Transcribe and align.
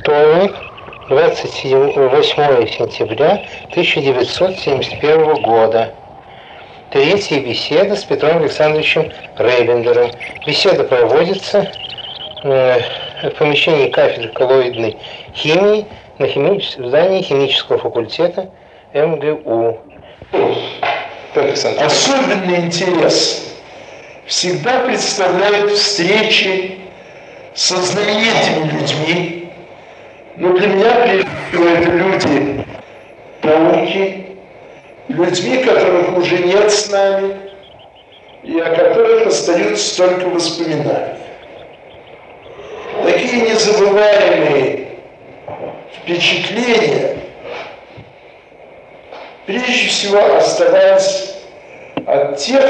Вторник, 0.00 0.54
28 1.10 2.66
сентября 2.68 3.44
1971 3.70 5.42
года. 5.42 5.92
Третья 6.90 7.38
беседа 7.40 7.96
с 7.96 8.04
Петром 8.04 8.38
Александровичем 8.38 9.12
Рейвендером. 9.36 10.10
Беседа 10.46 10.84
проводится 10.84 11.70
э, 12.44 12.80
в 13.24 13.30
помещении 13.38 13.90
кафедры 13.90 14.30
коллоидной 14.30 14.96
химии 15.34 15.84
на 16.18 16.28
химич... 16.28 16.76
здании 16.76 17.20
химического 17.20 17.78
факультета 17.78 18.48
МГУ. 18.94 19.80
Особенный 21.78 22.60
интерес 22.60 23.54
всегда 24.26 24.80
представляют 24.80 25.72
встречи 25.72 26.78
со 27.54 27.76
знаменитыми 27.76 28.78
людьми, 28.78 29.39
но 30.36 30.52
для 30.56 30.68
меня 30.68 31.06
это 31.06 31.90
люди 31.90 32.64
науки, 33.42 34.26
людьми, 35.08 35.64
которых 35.64 36.16
уже 36.16 36.38
нет 36.38 36.70
с 36.70 36.90
нами, 36.90 37.36
и 38.42 38.58
о 38.58 38.74
которых 38.74 39.26
остаются 39.26 39.96
только 39.96 40.28
воспоминания. 40.28 41.18
Такие 43.04 43.50
незабываемые 43.50 44.88
впечатления 45.94 47.18
прежде 49.46 49.88
всего 49.88 50.36
оставались 50.36 51.34
от 52.06 52.36
тех, 52.36 52.64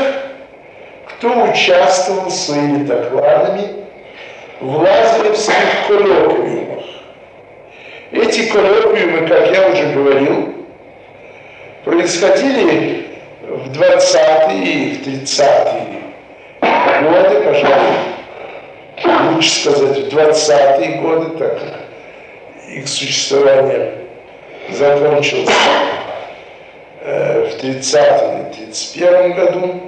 кто 1.06 1.44
участвовал 1.44 2.30
своими 2.30 2.84
докладами 2.84 3.84
в 4.60 4.76
лазаревских 4.76 5.86
коллоквиумах. 5.88 6.79
Эти 8.12 8.48
коллоквиумы, 8.48 9.28
как 9.28 9.54
я 9.54 9.68
уже 9.68 9.92
говорил, 9.92 10.54
происходили 11.84 13.06
в 13.42 13.70
20-е 13.70 14.64
и 14.64 14.94
в 14.94 15.06
30-е 15.06 16.00
годы, 17.02 17.40
пожалуй, 17.44 19.32
лучше 19.32 19.50
сказать, 19.50 19.98
в 19.98 20.08
20-е 20.08 21.00
годы, 21.00 21.38
так 21.38 21.60
как 21.60 21.80
их 22.68 22.88
существование 22.88 23.92
закончилось 24.70 25.48
э, 27.02 27.48
в 27.48 27.64
30-м 27.64 28.50
и 28.50 28.54
31 28.54 29.32
году, 29.34 29.80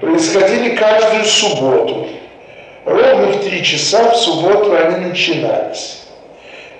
происходили 0.00 0.76
каждую 0.76 1.24
субботу. 1.24 2.06
Ровно 2.84 3.32
в 3.32 3.42
три 3.42 3.64
часа 3.64 4.10
в 4.10 4.16
субботу 4.16 4.76
они 4.76 5.06
начинались. 5.06 6.03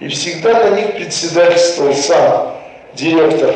И 0.00 0.08
всегда 0.08 0.70
на 0.70 0.76
них 0.76 0.94
председательствовал 0.94 1.94
сам 1.94 2.56
директор 2.94 3.54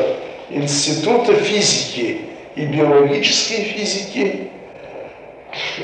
Института 0.49 1.35
физики 1.35 2.21
и 2.55 2.65
биологической 2.65 3.63
физики, 3.63 4.49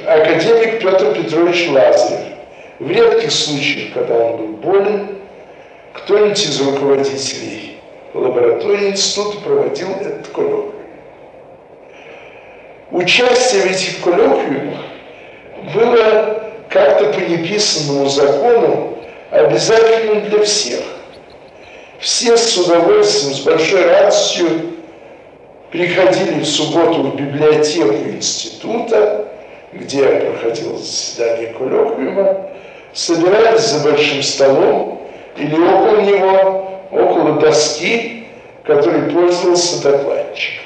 академик 0.06 0.82
Петр 0.82 1.14
Петрович 1.14 1.70
Лазарев. 1.70 2.20
В 2.80 2.90
редких 2.90 3.32
случаях, 3.32 3.94
когда 3.94 4.16
он 4.16 4.38
был 4.38 4.48
болен, 4.58 5.08
кто-нибудь 5.94 6.44
из 6.44 6.62
руководителей 6.62 7.78
лаборатории 8.14 8.90
института 8.90 9.38
проводил 9.40 9.90
этот 9.92 10.28
коллоквиум. 10.28 10.74
Участие 12.92 13.64
в 13.64 13.66
этих 13.66 14.02
коллоквиумах 14.02 14.82
было 15.74 16.52
как-то 16.70 17.14
по 17.14 17.20
неписанному 17.20 18.08
закону 18.08 18.95
обязательным 19.36 20.30
для 20.30 20.44
всех. 20.44 20.82
Все 22.00 22.38
с 22.38 22.58
удовольствием, 22.58 23.36
с 23.36 23.40
большой 23.42 23.86
радостью 23.86 24.48
приходили 25.72 26.40
в 26.40 26.46
субботу 26.46 27.04
в 27.04 27.16
библиотеку 27.16 27.94
института, 27.94 29.28
где 29.74 30.06
проходило 30.06 30.78
заседание 30.78 31.48
коллоквиума, 31.54 32.50
собирались 32.94 33.62
за 33.62 33.90
большим 33.90 34.24
столом 34.24 35.02
или 35.36 35.56
около 35.56 36.02
него, 36.02 36.82
около 36.92 37.40
доски, 37.40 38.28
которой 38.64 39.12
пользовался 39.12 39.84
докладчик. 39.84 40.62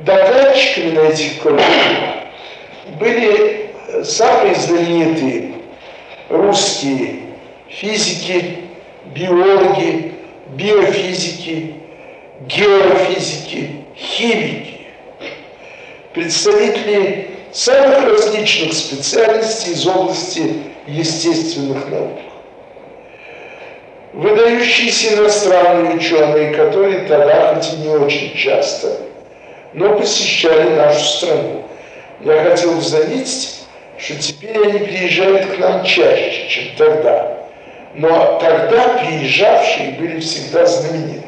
Докладчиками 0.00 0.90
на 0.90 1.00
этих 1.00 1.40
коллоквиумах 1.40 2.14
были 2.98 3.63
самые 4.02 4.54
знаменитые 4.54 5.52
русские 6.28 7.20
физики, 7.68 8.58
биологи, 9.14 10.12
биофизики, 10.48 11.74
геофизики, 12.46 13.84
химики, 13.96 14.80
представители 16.12 17.30
самых 17.52 18.04
различных 18.08 18.72
специальностей 18.72 19.72
из 19.72 19.86
области 19.86 20.54
естественных 20.86 21.88
наук. 21.88 22.18
Выдающиеся 24.12 25.14
иностранные 25.14 25.96
ученые, 25.96 26.54
которые 26.54 27.00
тогда, 27.00 27.54
хоть 27.54 27.72
и 27.72 27.76
не 27.78 27.88
очень 27.88 28.34
часто, 28.36 28.96
но 29.72 29.98
посещали 29.98 30.70
нашу 30.74 31.04
страну. 31.04 31.64
Я 32.20 32.44
хотел 32.44 32.74
бы 32.74 32.80
заметить, 32.80 33.53
что 34.04 34.16
теперь 34.16 34.58
они 34.58 34.80
приезжают 34.80 35.46
к 35.46 35.58
нам 35.58 35.82
чаще, 35.82 36.46
чем 36.48 36.76
тогда. 36.76 37.38
Но 37.94 38.38
тогда 38.38 38.98
приезжавшие 38.98 39.92
были 39.92 40.20
всегда 40.20 40.66
знаменитыми. 40.66 41.24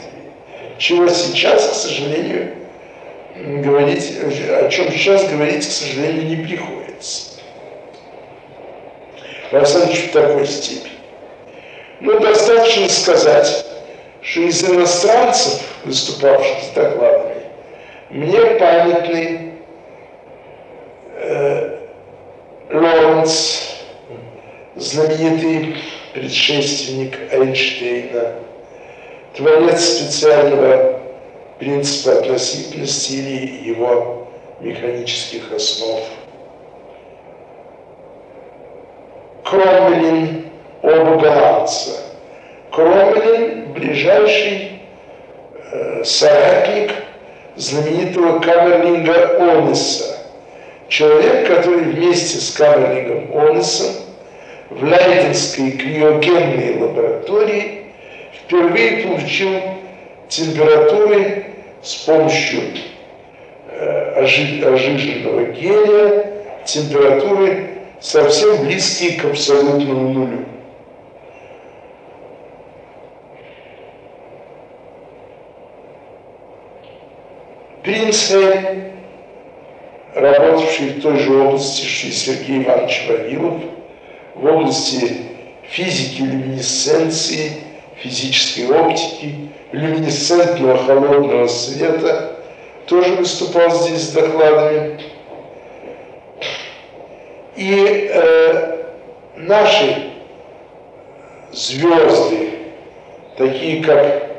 Чего 0.76 1.08
сейчас, 1.08 1.70
к 1.70 1.74
сожалению, 1.74 2.52
говорить, 3.34 4.12
о 4.20 4.68
чем 4.68 4.90
сейчас 4.92 5.26
говорить, 5.26 5.66
к 5.66 5.70
сожалению, 5.70 6.26
не 6.26 6.36
приходится. 6.36 7.40
Во 9.52 9.64
всяком 9.64 9.86
случае, 9.88 10.08
в 10.08 10.12
такой 10.12 10.46
степени. 10.46 10.92
Но 12.00 12.18
достаточно 12.18 12.88
сказать, 12.90 13.66
что 14.20 14.40
из 14.40 14.62
иностранцев, 14.68 15.62
выступавших 15.84 16.58
с 16.62 16.74
докладами, 16.74 17.42
мне 18.10 18.40
памятны 18.58 19.52
э, 21.14 21.75
Лоренц, 22.70 23.60
знаменитый 24.74 25.76
предшественник 26.12 27.16
Эйнштейна, 27.32 28.32
творец 29.36 29.80
специального 29.80 31.00
принципа 31.58 32.18
относительности 32.18 33.12
или 33.12 33.68
его 33.68 34.26
механических 34.60 35.52
основ. 35.52 36.00
Кромлин 39.44 40.46
оба 40.82 41.16
голландца. 41.16 42.00
Кромлин– 42.72 43.72
ближайший 43.74 44.82
э, 45.70 46.02
соратник 46.02 46.92
знаменитого 47.54 48.40
Камерлинга 48.40 49.36
Онеса, 49.38 50.15
Человек, 50.88 51.48
который 51.48 51.80
вместе 51.80 52.38
с 52.38 52.52
Камерлингом 52.52 53.36
Онесом 53.36 53.92
в 54.70 54.84
Лейденской 54.84 55.72
криогенной 55.72 56.78
лаборатории 56.78 57.86
впервые 58.32 59.04
получил 59.04 59.50
температуры 60.28 61.46
с 61.82 61.94
помощью 61.96 62.60
э, 63.68 64.22
ожиженного 64.22 65.46
гелия, 65.46 66.32
температуры 66.64 67.70
совсем 68.00 68.64
близкие 68.64 69.20
к 69.20 69.24
абсолютному 69.24 70.08
нулю. 70.10 70.44
Принцель 77.82 78.95
работавший 80.16 80.88
в 80.88 81.02
той 81.02 81.18
же 81.18 81.32
области, 81.38 81.84
что 81.84 82.08
и 82.08 82.10
Сергей 82.10 82.64
Иванович 82.64 83.06
Вавилов, 83.08 83.60
в 84.34 84.46
области 84.46 85.12
физики 85.68 86.22
люминесценции, 86.22 87.52
физической 87.96 88.66
оптики, 88.70 89.50
люминесцентного 89.72 90.78
холодного 90.78 91.46
света, 91.48 92.38
тоже 92.86 93.14
выступал 93.16 93.70
здесь 93.70 94.04
с 94.04 94.12
докладами. 94.12 95.00
И 97.56 98.10
э, 98.10 98.84
наши 99.36 100.12
звезды, 101.52 102.50
такие 103.36 103.82
как 103.82 104.30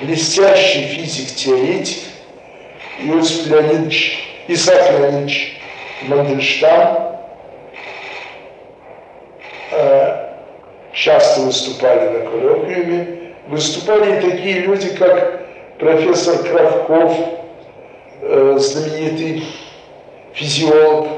блестящий 0.00 0.84
физик-теоретик 0.84 2.07
Иосиф 3.00 3.46
Леонидович, 3.46 4.18
Исаак 4.48 4.98
Леонидович 4.98 5.60
Мандельштам 6.02 7.18
э, 9.70 10.30
часто 10.92 11.42
выступали 11.42 12.18
на 12.18 12.30
коллоквиуме. 12.30 13.34
Выступали 13.46 14.18
и 14.18 14.30
такие 14.30 14.60
люди, 14.60 14.90
как 14.96 15.42
профессор 15.78 16.38
Кравков, 16.42 17.16
э, 18.22 18.56
знаменитый 18.58 19.44
физиолог 20.32 21.08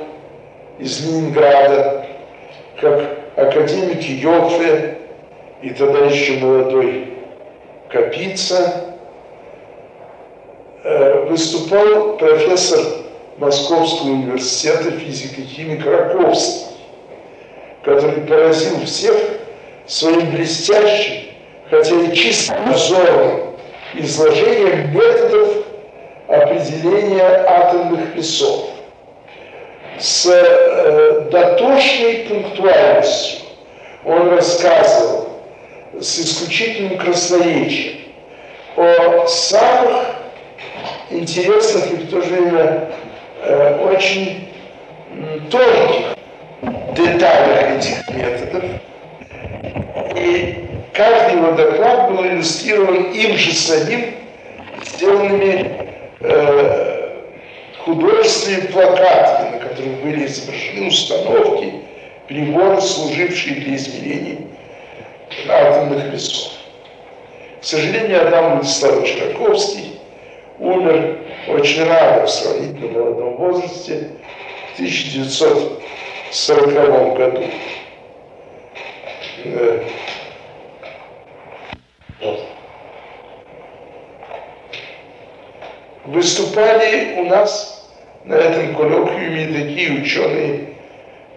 из 0.79 1.06
Ленинграда, 1.06 2.06
как 2.79 3.19
академик 3.37 4.03
Йофе 4.03 4.99
и 5.62 5.71
тогда 5.71 6.00
еще 6.06 6.35
молодой 6.35 7.15
Капица– 7.88 8.85
Э, 10.82 11.27
выступал 11.29 12.17
профессор 12.17 12.81
Московского 13.37 14.12
университета 14.12 14.91
физика 14.93 15.43
и 15.43 15.44
химик 15.44 15.85
Раковский, 15.85 16.69
который 17.85 18.23
поразил 18.23 18.82
всех 18.87 19.15
своим 19.87 20.31
блестящим, 20.31 21.32
хотя 21.69 21.94
и 21.94 22.15
чисто 22.15 22.56
взором 22.73 23.56
изложением 23.93 24.94
методов 24.94 25.67
определения 26.29 27.25
атомных 27.25 28.15
весов 28.15 28.71
с 29.99 30.27
э, 30.27 31.29
дотошной 31.31 32.27
пунктуальностью. 32.27 33.41
Он 34.06 34.31
рассказывал 34.31 35.29
с 36.00 36.21
исключительным 36.21 36.97
красноречием 36.97 38.00
о 38.79 39.27
самых 39.27 40.19
интересных 41.10 41.92
и 41.92 41.96
в 41.96 42.10
то 42.10 42.22
же 42.22 42.28
время 42.28 42.90
э, 43.42 43.86
очень 43.92 44.48
тонких 45.50 46.16
деталях 46.94 47.78
этих 47.78 48.08
методов. 48.10 48.64
И 50.16 50.64
каждый 50.92 51.38
его 51.38 51.52
доклад 51.52 52.10
был 52.10 52.24
иллюстрирован 52.24 53.12
им 53.12 53.36
же 53.36 53.52
самим, 53.52 54.14
сделанными 54.84 55.88
э, 56.20 56.90
художественными 57.84 58.66
плакатами, 58.66 59.50
на 59.56 59.58
которых 59.58 60.02
были 60.02 60.26
изображены 60.26 60.88
установки, 60.88 61.74
приборы, 62.28 62.80
служившие 62.80 63.56
для 63.56 63.76
измерений 63.76 64.46
атомных 65.48 66.12
весов. 66.12 66.52
К 67.60 67.64
сожалению, 67.64 68.26
Адам 68.26 68.54
Владиславович 68.56 69.18
Раковский 69.20 70.00
умер 70.60 71.18
очень 71.48 71.84
рано 71.84 72.26
в 72.26 72.30
сравнительно 72.30 72.92
молодом 72.92 73.36
возрасте, 73.36 74.10
в 74.72 74.74
1940 74.74 77.16
году. 77.16 77.44
Э, 79.44 79.82
выступали 86.04 87.14
у 87.18 87.24
нас 87.24 87.90
на 88.24 88.34
этом 88.34 88.74
коллоквиуме 88.74 89.46
такие 89.46 90.02
ученые, 90.02 90.74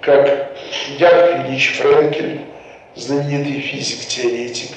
как 0.02 0.52
Яков 0.98 1.46
Ильич 1.46 1.78
Френкель, 1.78 2.42
знаменитый 2.96 3.62
физик-теоретик 3.62 4.72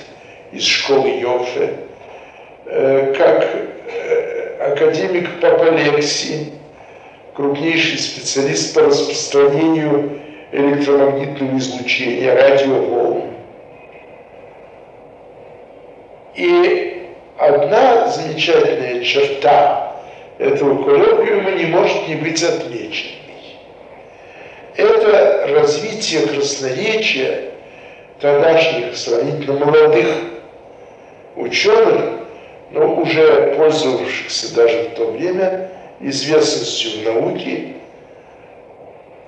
из 0.52 0.64
школы 0.64 1.08
Йоффе, 1.20 1.85
как 2.66 3.48
э, 3.86 4.72
академик 4.72 5.40
Папалексий, 5.40 6.52
крупнейший 7.34 7.98
специалист 7.98 8.74
по 8.74 8.82
распространению 8.82 10.20
электромагнитного 10.50 11.58
излучения, 11.58 12.34
радиоволн. 12.34 13.34
И 16.34 17.06
одна 17.38 18.08
замечательная 18.08 19.02
черта 19.04 19.96
этого 20.38 20.82
коллоквиума 20.82 21.52
не 21.52 21.66
может 21.66 22.08
не 22.08 22.16
быть 22.16 22.42
отмеченной. 22.42 23.12
Это 24.76 25.46
развитие 25.50 26.26
красноречия 26.26 27.44
тогдашних 28.20 28.96
сравнительно 28.96 29.64
молодых 29.64 30.08
ученых, 31.36 32.15
но 32.70 32.94
уже 32.94 33.54
пользовавшихся 33.56 34.54
даже 34.54 34.90
в 34.90 34.94
то 34.94 35.10
время 35.12 35.70
известностью 36.00 37.00
в 37.00 37.04
науке 37.04 37.74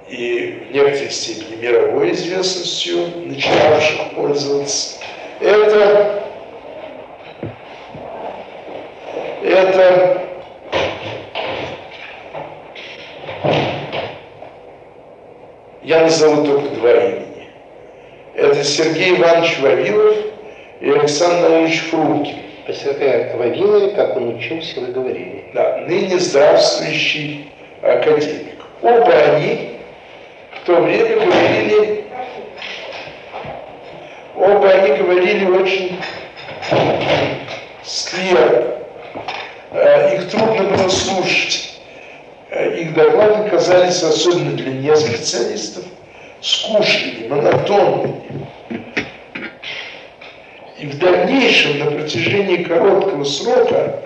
и 0.08 0.64
в 0.69 0.75
некоторой 0.75 1.11
степени 1.11 1.56
мировой 1.61 2.12
известностью, 2.12 3.06
начинавших 3.26 4.14
пользоваться. 4.14 4.99
Это, 5.40 6.25
это 9.44 10.23
я 15.82 16.00
назову 16.00 16.44
только 16.44 16.69
два 16.76 16.93
имени. 16.93 17.49
Это 18.35 18.64
Сергей 18.64 19.17
Иванович 19.17 19.58
Вавилов 19.61 20.17
и 20.81 20.90
Александр 20.90 21.49
Иванович 21.49 21.82
Фрумкин. 21.90 22.47
Вавилове, 22.68 23.94
как 23.94 24.14
он 24.16 24.36
учился, 24.36 24.80
вы 24.80 24.88
говорили. 24.88 25.44
Да, 25.54 25.78
ныне 25.86 26.18
здравствующий 26.18 27.50
академик. 27.80 28.56
Оба 28.82 29.10
они 29.10 29.78
в 30.52 30.66
то 30.66 30.80
время 30.82 31.16
говорили, 31.16 32.04
оба 34.36 34.68
они 34.68 34.96
говорили 34.98 35.46
очень 35.46 35.98
скверно. 37.82 38.66
Э, 39.72 40.16
их 40.16 40.30
трудно 40.30 40.64
было 40.64 40.88
слушать. 40.90 41.80
Э, 42.50 42.76
их 42.76 42.92
доклады 42.92 43.48
казались, 43.48 44.02
особенно 44.02 44.52
для 44.52 44.72
неспециалистов, 44.72 45.84
скучными, 46.42 47.28
монотонными. 47.28 48.47
И 50.78 50.86
в 50.86 50.96
дальнейшем, 50.98 51.80
на 51.80 51.90
протяжении 51.90 52.62
короткого 52.62 53.25
срока, 53.25 54.00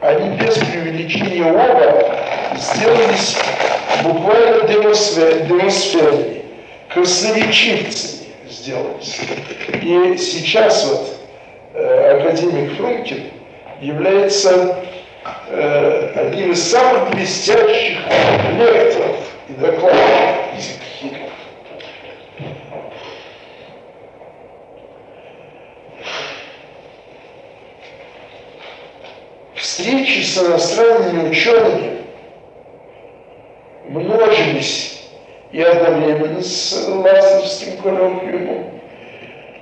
они 0.00 0.36
без 0.36 0.54
преувеличения 0.56 1.44
оба 1.44 2.16
сделались 2.56 3.36
буквально 4.02 4.66
демосферами, 4.66 6.42
красноречивцами 6.88 8.26
сделались. 8.48 9.20
И 9.82 10.16
сейчас 10.18 10.84
вот 10.90 11.20
э, 11.74 12.18
академик 12.18 12.76
Фрумкин 12.76 13.30
является 13.80 14.80
э, 15.48 16.12
одним 16.16 16.50
из 16.52 16.70
самых 16.70 17.10
блестящих 17.10 17.98
лекторов 18.58 19.16
и 19.48 19.52
докладчиков 19.52 20.40
физики 20.50 20.80
встречи 29.80 30.20
с 30.20 30.38
иностранными 30.38 31.30
учеными 31.30 31.98
множились 33.88 35.08
и 35.52 35.62
одновременно 35.62 36.42
с 36.42 36.86
Лазаревским 36.86 37.78
коллоквиумом 37.78 38.66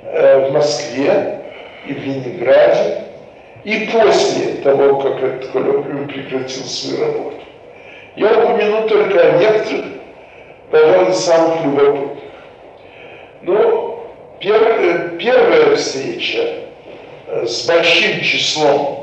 э, 0.05 0.49
в 0.49 0.53
Москве 0.53 1.41
и 1.87 1.93
в 1.95 1.99
Ленинграде, 2.05 3.05
и 3.65 3.89
после 3.93 4.55
того, 4.63 5.01
как 5.01 5.23
этот 5.23 5.51
коллоквиум 5.51 6.09
прекратил 6.09 6.65
свою 6.65 7.07
работу. 7.07 7.37
Я 8.17 8.33
упомяну 8.33 8.89
только 8.89 9.21
о 9.21 9.39
некоторых, 9.39 9.87
пожалуй, 10.71 11.15
самых 11.15 11.65
любопытных. 11.65 12.19
Но 13.43 14.07
пер, 14.41 14.63
э, 14.63 15.19
первая 15.19 15.77
встреча 15.77 16.55
э, 17.29 17.47
с 17.47 17.67
большим 17.67 18.21
числом 18.21 18.98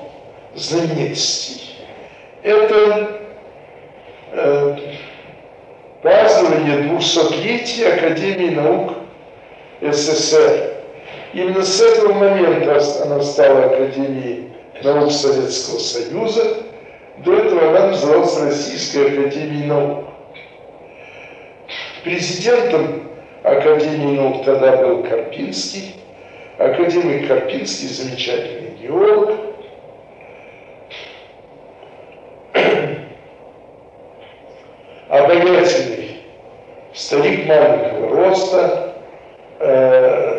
знаменитостей. 0.55 1.75
Это 2.41 3.21
э, 4.31 4.77
празднование 6.01 6.89
200-летия 6.89 7.95
Академии 7.95 8.55
наук 8.55 8.93
СССР. 9.81 10.71
Именно 11.33 11.63
с 11.63 11.81
этого 11.81 12.13
момента 12.13 12.81
она 13.03 13.21
стала 13.21 13.65
Академией 13.65 14.53
наук 14.83 15.11
Советского 15.11 15.79
Союза. 15.79 16.57
До 17.17 17.33
этого 17.33 17.69
она 17.69 17.87
называлась 17.87 18.39
Российской 18.39 19.11
Академией 19.11 19.65
наук. 19.65 20.05
Президентом 22.03 23.09
Академии 23.43 24.15
наук 24.15 24.45
тогда 24.45 24.77
был 24.77 25.03
Карпинский. 25.03 25.95
Академик 26.57 27.27
Карпинский 27.27 27.87
замечательный 27.87 28.77
геолог– 28.81 29.33
маленького 37.45 38.09
роста, 38.09 38.95
э, 39.59 40.35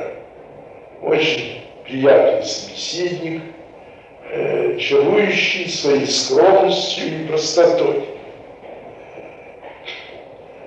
приятный 1.87 2.45
собеседник, 2.45 3.43
э, 4.31 4.77
чарующий 4.79 5.69
своей 5.71 6.07
скромностью 6.07 7.07
и 7.07 7.27
простотой. 7.27 8.05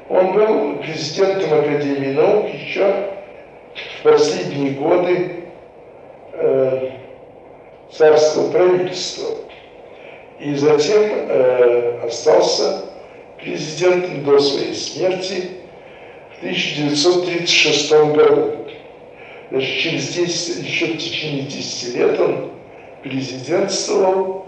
Он 0.10 0.34
был 0.34 0.78
президентом 0.78 1.60
Академии 1.60 2.14
наук 2.14 2.50
еще 2.54 3.10
в 4.00 4.04
последние 4.04 4.72
годы 4.72 5.44
э, 6.34 6.90
царского 7.92 8.52
правительства. 8.52 9.36
И 10.40 10.56
затем 10.56 11.04
э, 11.04 12.00
остался 12.06 12.86
президентом 13.38 14.24
до 14.24 14.40
своей 14.40 14.74
смерти 14.74 15.59
1936 16.42 17.92
году. 17.92 18.56
Значит, 19.52 19.80
через 19.80 20.10
10, 20.10 20.64
еще 20.64 20.86
в 20.88 20.98
течение 20.98 21.44
10 21.44 21.96
лет 21.96 22.20
он 22.20 22.52
президентствовал 23.02 24.46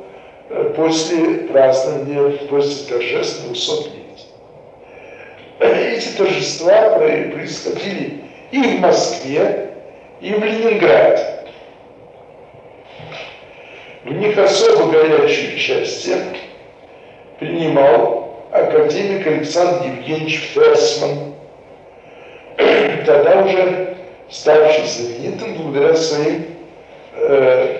э, 0.50 0.74
после 0.76 1.48
празднования, 1.52 2.38
после 2.48 2.88
торжественного 2.88 3.54
200 3.54 3.90
Эти 5.60 6.08
торжества 6.18 7.00
происходили 7.00 8.22
и 8.52 8.62
в 8.62 8.80
Москве, 8.80 9.72
и 10.22 10.34
в 10.34 10.44
Ленинграде. 10.44 11.42
В 14.04 14.12
них 14.14 14.38
особо 14.38 14.92
горячее 14.92 15.56
участие 15.56 16.18
принимал 17.40 18.46
академик 18.52 19.26
Александр 19.26 19.86
Евгеньевич 19.88 20.40
Ферсман, 20.54 21.31
тогда 23.06 23.44
уже 23.44 23.96
ставший 24.30 24.86
знаменитым 24.86 25.56
благодаря 25.56 25.96
своим 25.96 26.46
э, 27.16 27.80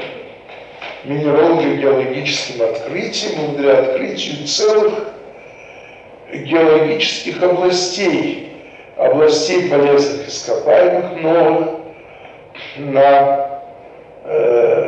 минералогическим 1.04 2.62
открытиям, 2.62 3.46
благодаря 3.46 3.80
открытию 3.80 4.46
целых 4.46 5.08
геологических 6.32 7.42
областей, 7.42 8.54
областей 8.98 9.70
полезных 9.70 10.28
ископаемых 10.28 11.22
новых 11.22 11.70
на 12.78 13.62
э, 14.26 14.82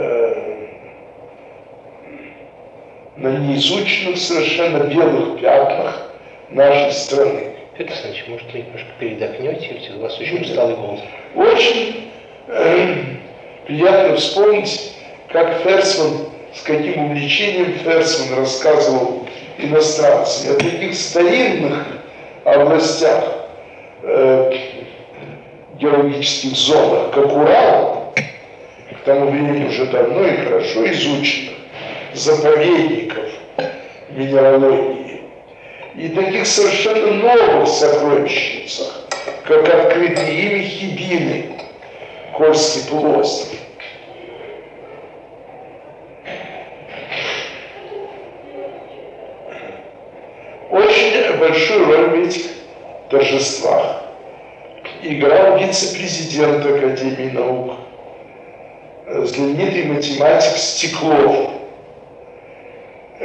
на 3.15 3.27
неизученных 3.37 4.17
совершенно 4.17 4.83
белых 4.85 5.39
пятнах 5.39 6.07
нашей 6.49 6.91
страны. 6.91 7.52
Петр 7.77 7.91
Александрович, 7.91 8.25
может, 8.27 8.53
вы 8.53 8.59
немножко 8.59 8.87
передохнете, 8.99 9.93
у 9.97 10.01
вас 10.01 10.19
очень 10.19 10.41
усталый 10.43 10.75
голос. 10.75 10.99
Очень. 11.33 12.11
Э, 12.47 12.95
приятно 13.67 14.15
вспомнить, 14.15 14.93
как 15.29 15.61
Ферсман, 15.63 16.27
с 16.53 16.61
каким 16.61 17.05
увлечением 17.05 17.73
Ферсман 17.79 18.37
рассказывал 18.37 19.27
иностранцам 19.57 20.55
о 20.55 20.59
таких 20.59 20.93
старинных 20.93 21.87
областях, 22.43 23.47
э, 24.03 24.53
геологических 25.79 26.55
зонах, 26.55 27.11
как 27.11 27.35
Урал, 27.35 28.13
к 28.15 29.05
тому 29.05 29.31
времени 29.31 29.67
уже 29.67 29.87
давно 29.87 30.27
и 30.27 30.37
хорошо 30.37 30.91
изученных, 30.91 31.55
заповедников 32.13 33.25
минералогии 34.11 35.02
и 35.95 36.09
таких 36.09 36.47
совершенно 36.47 37.13
новых 37.13 37.67
сокровищницах, 37.67 39.05
как 39.45 39.67
открытые 39.67 40.39
ими 40.39 40.63
Хибины, 40.63 41.59
Кольский 42.35 42.89
полуостров. 42.89 43.59
Очень 50.71 51.37
большую 51.37 51.85
роль 51.85 52.09
в 52.09 52.27
этих 52.27 52.45
торжествах 53.09 54.03
играл 55.03 55.59
вице-президент 55.59 56.65
Академии 56.65 57.29
наук, 57.29 57.73
знаменитый 59.05 59.85
математик 59.85 60.57
Стеклов– 60.57 61.51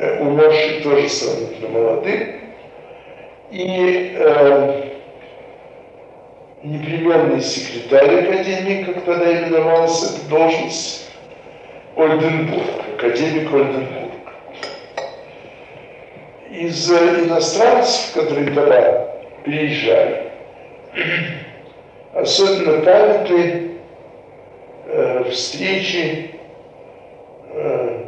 Э, 0.01 0.21
умерший 0.21 0.81
тоже 0.83 1.09
сравнительно 1.09 1.71
молодым, 1.71 2.38
и 3.51 4.15
э, 4.19 4.91
непременный 6.63 7.41
секретарь 7.41 8.25
Академии, 8.25 8.85
как 8.85 9.05
тогда 9.05 9.33
именовалась 9.33 10.17
эта 10.17 10.29
должность, 10.29 11.11
Ольденбург, 11.97 12.65
академик 12.97 13.53
Ольденбург. 13.53 14.13
Из 16.51 16.91
иностранцев, 16.91 18.15
которые 18.15 18.51
тогда 18.53 19.09
приезжали, 19.45 20.31
особенно 22.15 22.81
памятны 22.83 23.71
э, 24.87 25.25
встречи 25.31 26.31
э, 27.53 28.05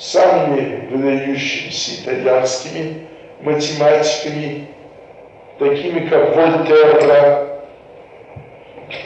самыми 0.00 0.86
выдающимися 0.90 2.02
итальянскими 2.02 3.06
математиками, 3.40 4.66
такими 5.58 6.08
как 6.08 6.34
Вольтерра, 6.34 7.60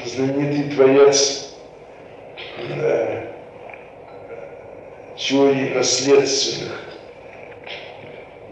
знаменитый 0.04 0.70
творец 0.74 1.56
э, 2.68 3.24
теории 5.16 5.74
наследственных 5.74 6.80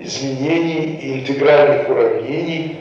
изменений 0.01 0.99
и 1.01 1.21
интегральных 1.21 1.89
уравнений 1.89 2.77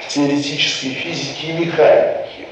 в 0.00 0.08
теоретической 0.08 0.90
физике 0.90 1.52
и 1.52 1.52
механике. 1.52 2.48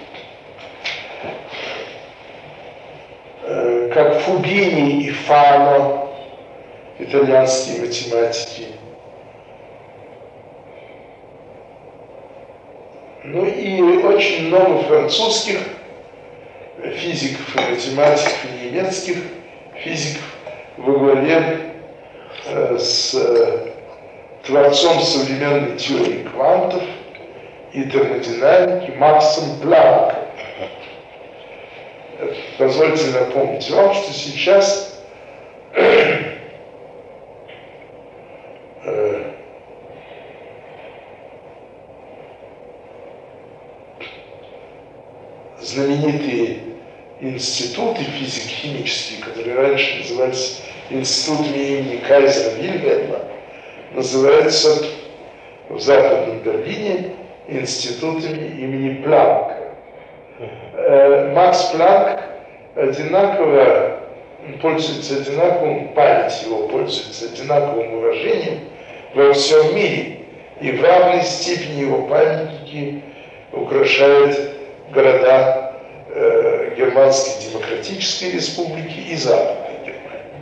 Э, 3.43 3.91
как 3.93 4.21
Фубини 4.21 5.03
и 5.07 5.11
Фано, 5.11 6.02
итальянские 7.03 7.81
математики. 7.81 8.67
Ну 13.25 13.47
и 13.47 13.81
очень 14.05 14.49
много 14.49 14.83
французских 14.83 15.59
физиков 16.97 17.57
и 17.57 17.71
математиков, 17.71 18.45
и 18.45 18.67
немецких 18.67 19.17
физиков 19.77 20.25
во 20.77 20.93
главе 20.99 21.75
э, 22.47 22.79
с 22.79 23.15
э, 23.15 23.71
творцом 24.45 25.01
современной 25.01 25.77
теории 25.77 26.27
квантов 26.33 26.83
и 27.73 27.85
термодинамики 27.85 28.91
Максом 28.97 29.61
Планком. 29.61 30.19
Позвольте 32.59 33.11
напомнить 33.19 33.69
вам, 33.71 33.95
что 33.95 34.13
сейчас 34.13 35.01
знаменитые 45.73 46.59
институты 47.21 48.03
физико-химические, 48.05 49.21
которые 49.23 49.57
раньше 49.57 49.99
назывались 49.99 50.63
институтами 50.91 51.59
имени 51.59 51.97
Кайзера 52.07 52.55
Вильгельма, 52.57 53.19
называются 53.95 54.85
в 55.69 55.81
Западном 55.81 56.41
Берлине 56.41 57.13
институтами 57.49 58.61
имени 58.61 59.03
Планка. 59.03 59.57
Э, 60.75 61.33
Макс 61.33 61.63
Планк 61.67 62.21
одинаково 62.75 64.01
пользуется 64.61 65.19
одинаковым, 65.19 65.89
память 65.95 66.43
его 66.45 66.69
пользуется 66.69 67.27
одинаковым 67.27 67.95
уважением 67.95 68.61
во 69.15 69.33
всем 69.33 69.75
мире. 69.75 70.19
И 70.61 70.73
в 70.73 70.83
равной 70.83 71.23
степени 71.23 71.83
его 71.83 72.03
памятники 72.07 73.03
украшают 73.53 74.39
города 74.93 75.62
Германской 76.71 77.51
Демократической 77.51 78.33
Республики 78.33 78.99
и 79.11 79.17
Западной 79.17 79.79
Германии. 79.85 80.33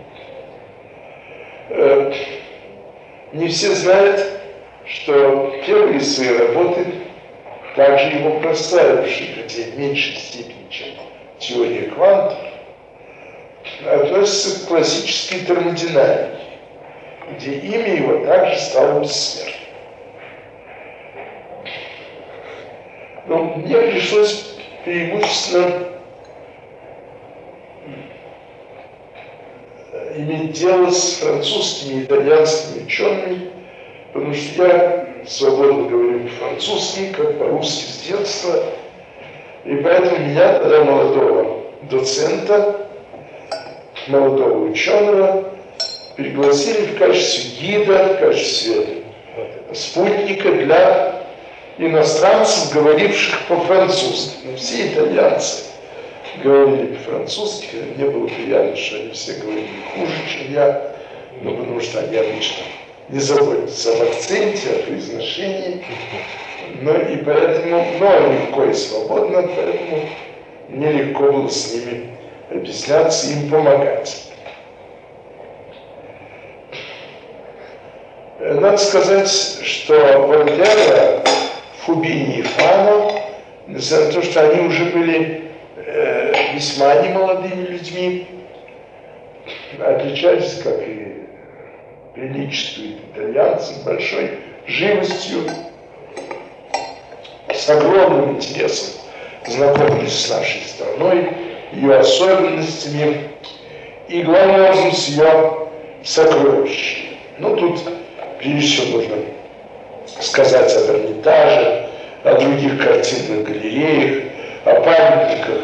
Э, 1.71 2.13
не 3.33 3.49
все 3.49 3.75
знают, 3.75 4.27
что 4.85 5.55
первые 5.67 6.01
свои 6.01 6.37
работы, 6.37 6.85
также 7.77 8.07
его 8.19 8.41
прославившие, 8.41 9.35
хотя 9.35 9.71
в 9.71 9.79
меньшей 9.79 10.17
степени, 10.17 10.69
чем 10.69 10.89
теория 11.39 11.89
квантов, 11.91 12.39
относятся 13.87 14.65
к 14.65 14.69
классической 14.69 15.41
термодинамике, 15.41 16.39
где 17.37 17.53
имя 17.53 17.95
его 17.97 18.27
также 18.27 18.59
стало 18.59 19.01
бессмертным. 19.01 19.55
Но 23.27 23.45
мне 23.45 23.77
пришлось 23.77 24.57
преимущественно 24.85 25.90
иметь 30.17 30.53
дело 30.53 30.91
с 30.91 31.15
французскими 31.15 32.01
и 32.01 32.05
итальянскими 32.05 32.85
учеными, 32.85 33.51
потому 34.13 34.35
что 34.35 34.67
я 34.67 35.09
свободно 35.27 35.89
говорю 35.89 36.21
по-французски, 36.21 37.13
как 37.17 37.39
по-русски 37.39 37.85
с 37.85 38.09
детства, 38.09 38.63
и 39.65 39.77
поэтому 39.77 40.19
меня 40.27 40.59
тогда 40.59 40.85
молодого 40.85 41.65
доцента, 41.83 42.87
молодого 44.09 44.71
ученого, 44.71 45.51
пригласили 46.17 46.87
в 46.87 46.99
качестве 46.99 47.51
гида, 47.61 48.15
в 48.15 48.21
качестве 48.21 48.87
спутника 49.73 50.51
для 50.53 51.23
иностранцев, 51.79 52.73
говоривших 52.75 53.47
по-французски. 53.47 54.55
Все 54.57 54.89
итальянцы 54.89 55.70
говорили 56.43 56.95
по-французски, 56.95 57.77
мне 57.97 58.09
было 58.09 58.27
приятно, 58.27 58.77
что 58.77 58.97
они 58.97 59.11
все 59.11 59.35
говорили 59.35 59.69
хуже, 59.95 60.13
чем 60.29 60.53
я, 60.53 60.93
ну, 61.43 61.57
потому 61.57 61.81
что 61.81 62.01
они 62.01 62.17
обычно 62.17 62.65
не 63.09 63.19
заботятся 63.19 63.93
об 63.93 64.03
акценте, 64.03 64.71
о 64.71 64.87
произношении, 64.87 65.85
но 66.83 66.93
и 66.93 67.17
поэтому, 67.17 67.85
но 67.99 68.33
легко 68.33 68.65
и 68.65 68.73
свободно, 68.73 69.43
поэтому 69.43 70.09
мне 70.69 70.93
легко 70.93 71.33
было 71.33 71.49
с 71.49 71.75
ними 71.75 72.17
объясняться, 72.51 73.33
им 73.33 73.51
помогать. 73.51 74.27
Надо 78.39 78.79
сказать, 78.79 79.31
что 79.31 80.27
Вольтера, 80.27 81.23
Фубини 81.85 82.39
и 82.39 82.43
Фана, 82.43 83.13
несмотря 83.67 84.07
на 84.07 84.13
то, 84.13 84.23
что 84.23 84.49
они 84.49 84.61
уже 84.67 84.85
были 84.87 85.50
э, 85.93 86.55
весьма 86.55 86.95
немолодыми 86.97 87.67
людьми, 87.67 88.27
отличались, 89.79 90.61
как 90.63 90.81
и 90.81 91.25
приличествует 92.15 92.99
итальянцам, 93.13 93.83
большой 93.85 94.31
живостью, 94.67 95.43
с 97.53 97.69
огромным 97.69 98.37
интересом 98.37 99.01
знакомились 99.47 100.27
с 100.27 100.31
нашей 100.31 100.63
страной, 100.63 101.29
ее 101.73 101.97
особенностями 101.97 103.31
и, 104.09 104.23
главным 104.23 104.63
образом, 104.63 104.93
с 104.93 105.09
ее 105.09 105.69
сокровищами. 106.03 107.17
Ну, 107.39 107.57
тут 107.57 107.81
Прежде 108.41 108.61
всего 108.61 108.97
нужно 108.97 109.17
сказать 110.19 110.75
о 110.75 110.93
Эрмитаже, 110.93 111.89
о 112.25 112.35
других 112.37 112.83
картинных 112.83 113.47
галереях, 113.47 114.25
о 114.65 114.81
памятниках 114.81 115.61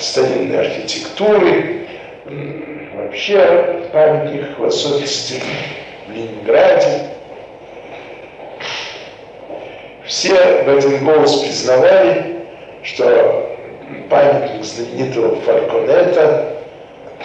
старинной 0.00 0.60
архитектуры, 0.60 1.86
вообще 2.94 3.82
памятниках, 3.92 4.58
в 4.58 4.64
особенности 4.64 5.42
в 6.08 6.12
Ленинграде. 6.12 7.08
Все 10.06 10.62
в 10.64 10.68
один 10.68 11.04
голос 11.04 11.42
признавали, 11.42 12.36
что 12.82 13.56
памятник 14.10 14.64
знаменитого 14.64 15.36
Фальконета, 15.42 16.56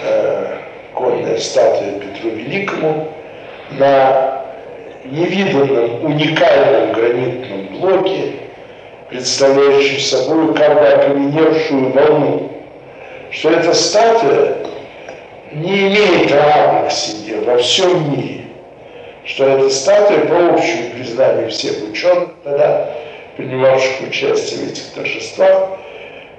э, 0.03 0.57
конная 0.93 1.37
статуя 1.37 1.99
Петру 1.99 2.29
Великому, 2.29 3.07
на 3.71 4.43
невиданном 5.05 6.05
уникальном 6.05 6.93
гранитном 6.93 7.67
блоке, 7.79 8.33
представляющем 9.09 9.99
собой 9.99 10.53
как 10.53 10.79
бы 10.79 10.87
окаменевшую 10.87 11.91
волну, 11.93 12.51
что 13.31 13.51
эта 13.51 13.73
статуя 13.73 14.57
не 15.53 15.87
имеет 15.87 16.31
равных 16.31 16.91
себе 16.91 17.39
во 17.41 17.57
всем 17.57 18.11
мире, 18.11 18.45
что 19.25 19.45
эта 19.45 19.69
статуя, 19.69 20.25
по 20.25 20.53
общему 20.53 20.91
признанию 20.95 21.49
всех 21.49 21.89
ученых, 21.89 22.29
тогда 22.43 22.89
принимавших 23.37 24.07
участие 24.07 24.65
в 24.65 24.71
этих 24.71 24.93
торжествах, 24.93 25.77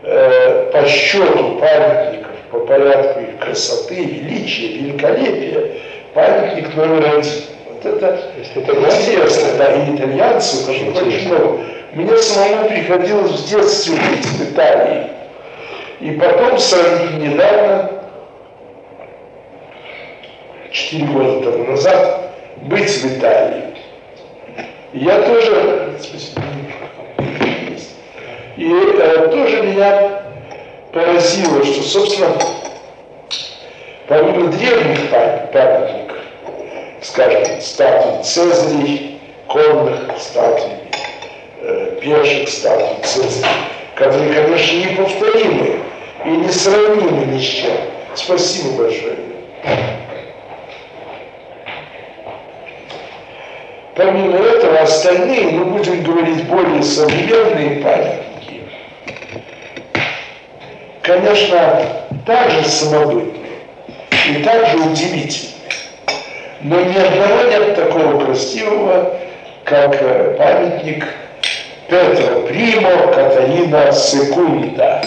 э, 0.02 0.70
по 0.72 0.86
счету 0.86 1.58
памятников, 1.58 2.32
по 2.50 2.60
порядку 2.60 3.20
их 3.20 3.38
красоты, 3.38 4.04
величия, 4.04 4.68
великолепия, 4.68 5.72
памятник 6.12 6.74
номер 6.74 7.18
один. 7.18 7.32
Вот 7.70 7.86
это, 7.86 8.20
это 8.54 8.72
интересно, 8.72 9.48
да, 9.58 9.72
и 9.72 9.94
итальянцы, 9.94 10.68
очень 10.68 10.90
много. 10.90 11.60
Мне 11.98 12.16
самому 12.18 12.68
приходилось 12.68 13.32
в 13.32 13.48
детстве 13.48 13.96
быть 13.96 14.24
в 14.24 14.52
Италии. 14.52 15.08
И 15.98 16.12
потом, 16.12 16.56
сравнительно 16.56 17.24
недавно, 17.24 17.90
четыре 20.70 21.06
года 21.06 21.50
тому 21.50 21.64
назад, 21.64 22.30
быть 22.58 22.88
в 22.88 23.18
Италии. 23.18 23.64
Я 24.92 25.22
тоже, 25.22 25.98
и 28.56 28.70
э, 28.70 29.28
тоже 29.32 29.62
меня 29.64 30.22
поразило, 30.92 31.64
что, 31.64 31.82
собственно, 31.82 32.32
помимо 34.06 34.52
древних 34.52 35.10
памятников, 35.10 36.18
скажем, 37.02 37.60
статуи 37.60 38.22
Цезарей, 38.22 39.20
конных 39.48 40.16
статуй, 40.16 40.70
э, 41.60 41.98
пеших 42.00 42.48
статуй 42.48 43.02
Цезарей, 43.02 43.50
которые, 43.94 44.32
конечно, 44.32 44.76
неповторимы 44.76 45.80
и 46.24 46.28
несравнимы 46.28 47.26
ни 47.26 47.40
с 47.40 47.44
чем. 47.44 47.72
Спасибо 48.14 48.82
большое. 48.82 49.16
Помимо 53.94 54.36
этого, 54.36 54.78
остальные, 54.78 55.50
мы 55.50 55.64
будем 55.64 56.04
говорить 56.04 56.44
более 56.44 56.84
современные 56.84 57.82
памятники, 57.82 58.62
конечно, 61.02 61.82
также 62.24 62.64
самобытные 62.68 63.58
и 64.30 64.42
также 64.44 64.76
удивительные. 64.78 65.54
Но 66.60 66.80
ни 66.80 66.96
одного 66.96 67.50
нет 67.50 67.74
такого 67.74 68.24
красивого, 68.24 69.16
как 69.64 69.96
э, 70.00 70.36
памятник 70.38 71.04
Петра 71.88 72.40
Примо 72.46 73.06
Катарина 73.14 73.90
Секунда. 73.92 75.02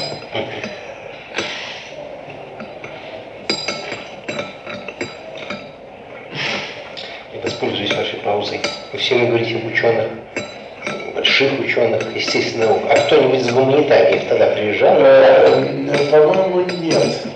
Я 7.32 7.40
воспользуюсь 7.44 7.94
вашей 7.94 8.18
паузой. 8.22 8.62
Вы 8.92 8.98
все 8.98 9.16
вы 9.16 9.28
говорите 9.28 9.58
об 9.58 9.72
ученых, 9.72 10.08
больших 11.14 11.60
ученых, 11.60 12.16
естественно, 12.16 12.76
А 12.90 12.96
кто-нибудь 12.96 13.42
из 13.42 13.52
гуманитариев 13.52 14.24
тогда 14.28 14.48
приезжал? 14.48 14.96
Э, 14.98 16.08
по-моему, 16.10 16.62
нет. 16.82 17.28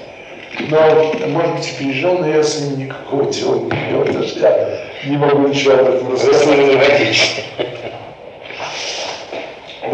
Но, 0.70 1.14
может 1.28 1.56
быть, 1.56 1.76
приезжал, 1.78 2.18
но 2.18 2.28
я 2.28 2.42
с 2.42 2.62
ним 2.62 2.80
никакого 2.80 3.32
дела 3.32 3.60
не 3.60 3.70
имел, 3.70 4.06
потому 4.06 4.26
что 4.26 4.40
я 4.40 4.80
не 5.06 5.18
могу 5.18 5.48
ничего 5.48 5.76
об 5.76 5.88
этом 5.88 6.14
рассказать. 6.14 6.48
Вы 6.48 6.64
не 6.64 6.76
водите. 6.78 7.44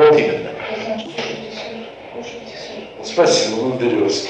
Вот 0.01 0.17
именно. 0.17 0.49
Спасибо, 3.03 3.61
благодарю 3.61 4.05
вас. 4.05 4.27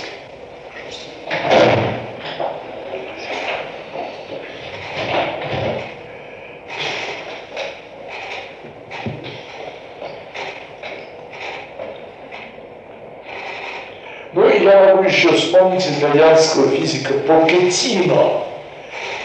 я 14.61 14.95
могу 14.95 15.03
еще 15.03 15.31
вспомнить 15.31 15.87
итальянского 15.87 16.67
физика 16.69 17.13
Покетино, 17.13 18.43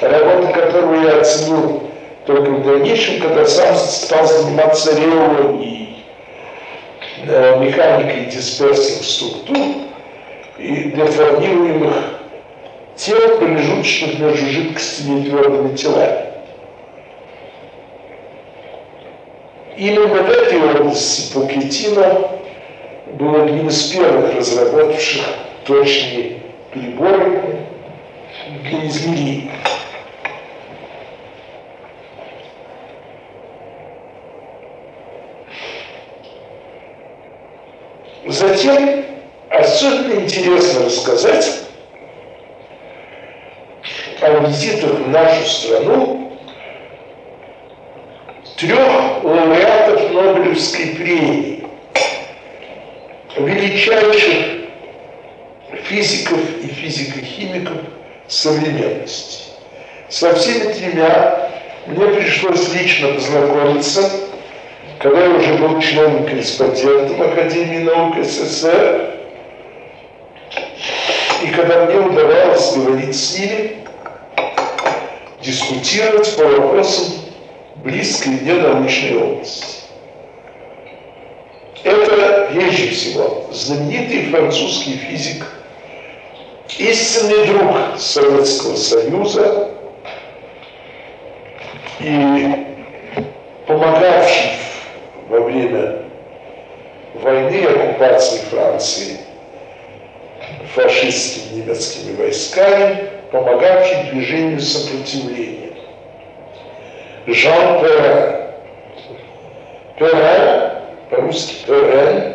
работа 0.01 0.53
которую 0.53 1.03
я 1.03 1.21
оценил 1.21 1.83
только 2.25 2.51
в 2.51 2.65
дальнейшем, 2.65 3.21
когда 3.21 3.45
сам 3.45 3.75
стал 3.75 4.27
заниматься 4.27 4.97
реологией, 4.97 5.76
механикой 7.61 8.27
дисперсных 8.27 9.05
структур 9.05 9.67
и 10.59 10.91
деформируемых 10.91 11.95
тел, 12.97 13.39
промежуточных 13.39 14.19
между 14.19 14.47
жидкостями 14.47 15.21
и 15.21 15.25
твердыми 15.25 15.77
телами. 15.77 16.27
Именно 19.77 20.23
в 20.23 20.31
этой 20.31 20.63
области 20.63 21.35
Покетино 21.35 22.31
был 23.13 23.43
одним 23.43 23.69
из 23.69 23.83
первых 23.93 24.35
разработавших 24.35 25.23
точные 25.67 26.39
приборы 26.73 27.43
для 28.63 28.87
измерений. 28.87 29.51
Затем 38.27 39.05
особенно 39.51 40.21
интересно 40.21 40.87
рассказать 40.87 41.67
визитах 44.21 44.91
в 44.99 45.09
нашу 45.09 45.47
страну 45.47 46.33
трех 48.57 49.23
лауреатов 49.23 50.11
Нобелевской 50.13 50.87
премии, 50.87 51.67
величайших 53.37 54.67
физиков 55.85 56.41
и 56.63 56.67
физико-химиков 56.67 57.79
современности. 58.27 59.45
Со 60.09 60.35
всеми 60.35 60.73
тремя 60.73 61.51
мне 61.87 62.07
пришлось 62.07 62.73
лично 62.75 63.09
познакомиться, 63.09 64.11
когда 64.99 65.25
я 65.25 65.31
уже 65.31 65.55
был 65.55 65.81
членом-корреспондентом 65.81 67.23
Академии 67.23 67.83
наук 67.83 68.17
СССР, 68.25 69.15
и 71.43 71.49
когда 71.49 71.85
мне 71.85 71.99
удавалось 72.01 72.77
говорить 72.77 73.15
с 73.15 73.39
ними, 73.39 73.77
дискутировать 75.43 76.35
по 76.37 76.45
вопросам 76.45 77.15
близкой 77.77 78.29
мне 78.41 78.55
научной 78.55 79.19
области. 79.19 79.77
Это, 81.85 82.49
прежде 82.53 82.89
всего, 82.89 83.47
знаменитый 83.53 84.31
французский 84.31 84.97
физик, 84.97 85.45
истинный 86.79 87.47
друг 87.47 87.77
Советского 87.99 88.75
Союза 88.75 89.69
и 92.01 92.67
помогавший 93.69 94.66
во 95.29 95.41
время 95.41 95.99
войны 97.15 97.65
оккупации 97.65 98.39
Франции 98.51 99.19
фашистскими 100.75 101.61
немецкими 101.61 102.17
войсками, 102.17 103.09
помогавший 103.31 104.11
движению 104.11 104.61
сопротивления. 104.61 105.73
Жан 107.27 107.81
Перен. 107.81 108.37
Перен, 109.99 110.71
по-русски 111.11 111.55
Перен, 111.67 112.35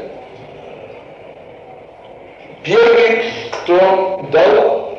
первый, 2.64 3.24
кто 3.52 4.28
дал 4.32 4.98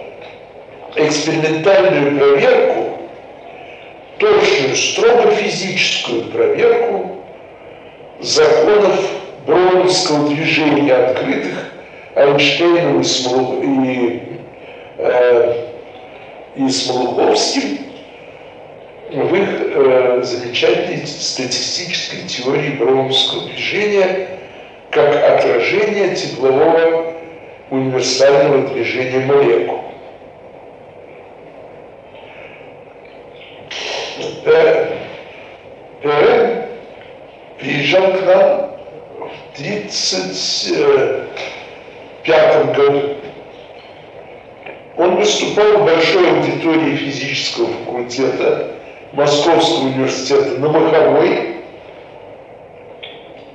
экспериментальную 0.94 2.18
проверку, 2.18 2.98
точную, 4.18 4.76
строго 4.76 5.31
физическую 5.33 6.24
проверку 6.26 7.21
законов 8.22 9.11
Броуновского 9.46 10.28
движения 10.28 10.94
открытых 10.94 11.72
Эйнштейном 12.14 13.00
и, 13.00 13.04
Смол... 13.04 13.61
и, 13.62 14.22
э, 14.98 15.54
и 16.56 16.68
Смолуховским 16.68 17.78
в 19.11 19.35
их 19.35 19.48
э, 19.74 20.20
замечательной 20.22 21.06
статистической 21.06 22.20
теории 22.28 22.76
Броуновского 22.76 23.46
движения 23.46 24.28
как 24.90 25.16
отражение 25.16 26.14
теплового 26.14 27.14
универсального 27.70 28.68
движения 28.68 29.20
молекул. 29.20 29.80
Перен 36.02 36.62
приезжал 37.62 38.12
к 38.12 38.22
нам 38.22 38.70
в 39.54 39.58
1935 39.92 42.74
году. 42.74 43.16
Он 44.96 45.16
выступал 45.16 45.78
в 45.78 45.85
большой 45.85 46.31
аудитории 46.31 46.96
физического 46.96 47.68
факультета 47.85 48.76
Московского 49.12 49.88
университета 49.88 50.59
на 50.59 50.68
Маховой 50.68 51.57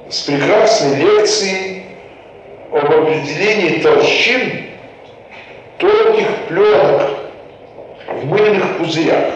с 0.10 0.22
прекрасной 0.22 0.98
лекцией 0.98 1.86
об 2.72 2.86
определении 2.86 3.80
толщин 3.80 4.68
тонких 5.80 6.28
пленок 6.48 7.02
в 8.08 8.26
мыльных 8.26 8.78
пузырях 8.78 9.34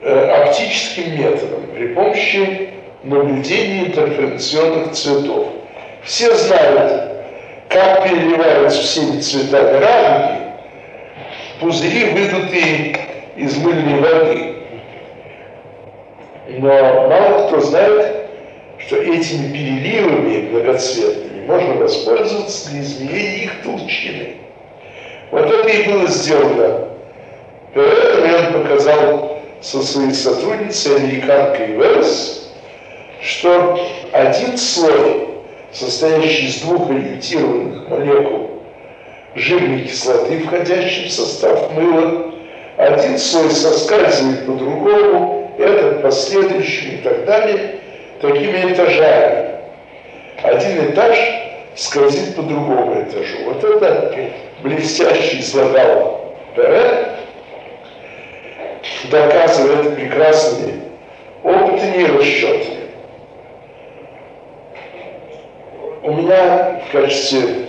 э, 0.00 0.30
оптическим 0.30 1.18
методом 1.18 1.66
при 1.74 1.88
помощи 1.88 2.75
наблюдения 3.06 3.86
интерференционных 3.86 4.92
цветов. 4.92 5.48
Все 6.02 6.34
знают, 6.34 7.12
как 7.68 8.04
переливаются 8.04 8.82
всеми 8.82 9.20
цветами 9.20 9.78
радуги 9.78 10.46
пузыри, 11.60 12.10
выдутые 12.10 12.96
из 13.36 13.56
мыльной 13.56 14.00
воды. 14.00 14.54
Но 16.48 17.08
мало 17.08 17.48
кто 17.48 17.60
знает, 17.60 18.28
что 18.78 18.96
этими 18.96 19.52
переливами 19.52 20.50
многоцветными 20.50 21.46
можно 21.46 21.74
воспользоваться 21.74 22.70
для 22.70 22.80
измерения 22.80 23.44
их 23.44 23.62
толщины. 23.62 24.36
Вот 25.30 25.46
это 25.46 25.68
и 25.68 25.90
было 25.90 26.06
сделано. 26.06 26.88
Поэтому 27.74 28.36
он 28.36 28.62
показал 28.62 29.38
со 29.60 29.82
своей 29.82 30.12
сотрудницей, 30.12 30.96
американкой 30.96 31.72
Велс, 31.72 32.45
что 33.26 33.78
один 34.12 34.56
слой, 34.56 35.28
состоящий 35.72 36.46
из 36.46 36.60
двух 36.60 36.90
ориентированных 36.90 37.88
молекул 37.88 38.62
жирной 39.34 39.80
кислоты, 39.80 40.38
входящей 40.40 41.08
в 41.08 41.12
состав 41.12 41.72
мыла, 41.72 42.32
один 42.76 43.18
слой 43.18 43.50
соскальзывает 43.50 44.46
по 44.46 44.52
другому, 44.52 45.52
этот 45.58 46.02
последующий 46.02 46.96
и 46.96 46.98
так 46.98 47.24
далее– 47.24 47.76
такими 48.20 48.72
этажами. 48.72 49.56
Один 50.42 50.90
этаж 50.90 51.18
скользит 51.74 52.36
по 52.36 52.42
другому 52.42 53.02
этажу. 53.02 53.36
Вот 53.46 53.64
это 53.64 54.14
блестящий 54.62 55.40
излагал 55.40 56.34
Пере, 56.54 57.08
доказывает 59.10 59.94
прекрасными 59.96 60.80
опытами 61.42 62.02
и 62.02 62.06
У 66.06 66.12
меня 66.12 66.82
в 66.86 66.92
качестве 66.92 67.66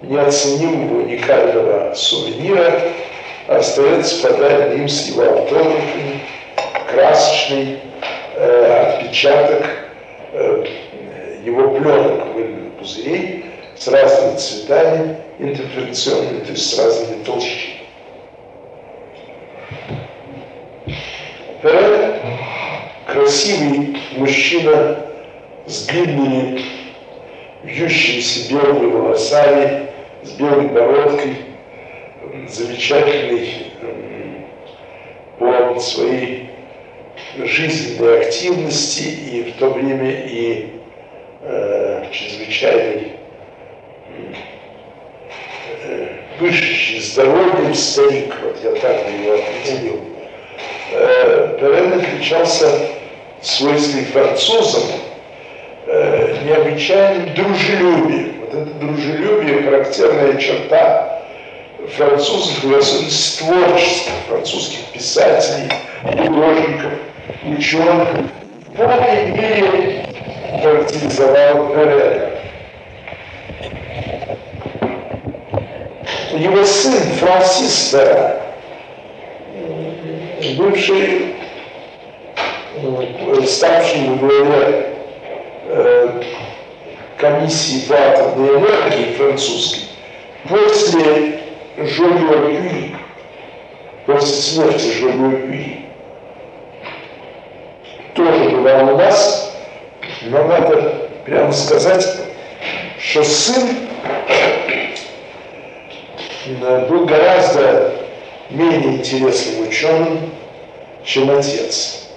неоценимого 0.00 1.02
уникального 1.02 1.92
сувенира 1.92 2.80
остается 3.46 4.26
подаренный 4.26 4.78
им 4.78 4.88
с 4.88 5.08
его 5.08 5.24
автографами 5.24 6.20
красочный 6.90 7.80
э, 8.36 8.94
отпечаток 8.94 9.66
э, 10.32 10.64
его 11.44 11.74
пленок 11.74 12.34
мыльных 12.34 12.72
пузырей 12.78 13.44
с 13.76 13.86
разными 13.86 14.36
цветами 14.38 15.18
интерференционными, 15.38 16.44
то 16.44 16.52
есть 16.52 16.74
с 16.74 16.78
разными 16.78 17.22
толщинами. 17.22 17.80
Перед 21.60 22.14
красивый 23.06 23.98
мужчина 24.16 25.00
с 25.66 25.86
длинными 25.86 26.77
вьющимися 27.64 28.52
белыми 28.52 28.90
волосами, 28.90 29.88
с 30.22 30.32
белой 30.32 30.68
бородкой, 30.68 31.36
замечательный 32.48 33.66
по 35.38 35.78
своей 35.80 36.50
жизненной 37.38 38.26
активности 38.26 39.02
и 39.02 39.52
в 39.52 39.58
то 39.58 39.70
время 39.70 40.10
и 40.10 40.80
э, 41.42 42.04
чрезвычайной 42.10 43.12
э, 45.84 46.06
пышущий 46.38 47.00
здоровьем 47.00 47.74
старик, 47.74 48.34
вот 48.42 48.56
я 48.62 48.72
так 48.80 49.06
его 49.08 49.34
определил. 49.34 50.00
Э, 50.92 51.58
Перен 51.60 52.00
отличался 52.00 52.68
свойством 53.40 54.04
французам 54.06 54.82
э, 55.88 56.36
необычайным 56.44 57.34
дружелюбием. 57.34 58.34
Вот 58.40 58.54
это 58.54 58.70
дружелюбие 58.74 59.62
характерная 59.62 60.36
черта 60.36 61.22
французов, 61.96 62.62
в 62.62 62.76
особенности 62.76 63.42
творческих 63.42 64.12
французских 64.28 64.78
писателей, 64.92 65.70
художников– 66.02 66.92
ученых 67.44 68.08
в 68.66 68.76
полной 68.76 69.30
мере 69.32 70.04
характеризовал 70.62 71.68
Перера. 71.68 72.30
Его 76.32 76.64
сын 76.64 76.92
Франсис 77.18 77.90
Перер, 77.90 78.40
бывший, 80.56 81.34
э, 82.76 83.42
ставший 83.46 84.08
во 84.08 84.16
главе 84.16 84.44
э, 84.46 84.97
комиссии 87.16 87.88
по 87.88 87.96
атомной 87.96 88.58
энергии 88.58 89.14
французской, 89.14 89.82
после 90.48 91.40
Жольо 91.76 92.46
Кюри 92.46 92.96
после 94.08 94.26
смерти 94.26 94.90
Жюльо 94.98 95.36
Кюри. 95.36 95.84
Тоже 98.14 98.48
бывал 98.48 98.94
у 98.94 98.96
нас, 98.96 99.54
но 100.22 100.44
надо 100.44 101.08
прямо 101.26 101.52
сказать, 101.52 102.06
что 102.98 103.22
сын 103.22 103.68
был 106.88 107.04
гораздо 107.04 107.96
менее 108.48 108.96
интересным 108.96 109.68
ученым, 109.68 110.30
чем 111.04 111.30
отец. 111.30 112.07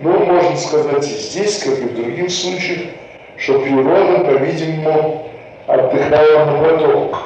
Но 0.00 0.10
можно 0.10 0.56
сказать 0.56 1.08
и 1.08 1.14
здесь, 1.14 1.62
как 1.62 1.78
и 1.78 1.84
в 1.84 1.94
других 1.94 2.30
случаях, 2.30 2.90
что 3.38 3.60
природа, 3.60 4.24
по-видимому, 4.24 5.30
отдыхала 5.66 6.44
на 6.44 6.62
поток. 6.62 7.18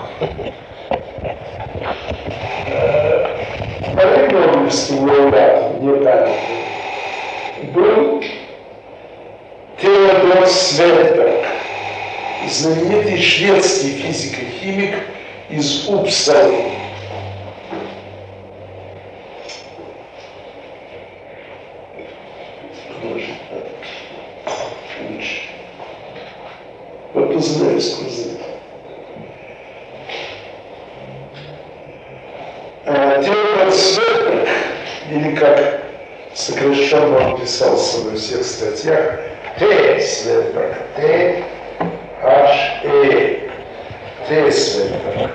Вторым 3.92 4.32
Нобелевским 4.32 5.04
лауреатом, 5.04 5.84
не 5.84 6.04
памятным, 6.04 6.36
был 7.72 8.22
Теодор 9.80 10.46
Светберг, 10.46 11.44
знаменитый 12.48 13.20
шведский 13.20 13.90
физико-химик 13.90 14.94
из 15.48 15.88
Упсалы. 15.88 16.64
Лучше. 23.02 23.34
Познаю 27.40 27.80
сквозь 27.80 28.26
Теодор 32.84 33.72
Светберг, 33.72 34.48
или 35.10 35.34
как 35.36 35.80
сокращенно 36.34 37.32
он 37.32 37.40
писался 37.40 38.02
во 38.02 38.14
всех 38.14 38.44
статьях, 38.44 39.20
Т. 39.58 40.00
Светберг, 40.00 40.76
Т. 40.96 41.44
H. 42.22 42.82
E. 42.84 43.48
Т. 44.28 44.52
Светберг. 44.52 45.30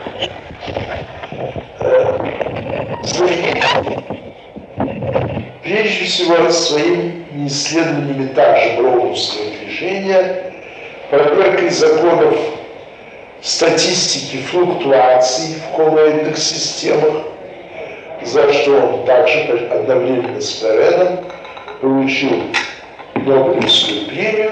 Прежде 5.63 6.05
всего, 6.05 6.51
своими 6.51 7.47
исследованиями 7.47 8.27
также 8.27 8.77
броуновского 8.79 9.49
движения, 9.49 10.54
проверкой 11.09 11.69
законов 11.69 12.37
статистики 13.41 14.37
флуктуаций 14.37 15.55
в 15.55 15.75
коллоидных 15.75 16.37
системах, 16.37 17.23
за 18.23 18.51
что 18.53 18.71
он 18.71 19.05
также 19.05 19.67
одновременно 19.71 20.41
с 20.41 20.53
Переном 20.53 21.19
получил 21.81 22.43
Нобелевскую 23.13 24.07
премию, 24.07 24.51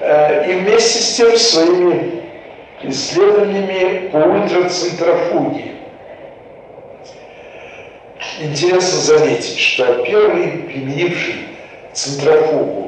э, 0.00 0.50
и 0.50 0.54
вместе 0.54 0.98
с 1.00 1.16
тем 1.16 1.36
своими 1.36 2.22
исследованиями 2.82 4.08
по 4.08 4.16
ультрацентрофуге. 4.16 5.72
Интересно 8.40 8.98
заметить, 8.98 9.58
что 9.58 10.02
первый, 10.04 10.48
применивший 10.48 11.34
центрофугу 11.92 12.81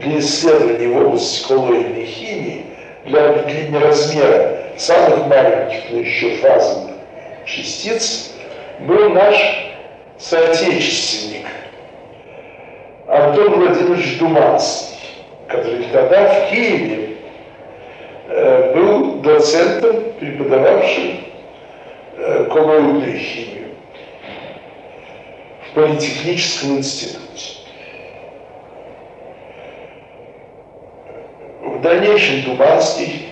в 0.00 0.96
области 0.96 1.46
коллоидной 1.46 2.04
химии, 2.04 2.66
для 3.04 3.30
определения 3.30 3.78
размера 3.78 4.58
самых 4.76 5.26
маленьких, 5.26 5.90
но 5.90 5.98
еще 5.98 6.36
фазовых 6.36 6.90
частиц, 7.44 8.32
был 8.80 9.10
наш 9.10 9.36
соотечественник 10.18 11.46
Антон 13.06 13.60
Владимирович 13.60 14.18
Думанский, 14.18 14.98
который 15.48 15.84
тогда 15.92 16.28
в 16.28 16.50
Киеве 16.50 17.16
э, 18.28 18.74
был 18.74 19.14
доцентом, 19.16 20.12
преподававшим 20.18 21.20
э, 22.16 22.44
коллоидную 22.50 23.18
химию 23.18 23.68
в 25.70 25.74
Политехническом 25.74 26.78
институте. 26.78 27.59
В 31.62 31.82
дальнейшем 31.82 32.42
Думанский, 32.42 33.28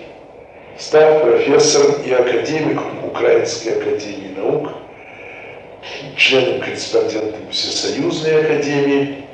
став 0.77 1.23
профессором 1.23 2.03
и 2.03 2.11
академиком 2.11 3.05
Украинской 3.05 3.69
академии 3.69 4.35
наук, 4.37 4.69
членом-корреспондентом 6.15 7.49
Всесоюзной 7.49 8.41
академии, 8.45 9.25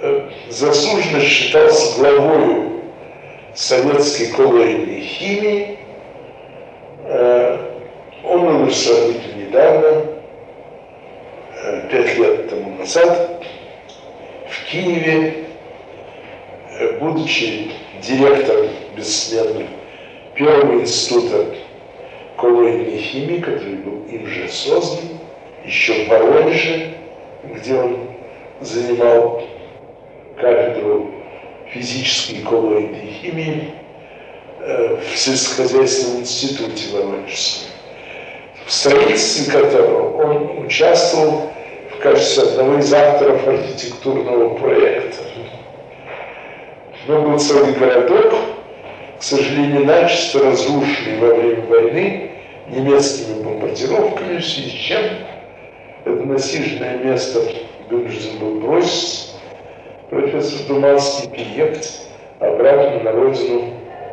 э, 0.00 0.30
заслуженно 0.48 1.20
считался 1.20 2.00
главой 2.00 2.80
советской 3.54 4.32
коллоидной 4.32 5.02
химии. 5.02 5.78
Э, 7.04 7.58
он 8.24 8.42
умер 8.42 8.74
сравнительно 8.74 9.46
недавно, 9.46 10.06
э, 11.62 11.88
пять 11.88 12.18
лет 12.18 12.50
тому 12.50 12.78
назад, 12.78 13.44
в 14.48 14.70
Киеве, 14.70 15.44
будучи 16.98 17.70
директором 18.02 18.68
бессменным 18.96 19.68
Первого 20.34 20.80
института 20.80 21.54
коллоидной 22.38 22.98
химии, 22.98 23.38
который 23.38 23.74
был 23.74 24.04
им 24.06 24.26
же 24.26 24.48
создан, 24.48 25.04
еще 25.64 26.04
в 26.04 26.08
Воронеже, 26.08 26.94
где 27.44 27.74
он 27.74 28.08
занимал 28.60 29.42
кафедру 30.36 31.10
физической 31.70 32.36
и 32.36 32.42
коллоидной 32.42 33.12
химии 33.20 33.74
э, 34.60 34.96
в 34.96 35.18
сельскохозяйственном 35.18 36.22
институте 36.22 36.96
Воронежском, 36.96 37.70
в 38.66 38.72
строительстве 38.72 39.52
которого 39.52 40.22
он 40.24 40.64
участвовал 40.66 41.50
в 41.94 41.98
качестве 42.02 42.44
одного 42.44 42.78
из 42.78 42.92
авторов 42.92 43.46
архитектурного 43.46 44.56
проекта. 44.56 45.31
Но 47.06 47.20
был 47.22 47.38
целый 47.38 47.72
городок, 47.72 48.32
к 49.18 49.22
сожалению, 49.22 49.84
начисто 49.84 50.44
разрушенный 50.44 51.18
во 51.18 51.34
время 51.34 51.66
войны 51.66 52.30
немецкими 52.68 53.42
бомбардировками, 53.42 54.38
в 54.38 54.44
связи 54.44 54.70
с 54.70 54.72
чем 54.72 55.02
это 56.04 56.22
насиженное 56.24 56.98
место 56.98 57.42
вынужден 57.90 58.38
был 58.38 58.60
бросить. 58.60 59.34
Профессор 60.10 60.66
Думанский 60.68 61.30
переехать 61.30 62.06
обратно 62.38 63.00
на 63.00 63.12
родину 63.12 63.64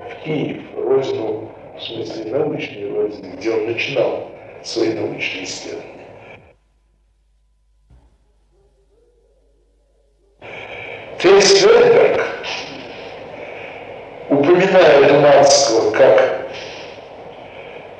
в 0.10 0.23
Киев, 0.23 0.62
родину, 0.75 1.49
в 1.78 1.82
смысле 1.82 2.32
научной 2.32 2.91
родины, 2.91 3.34
где 3.38 3.52
он 3.52 3.65
начинал 3.67 4.28
свои 4.63 4.93
научные 4.93 5.43
исследования. 5.43 5.99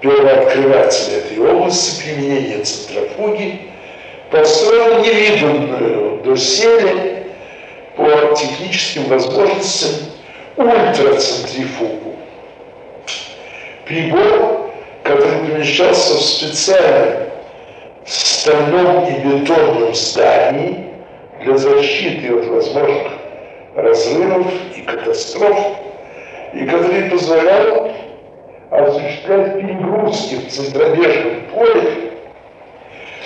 Первооткрывателя 0.02 1.18
этой 1.18 1.40
области 1.40 2.04
применения 2.04 2.64
центрофуги, 2.64 3.62
построил 4.32 5.00
невиданную 5.04 6.24
доселе 6.24 7.28
по 7.96 8.36
техническим 8.36 9.06
возможностям 9.06 10.12
ультрацентрифугу. 10.58 12.16
Прибор, 13.86 14.72
который 15.04 15.40
помещался 15.40 16.14
в 16.14 16.22
специальном 16.22 17.30
стальном 18.06 19.06
и 19.06 19.12
бетонном 19.20 19.94
здании 19.94 20.86
для 21.44 21.58
защиты 21.58 22.34
от 22.36 22.46
возможных 22.48 23.08
разрывов 23.76 24.48
и 24.76 24.82
катастроф, 24.82 25.78
и 26.54 26.66
который 26.66 27.10
позволял 27.10 27.89
осуществлять 28.70 29.60
перегрузки 29.60 30.36
в 30.36 30.48
центробежном 30.50 31.42
поле 31.54 32.12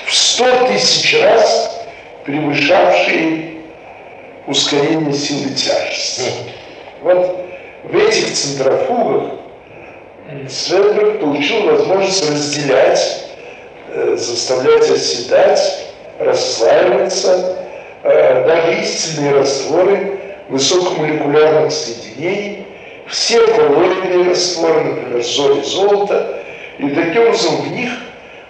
в 0.05 0.13
100 0.13 0.67
тысяч 0.67 1.21
раз 1.21 1.85
превышавшие 2.25 3.57
ускорение 4.47 5.13
силы 5.13 5.53
тяжести. 5.53 6.31
Вот 7.01 7.37
в 7.83 7.95
этих 7.95 8.31
центрофугах 8.33 9.39
Светберг 10.47 11.19
получил 11.19 11.63
возможность 11.63 12.29
разделять, 12.29 13.25
э, 13.89 14.15
заставлять 14.17 14.89
оседать, 14.89 15.89
расслаиваться, 16.19 17.57
э, 18.03 18.47
даже 18.47 18.81
истинные 18.81 19.33
растворы 19.33 20.19
высокомолекулярных 20.49 21.71
соединений, 21.71 22.62
все 23.13 23.45
коллоидные 23.45 24.31
растворы, 24.31 24.83
например, 24.85 25.23
соли 25.23 25.61
золота, 25.61 26.43
и 26.79 26.89
таким 26.89 27.21
образом 27.21 27.57
в 27.57 27.71
них 27.71 27.91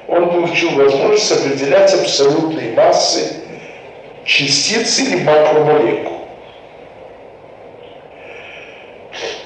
он 0.07 0.29
получил 0.29 0.71
возможность 0.71 1.31
определять 1.33 1.93
абсолютные 1.93 2.71
массы 2.71 3.41
частиц 4.23 4.99
или 4.99 5.21
макромолекул. 5.23 6.27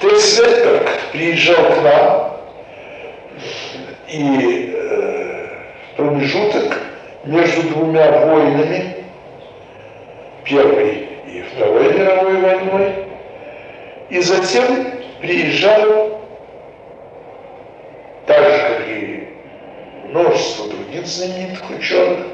Тесс 0.00 0.38
Вельберг 0.38 0.88
приезжал 1.10 1.64
к 1.64 1.82
нам, 1.82 2.36
и 4.08 4.72
э, 4.72 5.48
промежуток 5.96 6.78
между 7.24 7.62
двумя 7.70 8.24
войнами, 8.24 8.94
Первой 10.44 11.08
и 11.26 11.42
Второй 11.42 11.92
мировой 11.92 12.40
войной, 12.40 12.94
и 14.10 14.20
затем 14.20 14.97
приезжал, 15.20 16.20
так 18.26 18.44
же, 18.44 18.58
как 18.58 18.88
и 18.88 19.28
множество 20.08 20.68
других 20.68 21.06
знаменитых 21.06 21.70
ученых, 21.70 22.26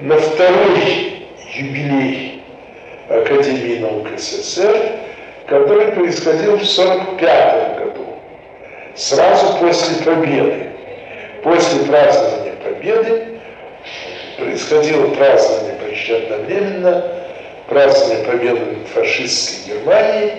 на 0.00 0.16
второй 0.16 1.26
юбилей 1.54 2.42
Академии 3.08 3.78
наук 3.78 4.08
СССР, 4.16 4.92
который 5.46 5.92
происходил 5.92 6.56
в 6.56 6.62
1945 6.62 7.78
году, 7.78 8.06
сразу 8.94 9.58
после 9.58 10.04
победы. 10.04 10.70
После 11.42 11.84
празднования 11.84 12.54
победы 12.64 13.38
происходило 14.38 15.08
празднование 15.08 15.74
почти 15.74 16.14
одновременно, 16.14 17.04
празднование 17.68 18.24
победы 18.24 18.60
над 18.60 18.88
фашистской 18.88 19.74
Германией, 19.74 20.32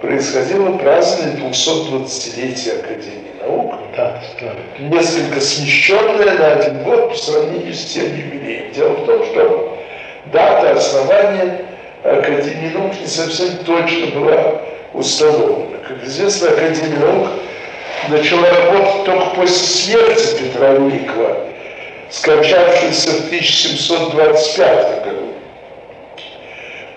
происходило 0.00 0.76
празднование 0.78 1.50
220-летия 1.50 2.80
Академии 2.80 3.32
наук, 3.40 3.74
Да, 3.96 4.20
несколько 4.78 5.40
смещенное 5.40 6.38
на 6.38 6.52
один 6.52 6.82
год 6.84 7.10
по 7.10 7.16
сравнению 7.16 7.74
с 7.74 7.84
тем 7.86 8.04
юбилеем. 8.04 8.72
Дело 8.72 8.92
в 8.92 9.06
том, 9.06 9.24
что 9.24 9.78
дата 10.32 10.72
основания 10.72 11.64
Академии 12.04 12.70
наук 12.74 12.92
не 13.00 13.06
совсем 13.06 13.56
точно 13.64 14.06
была 14.20 14.60
установлена. 14.94 15.78
Как 15.86 16.04
известно, 16.04 16.50
Академия 16.50 16.98
наук 16.98 17.28
начала 18.08 18.48
работать 18.48 19.04
только 19.04 19.26
после 19.34 19.56
смерти 19.56 20.42
Петра 20.42 20.72
Великого, 20.74 21.36
скончавшийся 22.10 23.10
в 23.10 23.26
1725 23.26 25.04
году. 25.04 25.27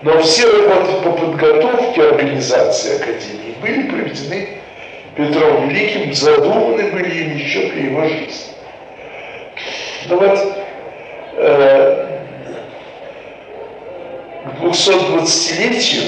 Но 0.02 0.18
все 0.20 0.46
работы 0.50 0.92
по 1.04 1.12
подготовке 1.12 2.02
организации 2.02 2.96
Академии 2.96 3.54
были 3.62 3.88
проведены 3.88 4.48
Петром 5.14 5.68
Великим, 5.68 6.12
задуманы 6.12 6.90
были 6.90 7.22
им 7.22 7.36
еще 7.36 7.68
при 7.68 7.82
его 7.82 8.02
жизни. 8.08 8.52
Но 10.08 10.16
вот 10.16 10.56
э, 11.36 12.18
к 14.44 14.64
220-летию 14.64 16.02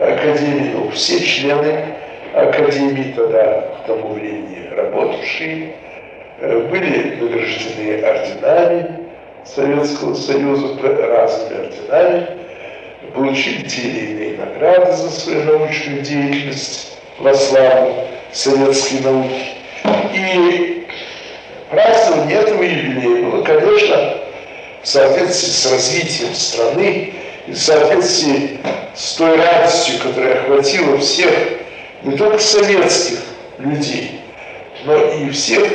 Академии 0.00 0.72
наук 0.74 0.92
все 0.94 1.20
члены 1.20 1.94
Академии 2.34 3.12
тогда, 3.14 3.60
к 3.60 3.86
тому 3.86 4.14
времени 4.14 4.68
работавшие, 4.74 5.74
э, 6.40 6.58
были 6.58 7.16
награждены 7.20 8.02
орденами 8.02 9.00
Советского 9.44 10.14
Союза, 10.14 10.76
разными 10.82 11.66
орденами, 11.66 12.39
получили 13.14 13.68
те 13.68 13.82
или 13.82 14.36
награды 14.36 14.92
за 14.96 15.10
свою 15.10 15.44
научную 15.44 16.02
деятельность 16.02 16.98
во 17.18 17.34
славу 17.34 18.08
советской 18.32 19.00
науки. 19.00 19.44
И 20.14 20.86
празднование 21.70 22.38
этого 22.38 22.62
юбилея 22.62 23.30
было, 23.30 23.42
конечно, 23.42 24.18
в 24.82 24.88
соответствии 24.88 25.50
с 25.50 25.70
развитием 25.70 26.34
страны 26.34 27.14
и 27.46 27.52
в 27.52 27.58
соответствии 27.58 28.58
с 28.94 29.14
той 29.14 29.36
радостью, 29.36 30.00
которая 30.00 30.42
охватила 30.42 30.98
всех, 30.98 31.30
не 32.02 32.16
только 32.16 32.38
советских 32.38 33.18
людей, 33.58 34.20
но 34.84 34.96
и 34.96 35.30
всех 35.30 35.68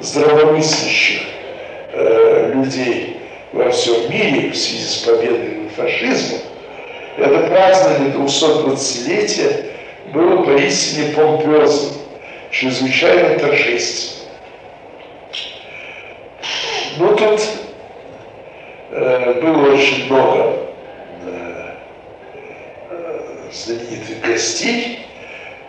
здравомыслящих 0.00 1.22
э, 1.92 2.52
людей 2.54 3.16
во 3.52 3.70
всем 3.70 4.10
мире 4.10 4.50
в 4.50 4.56
связи 4.56 4.84
с 4.84 4.96
победой 4.98 5.58
над 5.62 5.72
фашизмом, 5.72 6.40
это 7.16 7.46
празднование 7.48 8.12
220-летия 8.14 9.66
было 10.12 10.42
поистине 10.42 11.12
помпезным, 11.12 11.94
чрезвычайно 12.50 13.38
торжественным. 13.38 14.28
Ну, 16.96 17.16
тут 17.16 17.40
э, 18.90 19.40
было 19.40 19.72
очень 19.74 20.06
много 20.06 20.56
э, 21.26 21.74
э, 22.90 23.50
знаменитых 23.52 24.20
гостей, 24.22 25.00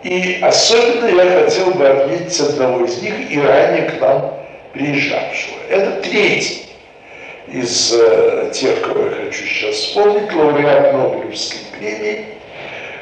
и 0.04 0.38
особенно 0.40 1.06
я 1.06 1.42
хотел 1.42 1.72
бы 1.72 1.88
отметить 1.88 2.38
одного 2.38 2.84
из 2.84 3.02
них 3.02 3.30
и 3.30 3.40
ранее 3.40 3.90
к 3.90 4.00
нам 4.00 4.34
приезжавшего. 4.72 5.56
Это 5.68 6.00
третий 6.02 6.65
из 7.48 7.92
э, 7.92 8.50
тех, 8.52 8.80
кого 8.82 9.06
я 9.06 9.10
хочу 9.26 9.44
сейчас 9.44 9.74
вспомнить, 9.76 10.32
лауреат 10.32 10.92
Нобелевской 10.92 11.60
премии, 11.78 12.24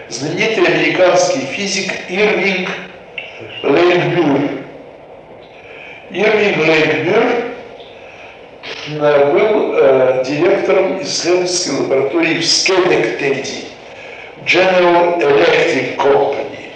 знаменитый 0.08 0.66
американский 0.66 1.40
физик 1.40 1.92
Ирвинг 2.08 2.68
Лейкбюр. 3.62 4.50
Ирвинг 6.10 6.56
Лейкбюр 6.58 7.44
был 8.88 9.74
э, 9.76 10.22
директором 10.26 11.02
исследовательской 11.02 11.78
лаборатории 11.78 12.38
в 12.38 12.44
Скенектеди, 12.44 13.64
General 14.44 15.18
Electric 15.20 15.96
Company, 15.96 16.68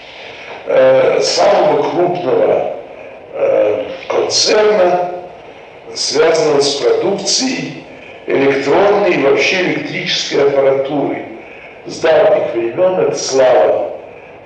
э, 0.67 1.21
самого 1.21 1.91
крупного 1.91 2.77
э, 3.35 3.85
концерна, 4.09 5.18
связанного 5.95 6.61
с 6.61 6.75
продукцией 6.77 7.85
электронной 8.27 9.15
и 9.15 9.23
вообще 9.23 9.63
электрической 9.63 10.49
аппаратуры. 10.49 11.25
С 11.87 12.01
давних 12.01 12.53
времен 12.53 13.01
это 13.01 13.17
слава 13.17 13.93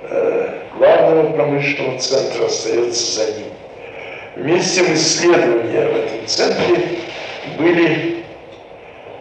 э, 0.09 0.49
главного 0.77 1.33
промышленного 1.33 1.99
центра 1.99 2.45
остается 2.45 3.15
за 3.15 3.31
ним. 3.33 3.47
Вместе 4.35 4.81
исследования 4.93 5.87
в 5.87 5.97
этом 5.97 6.27
центре 6.27 6.77
были 7.57 8.23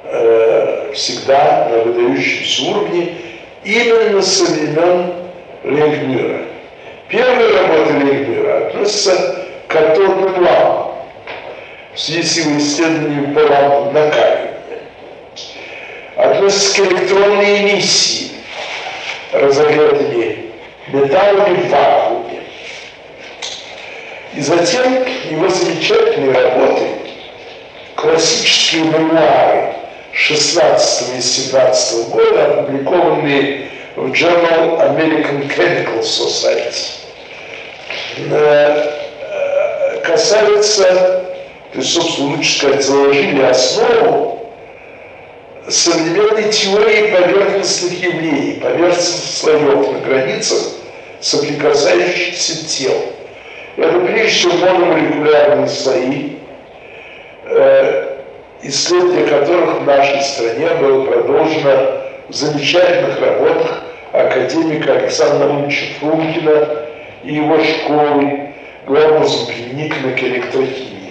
э, 0.05 0.93
всегда 0.95 1.69
на 1.71 1.79
выдающемся 1.79 2.71
уровне 2.71 3.15
именно 3.65 4.23
со 4.23 4.45
времен 4.45 5.13
Лейхмюра. 5.65 6.43
Первая 7.09 7.53
работа 7.53 7.93
Лейхмюра 8.05 8.69
относится 8.69 9.47
к 9.67 9.73
катодным 9.73 10.45
лампам 10.45 10.82
связи 11.95 12.23
с 12.23 12.37
его 12.39 12.59
исследованием 12.59 13.35
по 13.35 13.41
лампам 13.41 13.95
накаливания. 13.95 14.53
Относится 16.17 16.75
к 16.75 16.87
электронной 16.87 17.63
эмиссии, 17.63 18.31
разогретыми 19.33 20.53
металлами 20.89 21.63
в 21.63 21.71
вакууме. 21.71 22.43
И 24.35 24.41
затем 24.41 25.05
его 25.31 25.49
замечательные 25.49 26.33
работы, 26.33 26.87
классические 27.97 28.85
мемуары 28.85 29.75
16 30.13 31.19
и 31.19 31.21
17 31.21 32.09
года, 32.09 32.61
опубликованные 32.61 33.69
в 33.97 34.11
Journal 34.13 34.81
American 34.81 35.49
Chemical 35.55 36.01
Society, 36.01 37.03
касаются, 40.03 41.25
то 41.73 41.79
есть, 41.79 41.95
собственно, 41.95 42.37
лучше 42.37 42.59
сказать, 42.59 42.85
заложили 42.85 43.43
основу 43.43 44.51
современной 45.69 46.51
теории 46.51 47.11
поверхностных 47.11 48.03
явлений, 48.03 48.61
поверхностных 48.61 49.25
слоев 49.25 49.93
на 49.93 49.99
границах 50.01 50.59
соприкасающихся 51.21 52.67
тел. 52.67 52.93
Это 53.79 54.01
прежде 54.01 54.29
всего 54.29 54.53
мономолекулярные 54.53 55.69
слои, 55.69 56.33
э, 57.45 58.19
исследование 58.63 59.27
которых 59.27 59.81
в 59.81 59.87
нашей 59.87 60.21
стране 60.21 60.69
было 60.79 61.07
продолжено 61.07 62.03
в 62.29 62.35
замечательных 62.35 63.19
работах 63.19 63.83
академика 64.13 64.93
Александра 64.99 65.49
Ильича 65.49 65.87
Фрумкина 66.01 66.69
и 67.25 67.35
его 67.35 67.59
школы, 67.65 68.51
главного 68.87 69.47
применительно 69.47 70.13
к 70.15 70.23
электрохимии. 70.23 71.02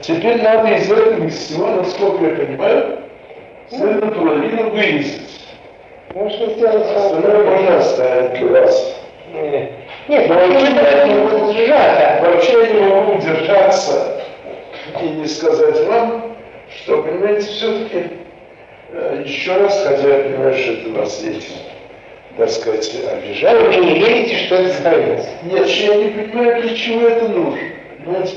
Теперь 0.00 0.42
надо 0.42 0.74
из 0.74 0.90
этого 0.90 1.24
из 1.24 1.36
всего, 1.36 1.66
насколько 1.68 2.24
я 2.24 2.34
понимаю, 2.34 2.98
целую 3.70 4.12
половину 4.12 4.70
вырезать. 4.70 5.46
Можно 6.14 6.46
сделать 6.46 6.96
Остальное 6.96 7.44
можно 7.44 7.76
оставить 7.78 8.40
для 8.40 8.62
вас. 8.62 8.96
Нет, 9.32 9.70
нет, 10.08 10.28
ну 10.28 10.34
вообще 10.34 11.04
не 11.06 11.20
буду 11.20 11.52
сжато. 11.52 12.24
Вообще 12.24 12.52
я 12.64 12.70
не 12.72 12.88
могу 12.88 13.12
удержаться 13.12 14.22
и 15.00 15.08
не 15.10 15.26
сказать 15.26 15.86
вам, 15.86 16.36
что, 16.74 17.02
понимаете, 17.02 17.42
все-таки 17.42 18.06
э, 18.90 19.22
еще 19.24 19.56
раз, 19.58 19.84
хотя 19.86 20.08
я 20.08 20.24
понимаю, 20.24 20.54
что 20.54 20.72
это 20.72 20.88
вас 20.90 21.22
этим, 21.22 21.52
так 22.36 22.50
сказать, 22.50 22.90
обижает. 23.12 23.76
Вы 23.76 23.84
не 23.84 23.98
верите, 24.00 24.36
что 24.46 24.56
это 24.56 24.74
становится? 24.74 25.28
Нет, 25.44 25.66
я 25.66 25.94
не 25.94 26.08
понимаю, 26.08 26.62
для 26.62 26.74
чего 26.74 27.06
это 27.06 27.28
нужно. 27.28 27.60
Понимаете, 27.98 28.36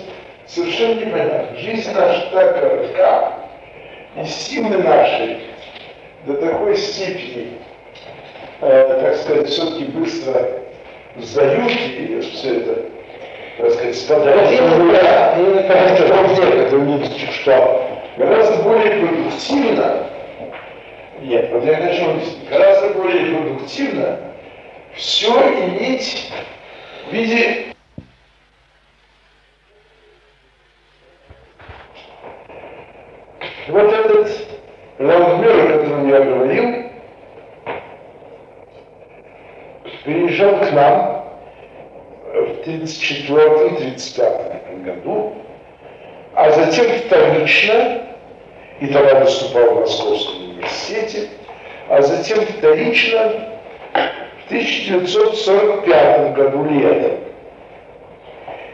совершенно 0.53 0.99
непонятно. 0.99 1.57
Жизнь 1.57 1.91
наша 1.93 2.29
так 2.31 2.59
коротка, 2.59 3.33
и 4.17 4.25
силы 4.25 4.77
наши 4.77 5.39
до 6.25 6.33
такой 6.35 6.75
степени, 6.77 7.53
э, 8.61 8.99
так 9.01 9.15
сказать, 9.15 9.49
все-таки 9.49 9.85
быстро 9.85 10.49
сдают, 11.17 11.71
и 11.71 12.19
все 12.21 12.57
это, 12.57 12.85
так 13.57 13.71
сказать, 13.71 13.95
поэтому. 14.07 14.91
Это 14.91 16.75
видите, 16.77 17.31
что 17.31 17.87
гораздо 18.17 18.63
более 18.63 19.05
продуктивно, 19.05 20.07
нет, 21.21 21.49
вот 21.51 21.65
я 21.65 21.75
хочу 21.75 22.09
объяснить, 22.11 22.49
гораздо 22.49 22.89
более 22.89 23.35
продуктивно 23.35 24.19
все 24.95 25.29
иметь 25.29 26.31
в 27.09 27.13
виде 27.13 27.70
Вот 33.67 33.93
этот 33.93 34.27
Лаудмир, 34.97 35.51
о 35.51 35.67
котором 35.77 36.09
я 36.09 36.19
говорил, 36.19 36.85
приезжал 40.03 40.57
к 40.57 40.71
нам 40.71 41.27
в 42.33 42.67
1934-1935 42.67 44.83
году, 44.83 45.35
а 46.33 46.49
затем 46.51 46.87
вторично, 47.05 48.01
и 48.79 48.87
тогда 48.87 49.19
выступал 49.19 49.75
в 49.75 49.81
Московском 49.81 50.43
университете, 50.43 51.29
а 51.87 52.01
затем 52.01 52.43
вторично 52.45 53.31
в 53.93 54.47
1945 54.47 56.33
году 56.33 56.65
летом. 56.65 57.19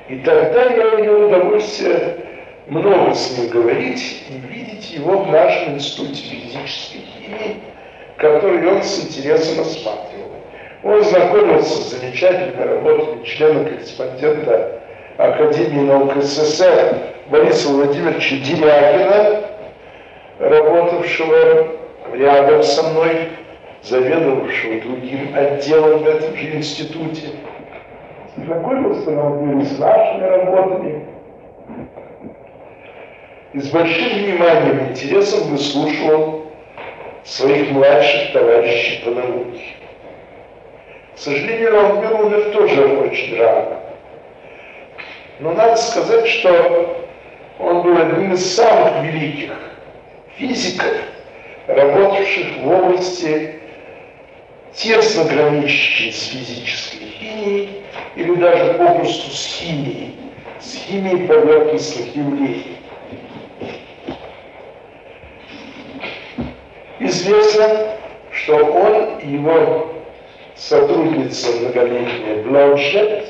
И 0.07 0.19
тогда 0.19 0.63
я 0.63 1.01
имел 1.01 1.27
удовольствие 1.27 2.26
много 2.70 3.13
с 3.13 3.38
ним 3.38 3.49
говорить 3.49 4.26
и 4.30 4.38
видеть 4.47 4.91
его 4.91 5.20
в 5.20 5.32
нашем 5.32 5.76
институте 5.76 6.22
физической 6.22 6.99
химии, 6.99 7.61
который 8.18 8.68
он 8.68 8.84
с 8.84 9.05
интересом 9.05 9.61
осматривал. 9.61 10.32
Он 10.84 11.03
знакомился 11.03 11.82
с 11.82 11.89
замечательными 11.91 12.61
работами 12.61 13.24
члена-корреспондента 13.24 14.82
Академии 15.18 15.82
наук 15.82 16.13
СССР 16.22 16.97
Бориса 17.30 17.70
Владимировича 17.70 18.36
Дерягина, 18.38 19.43
работавшего 20.39 21.68
рядом 22.13 22.63
со 22.63 22.89
мной, 22.89 23.30
заведовавшего 23.82 24.82
другим 24.82 25.36
отделом 25.36 26.03
в 26.03 26.07
этом 26.07 26.36
же 26.36 26.55
институте. 26.55 27.30
Знакомился, 28.36 29.09
например, 29.09 29.65
с 29.65 29.80
нашими 29.80 30.24
работами, 30.24 31.05
и 33.58 33.60
с 33.60 33.70
большим 33.70 34.10
вниманием 34.10 34.86
и 34.86 34.89
интересом 34.91 35.49
выслушивал 35.49 36.45
своих 37.24 37.72
младших 37.72 38.32
товарищей 38.32 39.01
по 39.03 39.10
науке. 39.10 39.64
К 41.16 41.18
сожалению, 41.18 41.72
Рамбер 41.72 42.14
умер 42.22 42.51
тоже 42.51 42.86
очень 42.86 43.36
рано. 43.39 43.80
Но 45.39 45.53
надо 45.53 45.76
сказать, 45.76 46.28
что 46.28 47.03
он 47.58 47.82
был 47.82 47.97
одним 47.97 48.34
из 48.34 48.45
самых 48.55 49.03
великих 49.03 49.53
физиков, 50.36 50.93
работавших 51.66 52.58
в 52.62 52.68
области 52.70 53.55
тесно 54.74 55.24
граничащей 55.24 56.14
с 56.14 56.28
физической 56.28 57.05
химией 57.20 57.82
или 58.16 58.36
даже 58.36 58.76
попросту 58.76 59.32
с 59.32 59.45
химией, 59.47 60.16
с 60.60 60.76
химией 60.76 61.26
поверхностных 61.26 62.16
явлений. 62.16 62.78
Известно, 67.00 67.89
что 68.32 68.56
он 68.56 69.20
и 69.20 69.28
его 69.34 69.88
сотрудница 70.56 71.52
многолетняя 71.60 72.43
Бланшет, 72.43 73.26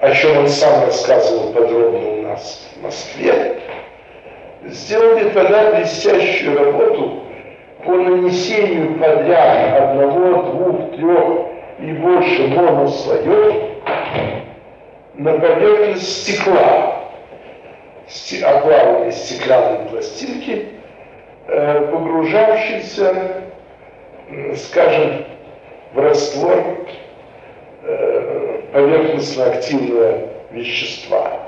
о 0.00 0.10
чем 0.12 0.38
он 0.38 0.48
сам 0.48 0.84
рассказывал 0.84 1.52
подробно 1.52 2.10
у 2.10 2.22
нас 2.22 2.68
в 2.76 2.82
Москве, 2.82 3.60
сделали 4.66 5.30
тогда 5.30 5.72
блестящую 5.72 6.58
работу 6.58 7.22
по 7.84 7.92
нанесению 7.92 8.98
подряд 8.98 9.80
одного, 9.80 10.42
двух, 10.42 10.96
трех 10.96 11.46
и 11.80 11.92
больше 11.92 12.48
монослоев 12.48 13.54
на 15.14 15.38
поверхность 15.38 16.22
стекла, 16.22 17.08
оплавленной 18.44 19.12
стеклянной 19.12 19.88
пластинки, 19.88 20.77
погружавшийся, 21.48 23.42
скажем, 24.56 25.24
в 25.94 25.98
раствор 25.98 26.62
э, 27.84 28.60
поверхностно-активного 28.72 30.28
вещества. 30.50 31.40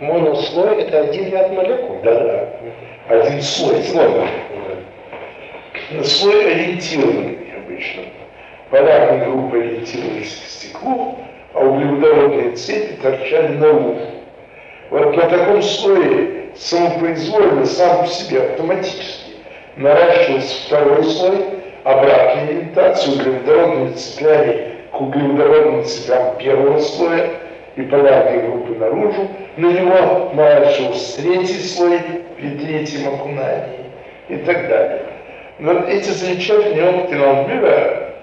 Монослой– 0.00 0.82
это 0.82 1.00
один 1.00 1.30
ряд 1.30 1.50
молекул? 1.52 1.98
Да, 2.02 2.20
да. 2.20 2.48
Один 3.08 3.40
слой. 3.40 3.82
Слой. 3.82 4.28
Слой 6.04 6.52
ориентированный 6.54 7.38
обычно. 7.56 8.02
Полярные 8.70 9.30
группы 9.30 9.58
ориентировались 9.58 10.36
к 10.36 10.48
стеклу, 10.48 11.18
а 11.54 11.60
углеводородные 11.60 12.52
цепи 12.52 13.00
торчали 13.02 13.48
на 13.54 13.72
наружу. 13.72 13.96
Вот 14.90 15.16
на 15.16 15.28
таком 15.28 15.62
слое 15.62 16.39
самопроизвольно, 16.56 17.64
сам 17.66 18.02
по 18.02 18.06
себе, 18.06 18.42
автоматически 18.42 19.30
наращивался 19.76 20.66
второй 20.66 21.04
слой, 21.04 21.44
обратной 21.84 22.48
ориентации, 22.48 23.12
углеводородные 23.12 23.92
цепляли 23.92 24.76
к 24.92 25.00
углеводородным 25.00 25.84
цепям 25.84 26.36
первого 26.38 26.78
слоя 26.78 27.30
и 27.76 27.82
полярные 27.82 28.40
группы 28.40 28.74
наружу, 28.74 29.28
на 29.56 29.66
него 29.66 30.30
наращивался 30.34 31.22
третий 31.22 31.60
слой 31.60 32.00
при 32.36 32.50
третьем 32.58 33.14
окунании 33.14 33.86
и 34.28 34.36
так 34.36 34.68
далее. 34.68 35.02
Но 35.58 35.84
эти 35.84 36.10
замечательные 36.10 36.90
опыты 36.90 37.20
Ламбюра 37.20 38.14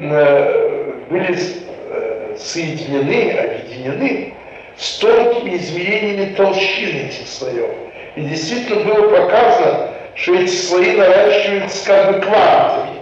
э, 0.00 0.92
были 1.08 1.36
э, 1.36 2.36
соединены, 2.36 3.32
объединены 3.32 4.34
с 4.76 4.98
тонкими 4.98 5.56
измерениями 5.56 6.34
толщины 6.34 7.08
этих 7.08 7.28
слоев. 7.28 7.70
И 8.16 8.22
действительно 8.22 8.84
было 8.84 9.08
показано, 9.16 9.90
что 10.14 10.34
эти 10.34 10.50
слои 10.50 10.92
наращиваются 10.92 11.86
как 11.86 12.14
бы 12.14 12.20
квантами. 12.20 13.00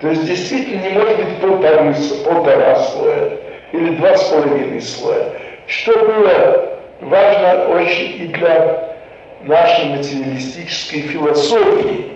То 0.00 0.08
есть 0.08 0.26
действительно 0.26 0.82
не 0.82 0.90
может 0.90 1.16
быть 1.16 1.36
полтора, 1.38 1.94
полтора 2.24 2.76
слоя 2.76 3.30
или 3.72 3.96
два 3.96 4.16
с 4.16 4.24
половиной 4.28 4.80
слоя. 4.80 5.32
Что 5.66 5.92
было 5.92 6.78
важно 7.00 7.68
очень 7.70 8.22
и 8.22 8.26
для 8.28 8.94
нашей 9.42 9.86
материалистической 9.86 11.02
философии, 11.02 12.12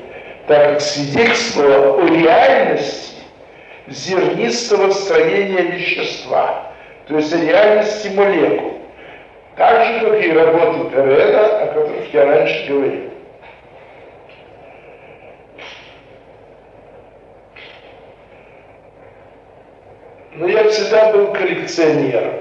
так 0.47 0.73
как 0.73 0.81
свидетельствовало 0.81 2.03
о 2.03 2.07
реальности 2.07 3.15
зернистого 3.89 4.91
строения 4.91 5.63
вещества, 5.63 6.73
то 7.09 7.17
есть 7.17 7.33
о 7.33 7.39
реальности 7.39 8.09
молекул. 8.09 8.80
Так 9.61 9.85
же, 9.85 10.01
как 10.01 10.25
и 10.25 10.33
работы 10.33 10.89
Переда, 10.89 11.59
о 11.59 11.67
которых 11.67 12.15
я 12.15 12.25
раньше 12.25 12.67
говорил. 12.67 13.11
Но 20.33 20.49
я 20.49 20.67
всегда 20.71 21.13
был 21.13 21.35
коллекционером. 21.35 22.37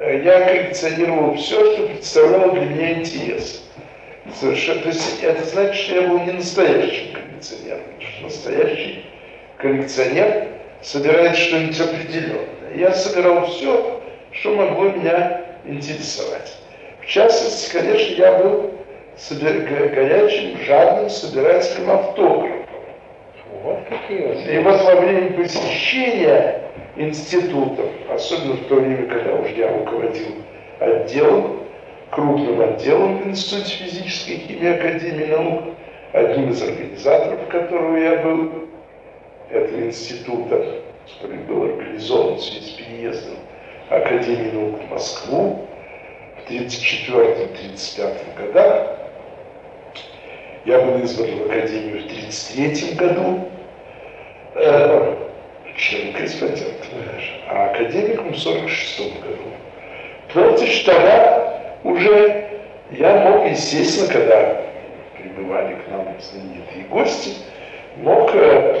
Я 0.00 0.40
коллекционировал 0.46 1.34
все, 1.34 1.74
что 1.74 1.86
представляло 1.88 2.52
для 2.52 2.64
меня 2.64 2.92
интерес. 2.94 3.68
Совершенно, 4.34 4.80
то 4.80 4.88
есть 4.88 5.22
это 5.22 5.44
значит, 5.44 5.74
что 5.74 5.94
я 5.96 6.08
был 6.08 6.20
не 6.20 6.32
настоящим 6.32 7.12
коллекционером. 7.12 7.82
Потому 7.84 8.10
что 8.10 8.22
настоящий 8.22 9.04
коллекционер 9.58 10.48
собирает 10.80 11.36
что-нибудь 11.36 11.78
определенное. 11.78 12.48
Я 12.76 12.92
собирал 12.92 13.44
все, 13.44 14.00
что 14.30 14.54
могло 14.54 14.88
меня 14.88 15.41
интересовать. 15.64 16.56
В 17.00 17.06
частности, 17.06 17.72
конечно, 17.72 18.14
я 18.14 18.38
был 18.38 18.70
горячим, 19.28 20.58
жадным 20.64 21.10
собирателем 21.10 21.90
автографов. 21.90 22.66
Вот 23.62 23.78
какие 23.88 24.26
вот. 24.26 24.48
И 24.48 24.58
вот 24.58 24.82
во 24.82 25.00
время 25.00 25.32
посещения 25.32 26.62
институтов, 26.96 27.86
особенно 28.10 28.54
в 28.54 28.66
то 28.66 28.76
время, 28.76 29.06
когда 29.06 29.34
уже 29.34 29.54
я 29.54 29.72
руководил 29.72 30.34
отделом, 30.80 31.60
крупным 32.10 32.60
отделом 32.60 33.18
в 33.18 33.28
Институте 33.28 33.84
физической 33.84 34.36
химии 34.36 34.74
Академии 34.74 35.26
наук, 35.26 35.62
одним 36.12 36.50
из 36.50 36.62
организаторов 36.62 37.46
которого 37.48 37.96
я 37.96 38.16
был, 38.22 38.50
этого 39.50 39.80
института, 39.82 40.82
который 41.20 41.38
был 41.38 41.64
организован 41.64 42.36
в 42.36 42.42
связи 42.42 42.66
с 42.66 42.70
переездом 42.70 43.36
Академии 43.90 44.50
наук 44.50 44.80
в 44.80 44.90
Москву 44.90 45.66
в 46.36 46.50
1934-1935 46.50 48.36
годах. 48.36 48.86
Я 50.64 50.80
был 50.80 51.02
избран 51.02 51.38
в 51.38 51.50
Академию 51.50 52.02
в 52.02 52.06
1933 52.06 52.94
году, 52.94 53.48
э, 54.54 55.16
член 55.76 56.12
корреспондентом, 56.12 56.98
а 57.48 57.70
академиком 57.70 58.32
в 58.32 58.38
1946 58.38 59.20
году. 59.20 60.66
Что 60.66 60.92
тогда 60.92 61.74
уже 61.84 62.48
я 62.92 63.16
мог, 63.16 63.48
естественно, 63.48 64.12
когда 64.12 64.62
прибывали 65.16 65.74
к 65.74 65.88
нам 65.88 66.06
знаменитые 66.20 66.84
гости, 66.90 67.32
мог 67.96 68.34
э, 68.34 68.80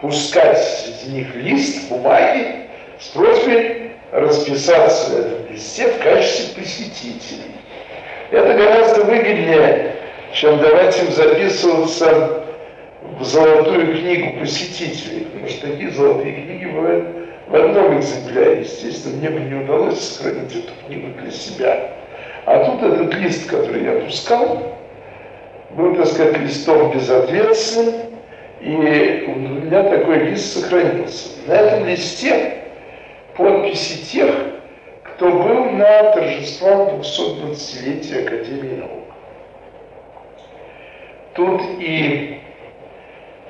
пускать 0.00 0.58
среди 0.58 1.16
них 1.16 1.34
лист 1.34 1.88
бумаги 1.88 2.65
с 2.98 3.08
просьбой 3.08 3.92
расписаться 4.12 5.10
в 5.10 5.18
этом 5.18 5.52
листе 5.52 5.88
в 5.88 6.02
качестве 6.02 6.62
посетителей. 6.62 7.52
Это 8.30 8.54
гораздо 8.54 9.04
выгоднее, 9.04 9.96
чем 10.32 10.58
давать 10.58 10.98
им 11.02 11.10
записываться 11.10 12.44
в 13.18 13.24
золотую 13.24 13.98
книгу 13.98 14.40
посетителей, 14.40 15.26
потому 15.26 15.48
что 15.48 15.66
такие 15.68 15.90
золотые 15.90 16.32
книги 16.34 16.64
бывают 16.66 17.08
в 17.46 17.54
одном 17.54 17.98
экземпляре. 17.98 18.60
Естественно, 18.60 19.16
мне 19.16 19.30
бы 19.30 19.40
не 19.40 19.54
удалось 19.54 20.00
сохранить 20.00 20.54
эту 20.54 20.72
книгу 20.86 21.08
для 21.20 21.30
себя. 21.30 21.92
А 22.46 22.64
тут 22.64 22.82
этот 22.82 23.14
лист, 23.14 23.48
который 23.48 23.84
я 23.84 24.00
пускал, 24.00 24.76
был, 25.70 25.94
так 25.94 26.06
сказать, 26.06 26.38
листом 26.38 26.92
безответственным, 26.92 27.94
и 28.60 29.24
у 29.26 29.38
меня 29.38 29.82
такой 29.82 30.18
лист 30.30 30.54
сохранился. 30.54 31.28
На 31.46 31.54
этом 31.54 31.86
листе 31.86 32.54
подписи 33.36 34.04
тех, 34.12 34.34
кто 35.02 35.30
был 35.30 35.70
на 35.70 36.12
торжествах 36.12 36.94
220-летия 36.94 38.26
Академии 38.26 38.76
наук. 38.76 39.04
Тут 41.34 41.62
и 41.78 42.40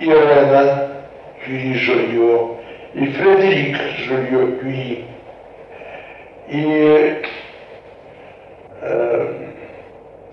Ирена 0.00 1.06
Кюри 1.44 1.74
Жолье, 1.74 2.56
и 2.94 3.06
Фредерик 3.06 3.76
Жолье 3.98 4.56
Кюри, 4.58 5.04
и 6.48 7.22
э, 8.80 9.32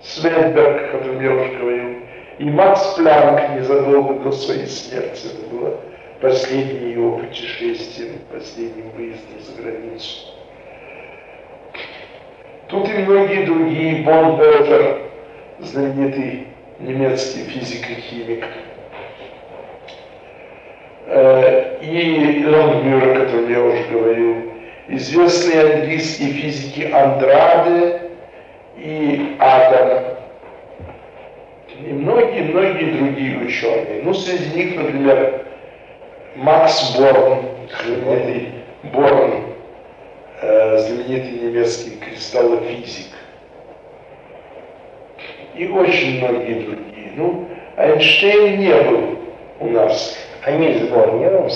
Свенберг, 0.02 0.82
о 0.82 0.98
котором 0.98 1.22
я 1.22 1.32
уже 1.32 1.52
говорил, 1.58 1.98
и 2.38 2.44
Макс 2.44 2.94
Планк 2.94 3.56
незадолго 3.56 4.14
до 4.20 4.32
своей 4.32 4.66
смерти. 4.66 5.26
Это 5.26 5.54
было 5.54 5.80
последнее 6.24 6.92
его 6.92 7.18
путешествие, 7.18 8.12
последним 8.32 8.88
выездом 8.96 9.40
за 9.40 9.60
границу. 9.60 10.26
Тут 12.68 12.88
и 12.88 12.98
многие 13.02 13.44
другие, 13.44 14.02
Бон 14.04 14.38
Бертер, 14.38 15.02
знаменитый 15.58 16.46
немецкий 16.80 17.42
физик 17.42 17.90
и 17.90 17.94
химик, 18.00 18.44
э, 21.08 21.78
и 21.82 22.46
Лонгмюр, 22.46 23.06
о 23.06 23.14
котором 23.20 23.50
я 23.50 23.62
уже 23.62 23.84
говорил, 23.92 24.36
известные 24.88 25.74
английские 25.74 26.30
физики 26.30 26.90
Андраде 26.90 28.00
и 28.78 29.36
Адам, 29.38 30.04
и 31.86 31.92
многие-многие 31.92 32.92
другие 32.92 33.38
ученые. 33.44 34.00
Ну, 34.02 34.14
среди 34.14 34.56
них, 34.56 34.76
например, 34.76 35.44
Макс 36.36 36.96
Борн, 36.96 37.44
знаменитый 37.84 38.52
Борн, 38.92 39.44
э, 40.42 40.78
знаменитый 40.78 41.32
немецкий 41.32 41.96
кристаллофизик. 41.96 43.06
И 45.54 45.68
очень 45.68 46.18
многие 46.18 46.60
другие. 46.64 47.12
Ну, 47.14 47.48
Эйнштейн 47.76 48.58
не 48.58 48.74
был 48.74 49.18
у 49.60 49.68
нас. 49.68 50.18
А 50.44 50.50
Нильс 50.50 50.88
Борн 50.88 51.20
не 51.20 51.30
был? 51.30 51.48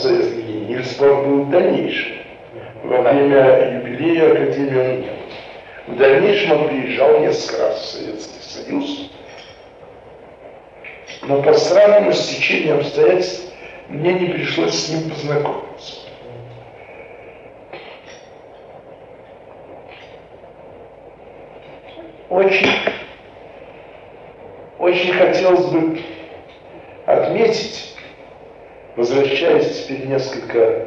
Нильс 0.69 0.97
Борн 0.97 1.25
был 1.25 1.43
в 1.43 1.51
дальнейшем. 1.51 2.19
Во 2.85 3.03
время 3.03 3.83
юбилея 3.83 4.33
Академии 4.33 4.79
он 4.79 5.01
не. 5.01 5.19
В 5.89 5.97
дальнейшем 5.97 6.53
он 6.53 6.69
приезжал 6.69 7.19
несколько 7.21 7.63
раз 7.63 7.81
в 7.81 7.85
Советский 7.85 8.43
Союз, 8.43 9.11
но 11.23 11.43
по 11.43 11.55
странному 11.55 12.13
стечению 12.13 12.77
обстоятельств 12.77 13.48
мне 13.89 14.13
не 14.13 14.27
пришлось 14.29 14.75
с 14.75 14.89
ним 14.91 15.11
познакомиться. 15.11 15.95
Очень, 22.29 22.69
очень 24.79 25.13
хотелось 25.15 25.65
бы 25.67 25.99
отметить, 27.07 27.97
возвращаясь 28.97 29.85
теперь 29.85 30.07
несколько 30.07 30.87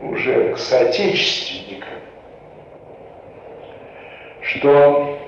уже 0.00 0.54
к 0.54 0.58
соотечественникам, 0.58 1.88
что 4.40 5.18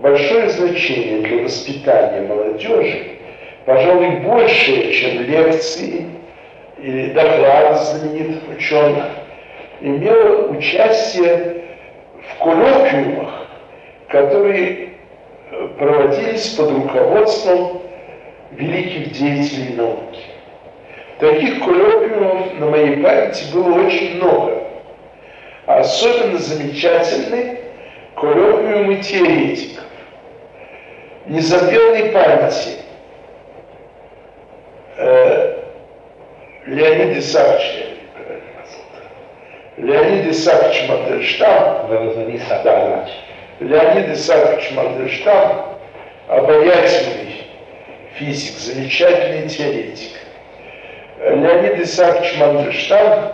большое 0.00 0.48
значение 0.48 1.20
для 1.20 1.44
воспитания 1.44 2.22
молодежи 2.22 3.12
пожалуй, 3.64 4.20
большее, 4.20 4.92
чем 4.92 5.22
лекции 5.22 6.06
или 6.82 7.12
доклады 7.12 7.76
знаменитых 7.76 8.48
ученых, 8.56 9.04
имело 9.80 10.48
участие 10.48 11.62
в 12.28 12.38
коллоквиумах, 12.42 13.46
которые 14.08 14.88
э, 15.50 15.68
проводились 15.78 16.48
под 16.54 16.72
руководством 16.72 17.82
великих 18.50 19.12
деятелей 19.12 19.76
науки. 19.76 20.20
Таких 21.20 21.60
коллоквиумов 21.60 22.58
на 22.58 22.66
моей 22.66 22.96
памяти 22.96 23.44
было 23.54 23.86
очень 23.86 24.16
много. 24.16 24.58
особенно 25.66 26.38
замечательны 26.38 27.60
коллоквиумы 28.16 28.96
теоретиков. 28.96 29.84
Незабвенной 31.26 32.10
памяти 32.10 32.78
э, 34.96 35.61
Леонид 36.66 37.18
Исаакович, 37.18 37.86
Леонид 39.78 40.30
Исаакович 40.30 40.88
Мандельштам, 40.88 41.88
да, 41.88 43.08
Леонид 43.58 44.08
Исаакович 44.10 44.70
Мандельштам, 44.70 45.78
обаятельный 46.28 47.46
физик, 48.14 48.58
замечательный 48.58 49.48
теоретик. 49.48 50.12
Леонид 51.18 51.80
Исаакович 51.80 52.38
Мандельштам 52.38 53.32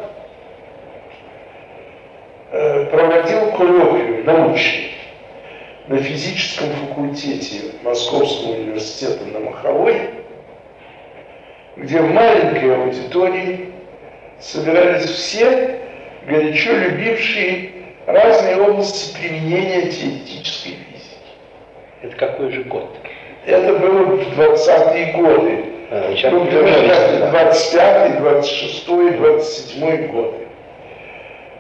э, 2.51 2.85
проводил 2.87 3.51
коллоквиум 3.53 4.25
научный 4.25 4.95
на 5.89 5.99
физическом 5.99 6.69
факультете 6.71 7.73
Московского 7.83 8.53
университета 8.53 9.25
на 9.27 9.41
Маховой 9.41 10.18
где 11.79 12.01
в 12.01 12.11
маленькой 12.13 12.75
аудитории 12.77 13.71
собирались 14.41 15.05
все 15.05 15.79
горячо 16.27 16.73
любившие 16.73 17.71
разные 18.07 18.61
области 18.61 19.17
применения 19.17 19.83
теоретической 19.83 20.73
физики. 20.73 21.17
Это 22.03 22.17
какой 22.17 22.51
же 22.53 22.65
год? 22.65 22.91
Это 23.47 23.75
было 23.75 24.03
в 24.05 24.39
20-е 24.39 25.13
годы. 25.13 25.65
А, 25.91 26.11
ну, 26.31 26.45
примерно 26.47 27.31
25 27.31 28.19
26 28.19 28.87
27 28.87 30.07
годы. 30.09 30.37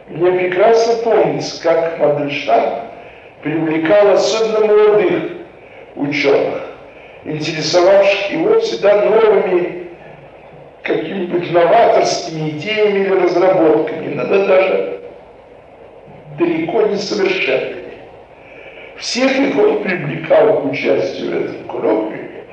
Мне 0.08 0.32
прекрасно 0.32 0.94
помнится, 1.02 1.62
как 1.62 1.98
Мандельштам 1.98 2.90
привлекал 3.42 4.10
особенно 4.10 4.66
молодых 4.66 5.22
ученых, 5.96 6.62
интересовавших 7.24 8.30
его 8.32 8.60
всегда 8.60 9.04
новыми 9.04 9.87
какими-нибудь 10.88 11.52
новаторскими 11.52 12.50
идеями 12.50 13.04
или 13.04 13.14
разработками, 13.14 14.14
иногда 14.14 14.46
даже 14.46 15.00
далеко 16.38 16.82
не 16.82 16.96
совершенными. 16.96 17.84
Всех 18.96 19.30
их 19.38 19.54
привлекал 19.54 20.60
к 20.60 20.64
участию 20.64 21.30
в 21.30 21.44
этом 21.44 21.68
коллоквиуме, 21.68 22.44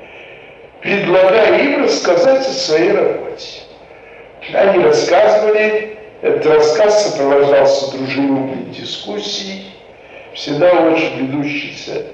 предлагая 0.80 1.60
им 1.60 1.84
рассказать 1.84 2.46
о 2.46 2.52
своей 2.52 2.92
работе. 2.92 3.62
Они 4.54 4.84
рассказывали, 4.84 5.96
этот 6.22 6.46
рассказ 6.46 7.10
сопровождался 7.10 7.96
дружелюбной 7.96 8.72
дискуссией, 8.72 9.72
всегда 10.34 10.72
очень 10.72 11.26
ведущейся, 11.26 12.06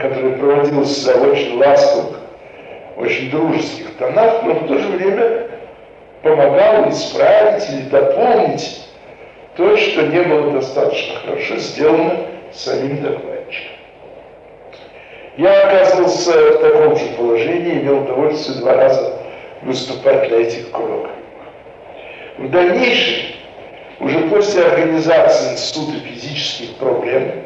которая 0.00 0.36
проводилась 0.36 1.06
очень 1.06 1.58
ласковых, 1.58 2.18
очень 2.98 3.30
дружеских 3.30 3.94
тонах, 3.96 4.42
но 4.42 4.54
в 4.54 4.66
то 4.66 4.78
же 4.78 4.88
время 4.88 5.46
помогал 6.22 6.90
исправить 6.90 7.68
или 7.70 7.82
дополнить 7.82 8.84
то, 9.56 9.76
что 9.76 10.02
не 10.02 10.20
было 10.22 10.52
достаточно 10.52 11.14
хорошо 11.20 11.56
сделано 11.56 12.26
самим 12.52 13.02
докладчиком. 13.02 13.76
Я 15.36 15.68
оказывался 15.68 16.32
в 16.32 16.60
таком 16.60 16.96
же 16.96 17.06
положении, 17.16 17.80
имел 17.80 18.02
удовольствие 18.02 18.58
два 18.58 18.74
раза 18.74 19.14
выступать 19.62 20.30
на 20.30 20.34
этих 20.34 20.70
коллоквиумах. 20.72 21.10
В 22.38 22.50
дальнейшем, 22.50 23.36
уже 24.00 24.18
после 24.28 24.64
организации 24.64 25.52
Института 25.52 25.98
физических 26.00 26.74
проблем, 26.76 27.44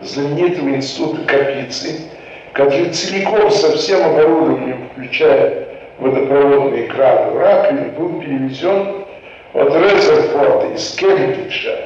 знаменитого 0.00 0.68
института 0.70 1.22
Капицы, 1.26 2.10
который 2.52 2.90
целиком 2.90 3.50
со 3.50 3.76
всем 3.76 4.04
оборудованием, 4.04 4.88
включая 4.92 5.68
водопроводные 5.98 6.84
краны 6.84 7.32
в 7.32 7.38
раковине, 7.38 7.92
был 7.98 8.20
перевезен 8.20 9.04
от 9.54 9.74
Резерфорда 9.74 10.74
из 10.74 10.94
Кембриджа 10.96 11.76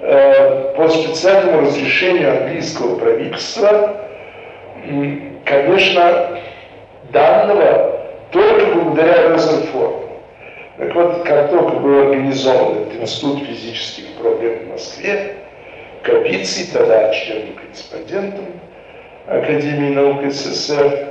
э, 0.00 0.74
по 0.76 0.88
специальному 0.88 1.62
разрешению 1.62 2.38
английского 2.38 2.96
правительства, 2.96 3.96
конечно, 5.44 6.38
данного 7.12 7.96
только 8.30 8.66
благодаря 8.74 9.34
Резерфорду. 9.34 10.02
Так 10.78 10.94
вот, 10.94 11.22
как 11.24 11.50
только 11.50 11.76
был 11.76 12.00
организован 12.08 12.82
этот 12.82 13.00
институт 13.00 13.44
физических 13.46 14.12
проблем 14.20 14.58
в 14.66 14.72
Москве, 14.72 15.36
Капицей, 16.02 16.66
тогда 16.72 17.10
членом-корреспондентом 17.12 18.44
Академии 19.26 19.92
наук 19.92 20.22
СССР, 20.30 21.08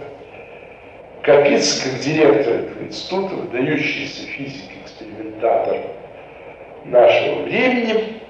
Капицей, 1.22 1.92
как 1.92 2.00
директор 2.00 2.54
этого 2.54 2.84
института, 2.84 3.36
выдающийся 3.36 4.26
физик-экспериментатор 4.28 5.80
нашего 6.86 7.42
времени, 7.42 8.22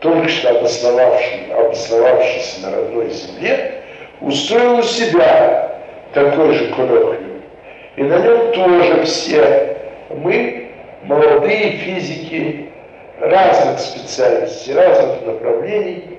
только 0.00 0.28
что 0.28 0.58
обосновавший, 0.58 1.52
обосновавшийся 1.52 2.62
на 2.62 2.76
родной 2.76 3.10
земле, 3.10 3.82
устроил 4.20 4.78
у 4.78 4.82
себя 4.82 5.82
такой 6.14 6.52
же 6.52 6.74
коллоквиум. 6.74 7.42
И 7.94 8.02
на 8.02 8.18
нем 8.18 8.52
тоже 8.54 9.04
все 9.04 9.76
мы, 10.10 10.70
молодые 11.04 11.72
физики 11.72 12.70
разных 13.20 13.78
специальностей, 13.78 14.74
разных 14.74 15.24
направлений, 15.24 16.15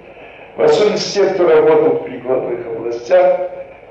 в 0.58 0.64
особенности 0.64 1.20
те, 1.20 1.26
кто 1.30 1.47
работал 1.47 1.99
в 1.99 2.03
прикладных 2.05 2.66
областях, 2.66 3.39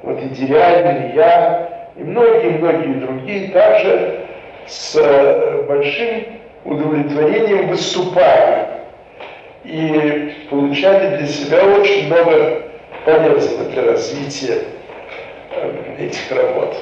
вот 0.03 0.21
и 0.21 0.29
Дерябин, 0.31 1.11
и 1.11 1.17
я, 1.17 1.91
и 1.97 2.03
многие-многие 2.03 3.01
другие, 3.01 3.49
также 3.53 4.21
с 4.67 4.97
э, 4.97 5.63
большим 5.69 6.25
удовлетворением 6.65 7.69
выступали 7.69 8.67
и 9.65 10.35
получали 10.51 11.19
для 11.19 11.27
себя 11.29 11.65
очень 11.65 12.07
много 12.07 12.63
полезного 13.05 13.71
для 13.71 13.93
развития 13.93 14.65
э, 15.53 15.73
этих 16.01 16.33
работ, 16.33 16.77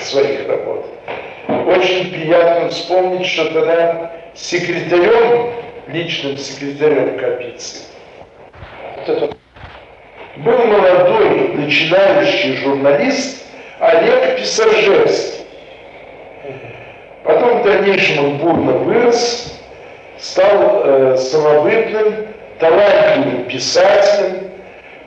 своих 0.00 0.46
работ. 0.46 0.84
Очень 1.48 2.10
приятно 2.12 2.68
вспомнить, 2.68 3.26
что 3.26 3.50
тогда 3.50 4.12
секретарем, 4.34 5.52
личным 5.88 6.36
секретарем 6.36 7.18
Капицы, 7.18 7.85
был 9.06 10.58
молодой 10.66 11.48
начинающий 11.54 12.56
журналист 12.56 13.46
Олег 13.80 14.36
Писаржевский. 14.36 15.44
Потом 17.24 17.60
в 17.60 17.64
дальнейшем 17.64 18.24
он 18.24 18.36
бурно 18.38 18.72
вырос, 18.72 19.60
стал 20.18 20.82
э, 20.84 21.16
самобытным, 21.16 22.26
талантливым 22.58 23.44
писателем, 23.44 24.50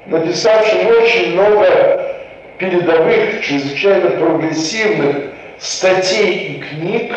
написавшим 0.05 0.87
очень 0.87 1.33
много 1.33 2.19
передовых, 2.57 3.41
чрезвычайно 3.41 4.11
прогрессивных 4.11 5.15
статей 5.59 6.33
и 6.33 6.59
книг 6.59 7.13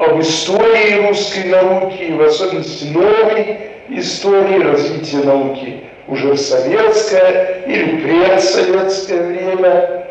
об 0.00 0.18
истории 0.18 1.06
русской 1.06 1.44
науки, 1.44 2.10
в 2.12 2.22
особенности 2.22 2.86
новой 2.86 3.58
истории 3.90 4.62
развития 4.62 5.18
науки 5.18 5.80
уже 6.08 6.32
в 6.32 6.38
советское 6.38 7.62
или 7.66 8.00
предсоветское 8.00 9.26
время. 9.26 10.06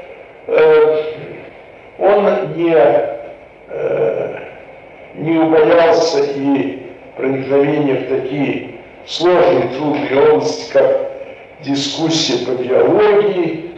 Э, 0.46 1.04
он 1.98 2.54
не 2.56 2.76
э, 3.70 4.40
не 5.16 5.40
убоялся 5.40 6.24
и 6.36 6.84
проникновения 7.18 7.96
в 7.96 8.10
такие 8.10 8.76
сложные, 9.08 9.70
трудные 9.70 10.34
области, 10.34 10.72
как 10.72 11.10
дискуссия 11.62 12.46
по 12.46 12.52
биологии. 12.52 13.72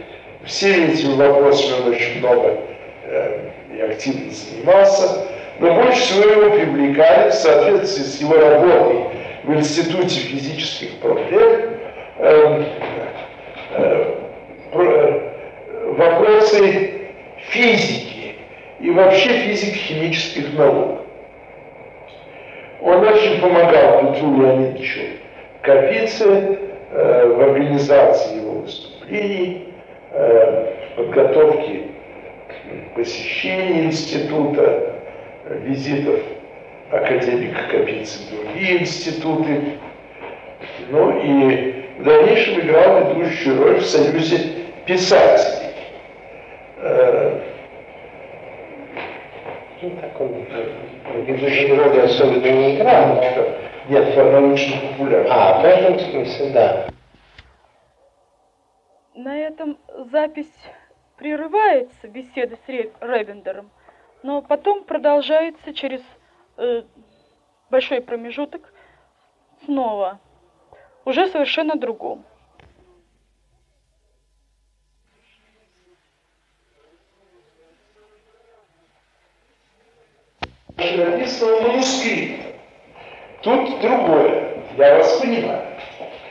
Всеми 0.44 0.92
этими 0.92 1.14
вопросами 1.14 1.80
он 1.80 1.88
очень 1.94 2.18
много 2.18 2.58
э, 3.06 3.48
и 3.74 3.80
активно 3.80 4.30
занимался. 4.30 5.31
Но 5.62 5.74
больше 5.74 6.00
всего 6.00 6.28
его 6.28 6.56
привлекали 6.56 7.30
в 7.30 7.34
соответствии 7.34 8.02
с 8.02 8.20
его 8.20 8.34
работой 8.34 9.04
в 9.44 9.54
Институте 9.54 10.18
физических 10.18 10.98
проблем 10.98 11.76
э, 12.18 12.64
э, 14.72 15.20
вопросы 15.84 16.94
физики 17.50 18.34
и 18.80 18.90
вообще 18.90 19.28
физико-химических 19.28 20.52
наук. 20.54 21.02
Он 22.80 23.06
очень 23.06 23.40
помогал 23.40 24.14
Петру 24.14 24.42
Леонидовичу 24.42 25.00
Капице 25.60 26.58
э, 26.90 27.26
в 27.36 27.40
организации 27.40 28.38
его 28.38 28.62
выступлений, 28.62 29.68
э, 30.10 30.72
в 30.90 30.96
подготовке 30.96 31.82
посещений 32.96 33.84
института, 33.84 34.91
визитов 35.58 36.20
академика 36.90 37.62
Капицы 37.70 38.18
в 38.18 38.30
другие 38.30 38.82
институты. 38.82 39.78
Ну 40.90 41.20
и 41.20 41.84
в 41.98 42.04
дальнейшем 42.04 42.60
играл 42.60 43.14
ведущую 43.14 43.62
роль 43.62 43.80
в 43.80 43.86
Союзе 43.86 44.66
писателей. 44.86 45.74
Э, 46.78 47.40
ну, 49.82 49.90
так 50.00 50.20
он 50.20 50.46
ведущей 51.26 51.72
роли 51.74 52.00
особенно 52.00 52.46
не 52.46 52.76
играл. 52.76 53.16
Но... 53.16 53.22
Нет, 53.88 54.16
научно 54.16 54.76
популярный. 54.80 55.30
А, 55.30 55.60
в 55.60 55.64
этом 55.64 55.98
смысле, 55.98 56.50
да. 56.50 56.86
На 59.14 59.38
этом 59.38 59.78
запись 60.12 60.52
прерывается, 61.18 62.08
беседа 62.08 62.56
с 62.56 62.68
Ревендером, 62.68 63.70
но 64.22 64.42
потом 64.42 64.84
продолжается 64.84 65.74
через 65.74 66.00
э, 66.56 66.82
большой 67.70 68.00
промежуток 68.00 68.72
снова, 69.64 70.20
уже 71.04 71.28
совершенно 71.28 71.76
другом. 71.76 72.24
написано 80.96 81.60
манускрипт. 81.60 82.40
Тут 83.42 83.80
другое. 83.80 84.64
Я 84.76 84.98
вас 84.98 85.20
понимаю, 85.20 85.78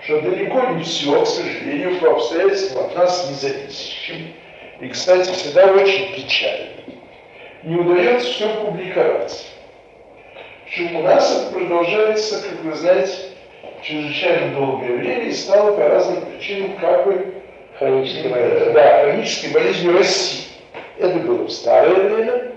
что 0.03 0.21
далеко 0.21 0.73
не 0.73 0.83
все, 0.83 1.21
к 1.21 1.27
сожалению, 1.27 1.99
по 1.99 2.11
обстоятельствам 2.11 2.85
от 2.85 2.95
нас 2.95 3.29
не 3.29 3.35
зависящим. 3.35 4.33
И, 4.79 4.87
кстати, 4.89 5.31
всегда 5.31 5.71
очень 5.73 6.15
печально. 6.15 6.70
Не 7.63 7.75
удается 7.75 8.27
все 8.27 8.49
публиковать. 8.55 9.51
Причем 10.65 10.95
у 10.95 11.03
нас 11.03 11.37
это 11.37 11.53
продолжается, 11.53 12.41
как 12.41 12.63
вы 12.63 12.73
знаете, 12.73 13.13
чрезвычайно 13.83 14.55
долгое 14.55 14.97
время 14.97 15.23
и 15.25 15.31
стало 15.31 15.75
по 15.75 15.87
разным 15.87 16.21
причинам 16.25 16.77
как 16.79 17.05
бы 17.05 17.33
хронической 17.77 18.31
болезнью. 18.31 18.73
Да, 18.73 19.01
хронической 19.03 19.51
болезнью 19.51 19.97
России. 19.97 20.45
Это 20.97 21.19
было 21.19 21.43
в 21.43 21.51
старое 21.51 21.95
время, 21.95 22.51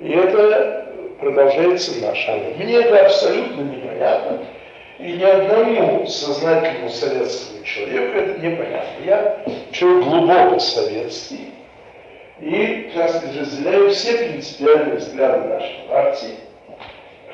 и 0.00 0.12
это 0.12 0.92
продолжается 1.18 1.92
наша. 2.02 2.38
Мне 2.58 2.76
это 2.76 3.06
абсолютно 3.06 3.62
непонятно. 3.62 4.44
И 4.98 5.12
ни 5.12 5.24
одному 5.24 6.06
сознательному 6.06 6.88
советскому 6.88 7.62
человеку 7.64 8.18
это 8.18 8.40
непонятно. 8.40 9.04
Я 9.04 9.38
человек 9.70 10.04
глубоко 10.04 10.58
советский 10.58 11.52
и, 12.40 12.90
так 12.94 13.22
разделяю 13.22 13.90
все 13.90 14.18
принципиальные 14.18 14.96
взгляды 14.96 15.48
нашей 15.48 15.88
партии, 15.88 16.34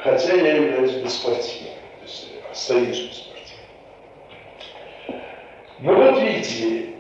хотя 0.03 0.35
я 0.35 0.55
являюсь 0.55 0.93
беспартийным, 0.93 1.75
то 2.01 2.05
есть 2.05 2.29
остаюсь 2.51 3.09
беспартийным. 3.09 3.33
Но 5.81 5.95
вот 5.95 6.21
видите, 6.21 6.91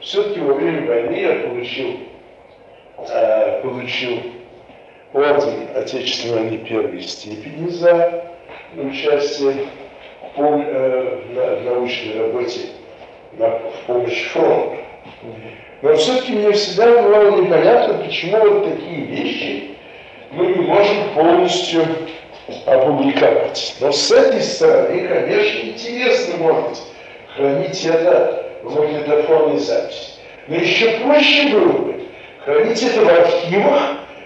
все-таки 0.00 0.40
во 0.40 0.54
время 0.54 0.86
войны 0.86 1.14
я 1.14 1.48
получил, 1.48 2.00
э, 2.98 3.60
получил 3.62 4.18
орден 5.12 5.68
Отечественной 5.74 6.34
войны 6.42 6.58
первой 6.58 7.02
степени 7.02 7.68
за 7.68 8.24
участие 8.74 9.66
в, 10.22 10.38
пом- 10.38 10.64
э, 10.66 11.58
в 11.58 11.64
научной 11.64 12.18
работе 12.18 12.60
на, 13.32 13.48
в 13.50 13.74
помощь 13.86 14.28
фронту. 14.28 14.81
Но 15.82 15.96
все-таки 15.96 16.32
мне 16.32 16.52
всегда 16.52 17.02
было 17.02 17.40
непонятно, 17.40 17.94
почему 17.94 18.38
вот 18.38 18.64
такие 18.64 19.04
вещи 19.04 19.70
мы 20.30 20.46
не 20.46 20.62
можем 20.62 21.10
полностью 21.14 21.84
опубликовать. 22.66 23.76
Но 23.80 23.92
с 23.92 24.10
этой 24.10 24.40
стороны, 24.40 25.08
конечно, 25.08 25.68
интересно, 25.68 26.36
может 26.38 26.68
быть, 26.68 26.82
хранить 27.34 27.84
это 27.84 28.46
в 28.62 28.74
магнитофонной 28.76 29.58
записи. 29.58 30.12
Но 30.48 30.56
еще 30.56 30.90
проще 30.98 31.48
было 31.50 31.72
бы 31.72 32.04
хранить 32.44 32.82
это 32.82 33.00
в 33.00 33.08
архивах 33.08 33.82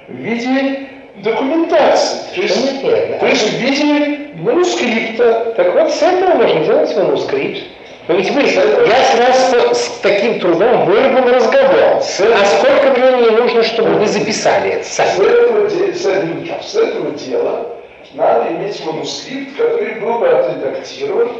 в 0.08 0.14
виде 0.14 0.88
документации. 1.16 2.34
То 2.34 2.42
есть, 2.42 2.80
то 2.82 3.26
есть 3.26 3.52
в 3.52 3.58
виде 3.58 4.28
манускрипта. 4.36 5.54
Так 5.56 5.74
вот, 5.74 5.90
с 5.90 6.02
этого 6.02 6.34
можно 6.34 6.64
делать 6.64 6.96
манускрипт. 6.96 7.64
Но 8.08 8.14
ведь 8.14 8.30
вы, 8.30 8.42
я 8.42 9.02
сразу 9.14 9.74
с 9.74 9.98
таким 10.00 10.38
трудом 10.38 10.84
вырвал 10.86 11.28
разговор. 11.28 11.96
А 11.96 12.00
сколько 12.44 12.90
времени 12.92 13.30
нужно, 13.36 13.62
чтобы 13.64 13.90
вы 13.94 14.06
записали 14.06 14.74
это 14.74 14.84
С 14.84 14.92
сами? 14.92 15.26
этого, 15.26 15.68
де- 15.68 15.92
с 15.92 16.06
этого- 16.06 16.62
с 16.62 16.74
этого 16.76 17.10
дела 17.12 17.66
надо 18.14 18.48
иметь 18.52 18.84
манускрипт, 18.86 19.56
который 19.56 19.94
был 19.96 20.18
бы 20.20 20.28
отредактирован 20.28 21.30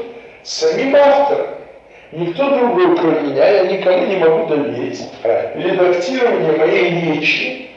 самим 0.43 0.97
автором. 0.97 1.47
Никто 2.13 2.51
другой, 2.51 2.97
кроме 2.97 3.21
меня, 3.21 3.49
я 3.49 3.65
никому 3.67 4.07
не 4.07 4.17
могу 4.17 4.47
доверить. 4.47 5.03
Редактирование 5.55 6.53
моей 6.53 7.01
речи, 7.15 7.71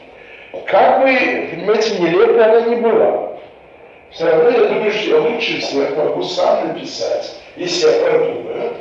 как 0.66 1.00
бы, 1.00 1.48
понимаете, 1.52 1.98
нелепо 1.98 2.44
она 2.44 2.60
не 2.62 2.76
была. 2.76 3.30
Все 4.10 4.24
равно 4.24 4.50
я 4.50 4.64
думаю, 4.68 4.90
что 4.90 5.10
я 5.10 5.20
лучше 5.20 5.60
всех 5.60 5.96
могу 5.96 6.22
сам 6.24 6.68
написать, 6.68 7.36
если 7.56 7.86
я 7.86 8.08
продумаю, 8.08 8.72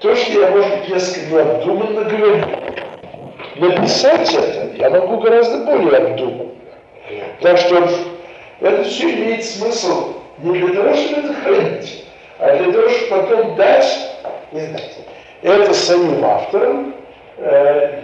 то, 0.00 0.14
что 0.14 0.40
я, 0.40 0.50
может 0.50 0.78
быть, 0.78 0.88
несколько 0.88 1.34
необдуманно 1.34 2.04
говорю. 2.04 2.44
Написать 3.56 4.32
это 4.34 4.76
я 4.76 4.90
могу 4.90 5.18
гораздо 5.18 5.64
более 5.64 5.96
обдуманно. 5.96 6.52
Так 7.40 7.58
что 7.58 7.88
это 8.60 8.84
все 8.84 9.10
имеет 9.14 9.44
смысл 9.44 10.14
не 10.38 10.58
для 10.58 10.74
того, 10.74 10.94
чтобы 10.94 11.20
это 11.28 11.34
хранить, 11.34 12.04
а 12.38 12.56
для 12.56 12.72
того, 12.72 12.88
чтобы 12.88 13.22
потом 13.22 13.56
дать 13.56 13.98
Не 14.52 14.60
знаете. 14.60 14.94
это 15.42 15.74
самим 15.74 16.24
авторам 16.24 16.94
э, 17.38 18.02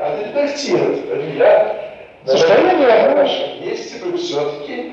отредактировать. 0.00 1.00
Я, 1.36 1.82
Состояние 2.24 2.86
хорошо. 2.86 3.42
Если 3.60 3.98
бы 4.04 4.16
все-таки, 4.16 4.92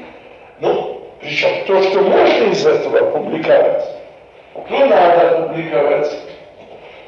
ну, 0.59 1.01
причем 1.21 1.65
то, 1.67 1.81
что 1.83 2.01
можно 2.01 2.45
из 2.45 2.65
этого 2.65 2.99
опубликовать, 3.09 3.85
то 4.67 4.85
надо 4.85 5.29
опубликовать. 5.29 6.11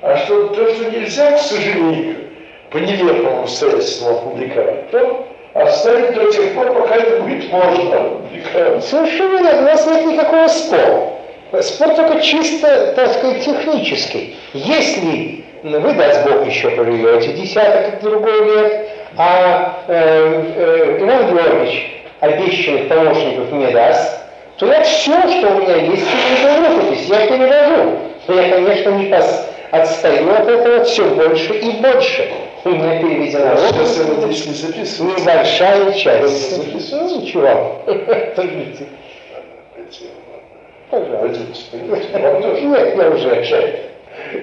А 0.02 0.18
что, 0.18 0.48
то, 0.48 0.74
что 0.74 0.92
нельзя, 0.92 1.32
к 1.32 1.40
сожалению, 1.40 2.16
по 2.72 2.78
нелепому 2.78 3.42
обстоятельству 3.42 4.10
опубликовать, 4.10 4.90
то 4.92 5.28
оставить 5.54 6.16
до 6.16 6.32
тех 6.32 6.54
пор, 6.54 6.74
пока 6.74 6.96
это 6.96 7.22
будет 7.22 7.52
можно 7.52 8.02
опубликовать. 8.02 8.84
Совершенно 8.84 9.42
верно, 9.42 9.62
у 9.62 9.66
нас 9.66 9.86
нет 9.86 10.06
никакого 10.06 10.48
спора. 10.48 11.12
Спор 11.62 11.96
только 11.96 12.22
чисто, 12.22 12.94
так 12.96 13.12
сказать, 13.12 13.44
технический. 13.44 14.38
Если 14.54 15.44
вы, 15.64 15.94
даст 15.94 16.26
Бог, 16.26 16.48
еще 16.48 16.70
проживете 16.72 17.34
десяток 17.34 18.02
другой 18.02 18.46
лет, 18.46 18.90
а 19.18 19.84
э, 19.88 20.44
э, 20.56 20.98
Иван 21.02 21.36
Георгиевич 21.36 22.04
обещанных 22.22 22.88
помощников 22.88 23.52
не 23.52 23.68
даст, 23.72 24.21
то 24.62 24.68
я 24.68 24.84
все, 24.84 25.12
что 25.28 25.50
у 25.56 25.62
меня 25.62 25.76
есть, 25.76 26.06
переведу 26.06 26.70
в 26.70 26.78
рукопись, 26.78 27.08
я 27.08 27.26
перевожу. 27.28 27.98
Но 28.28 28.42
я, 28.42 28.50
конечно, 28.54 28.90
не 28.92 29.06
пос- 29.10 29.46
отстаю 29.72 30.32
от 30.32 30.48
этого 30.48 30.84
все 30.84 31.04
больше 31.16 31.54
и 31.56 31.72
больше. 31.82 32.32
У 32.64 32.70
меня 32.70 33.00
переведена 33.02 33.58
Сейчас 33.58 33.98
я 33.98 34.04
рукопись. 34.04 34.22
надеюсь, 34.22 34.46
не 34.46 34.54
записываю. 34.54 35.18
Небольшая 35.20 35.94
часть. 35.94 36.92
Ну, 36.92 37.22
ничего. 37.22 37.82
Пойдите. 38.36 38.86
Пожалуйста. 40.92 41.78
Нет, 41.78 42.98
я 42.98 43.10
уже. 43.10 43.80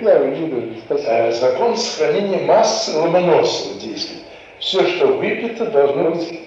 Я 0.03 0.17
уйду, 0.17 0.63
спасибо. 0.85 1.11
Э, 1.11 1.31
Закон 1.31 1.77
сохранения 1.77 2.39
массы 2.39 2.99
Ломоносова 2.99 3.79
действует. 3.81 4.23
Все, 4.59 4.85
что 4.85 5.07
выпито, 5.07 5.67
должно 5.67 6.11
быть 6.11 6.41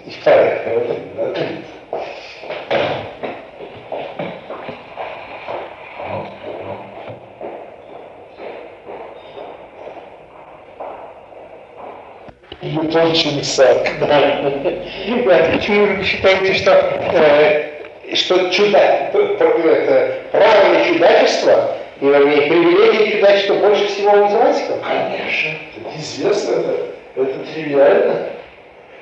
Да, 14.00 15.52
Почему 15.54 15.86
вы 15.86 16.04
считаете, 16.04 16.54
что, 16.54 16.72
э, 16.72 18.16
что 18.16 18.50
чудо, 18.50 18.78
это, 18.78 20.14
правое 20.32 20.86
чудачество 20.86 21.78
и 22.02 22.06
вернее, 22.06 22.42
привилегия 22.50 23.12
чудачества 23.12 23.56
больше 23.56 23.88
всего 23.88 24.12
у 24.12 24.26
математиков? 24.26 24.78
Конечно, 24.82 25.50
это 25.78 26.00
известно, 26.00 26.56
это, 26.56 26.78
это 27.16 27.54
тривиально. 27.54 28.28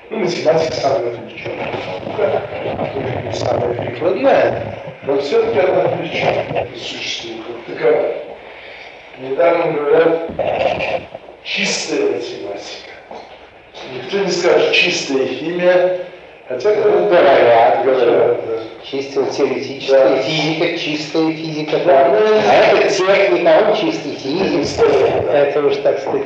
Ну, 0.09 0.17
математика 0.19 0.73
самая 0.73 1.13
отвлеченная 1.13 1.71
наука, 1.85 2.41
самая 3.33 3.73
прикладная, 3.75 4.75
но 5.03 5.19
все-таки 5.19 5.59
она 5.59 5.83
отвлеченная 5.83 6.67
существует 6.75 7.41
как 7.45 7.75
таковая. 7.75 8.15
Недаром 9.19 9.73
говорят 9.75 10.31
чистая 11.43 12.01
математика. 12.11 12.91
Никто 13.95 14.17
не 14.19 14.31
скажет 14.31 14.71
чистая 14.73 15.25
химия, 15.25 15.99
хотя 16.47 16.75
Ну, 16.75 17.07
говорят, 17.07 17.83
говорят. 17.85 18.45
да. 18.47 18.59
Чистая 18.83 19.25
теоретическая 19.25 20.09
Да. 20.09 20.21
физика, 20.21 20.77
чистая 20.77 21.31
физика. 21.33 21.77
Да. 21.85 22.05
А 22.07 22.53
это 22.77 22.89
техника, 22.89 23.67
он 23.69 23.75
чистый 23.75 24.13
физик. 24.15 24.77
Да. 25.25 25.37
Это 25.37 25.65
уж 25.65 25.75
так 25.77 25.99
сказать. 25.99 26.23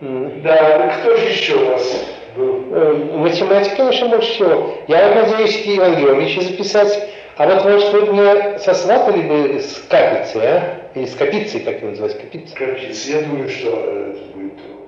Да, 0.00 0.78
так 0.78 1.00
кто 1.00 1.16
же 1.16 1.26
еще 1.28 1.54
у 1.56 1.66
вас 1.70 2.04
был? 2.36 2.64
Э, 2.72 2.92
Математика, 3.14 3.76
конечно, 3.76 4.08
больше 4.08 4.32
всего. 4.34 4.74
Я 4.88 5.08
вот 5.08 5.30
надеюсь 5.30 5.62
Иван 5.66 5.96
Георгиевича 5.96 6.42
записать. 6.42 7.08
А 7.36 7.48
вот, 7.48 7.64
может, 7.64 7.92
вы 7.92 8.00
меня 8.12 8.58
сосватали 8.58 9.22
бы 9.22 9.58
с 9.60 9.84
капицей, 9.88 10.40
а? 10.44 10.76
Или 10.94 11.06
с 11.06 11.14
капицей, 11.16 11.60
как 11.60 11.78
его 11.80 11.90
называть, 11.90 12.20
капица? 12.20 12.54
Капец, 12.54 13.06
я 13.06 13.22
думаю, 13.22 13.48
что 13.48 13.70
э, 13.70 14.14
это 14.14 14.36
будет 14.36 14.52
трудно. 14.56 14.82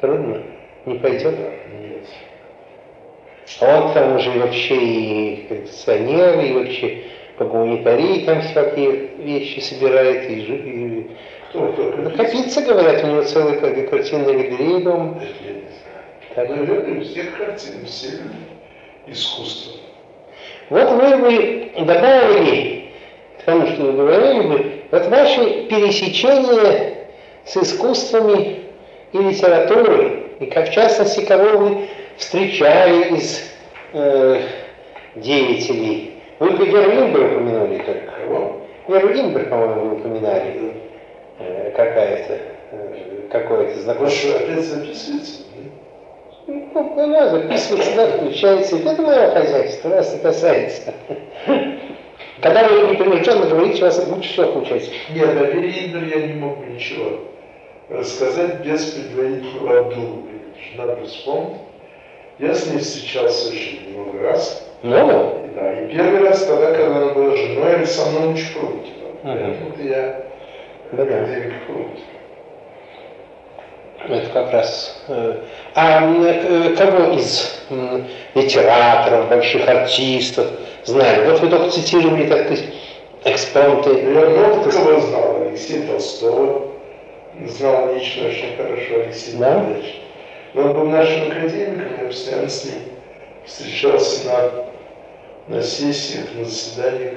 Трудно? 0.00 0.42
Не 0.86 0.98
пойдет? 0.98 1.34
Нет. 1.80 2.06
А 3.60 3.80
он 3.80 3.94
там 3.94 4.16
уже 4.16 4.30
вообще 4.38 4.76
и 4.76 5.46
коллекционер, 5.48 6.40
и 6.40 6.52
вообще 6.52 7.02
по 7.38 7.44
гуманитарии 7.44 8.24
там 8.24 8.42
всякие 8.42 9.10
вещи 9.18 9.60
собирает, 9.60 10.30
и, 10.30 10.34
и... 10.34 11.10
Кто? 11.50 11.60
Ну, 11.60 12.10
говорят, 12.66 13.04
у 13.04 13.06
него 13.06 13.22
целая 13.22 13.56
картинная 13.58 14.34
галерея 14.34 14.80
дома. 14.80 15.20
Так. 16.34 16.50
Наверное, 16.50 17.00
у 17.00 17.04
всех 17.04 17.36
картин, 17.38 17.86
все 17.86 18.08
искусство. 19.06 19.80
Вот 20.68 20.90
вы 20.90 21.16
бы 21.16 21.70
добавили 21.86 22.90
к 23.40 23.44
тому, 23.44 23.66
что 23.66 23.82
вы 23.82 23.92
говорили 23.92 24.46
бы, 24.46 24.72
вот 24.90 25.06
ваши 25.06 25.66
пересечения 25.68 26.94
с 27.44 27.56
искусствами 27.56 28.60
и 29.12 29.18
литературой, 29.18 30.27
и 30.40 30.46
как 30.46 30.68
в 30.68 30.72
частности, 30.72 31.24
кого 31.24 31.58
вы 31.58 31.88
встречали 32.16 33.16
из 33.16 33.50
э, 33.92 34.40
деятелей. 35.16 36.22
Вы 36.38 36.50
бы 36.50 36.66
Геру 36.66 36.90
Линдберг 36.90 37.32
упомянули 37.32 37.78
только. 37.78 38.12
Линдберг, 39.12 39.50
по-моему, 39.50 39.80
вы 39.80 39.96
упоминали. 39.96 40.72
Э, 41.40 41.70
какая-то, 41.76 42.38
э, 42.72 43.28
какое-то 43.30 43.80
знакомство. 43.80 44.30
что, 44.30 44.38
опять 44.38 44.64
записываете? 44.64 45.32
Ну, 46.46 47.02
она 47.02 47.28
записывается, 47.28 47.96
да, 47.96 48.06
включается. 48.16 48.76
Это 48.76 49.02
мое 49.02 49.30
хозяйство, 49.32 49.88
вас 49.88 50.14
не 50.14 50.20
касается. 50.20 50.94
Когда 52.40 52.68
вы 52.68 52.92
непринужденно 52.92 53.46
говорите, 53.46 53.82
у 53.82 53.86
вас 53.86 54.06
лучше 54.08 54.32
всего 54.32 54.52
получается. 54.52 54.90
Нет, 55.12 55.28
о 55.28 55.44
Вере 55.44 55.70
Индер 55.70 56.04
я 56.04 56.26
не 56.26 56.34
мог 56.34 56.58
ничего 56.66 57.18
рассказать 57.90 58.60
без 58.60 58.84
предварительного 58.86 59.80
обдумывания. 59.80 60.40
Надо 60.76 60.96
вспомнить. 61.06 61.58
Я 62.38 62.54
с 62.54 62.66
ней 62.66 62.78
встречался 62.78 63.48
очень 63.50 63.90
много 63.94 64.22
раз. 64.28 64.64
Много? 64.82 65.34
Да, 65.54 65.80
и 65.82 65.92
первый 65.92 66.20
раз 66.28 66.44
тогда, 66.44 66.70
когда 66.72 66.96
она 66.96 67.14
была 67.14 67.36
женой 67.36 67.74
Александровича 67.76 68.46
Прутина. 68.54 69.08
Поэтому 69.24 69.88
я 69.88 70.24
Да-да. 70.92 71.02
академик 71.02 71.66
Прутин. 71.66 72.04
Это 74.08 74.30
как 74.32 74.52
раз... 74.52 75.02
э, 75.08 75.34
А 75.74 76.02
э, 76.04 76.74
кого 76.76 77.14
из 77.14 77.60
литераторов, 78.34 79.28
больших 79.28 79.68
артистов 79.68 80.46
знали? 80.84 81.28
Вот 81.28 81.40
вы 81.40 81.48
только 81.48 81.70
цитировали, 81.70 82.26
так 82.28 82.44
сказать, 82.46 82.64
экспромты. 83.24 83.90
Я 83.90 84.28
много 84.30 84.70
кого 84.70 85.00
знал. 85.00 85.42
Алексей 85.42 85.82
Толстого 85.82 86.67
знал 87.46 87.94
лично 87.94 88.28
очень 88.28 88.56
хорошо 88.56 89.00
Алексей 89.02 89.36
Да? 89.36 89.54
Николаевич. 89.54 90.00
Но 90.54 90.62
он 90.62 90.72
был 90.72 90.84
нашим 90.86 91.30
академиком, 91.30 92.00
я 92.00 92.06
постоянно 92.06 92.48
с 92.48 92.64
ним 92.64 92.74
встречался 93.44 94.26
на, 94.26 95.56
на 95.56 95.62
сессиях, 95.62 96.26
на 96.34 96.44
заседаниях, 96.44 97.14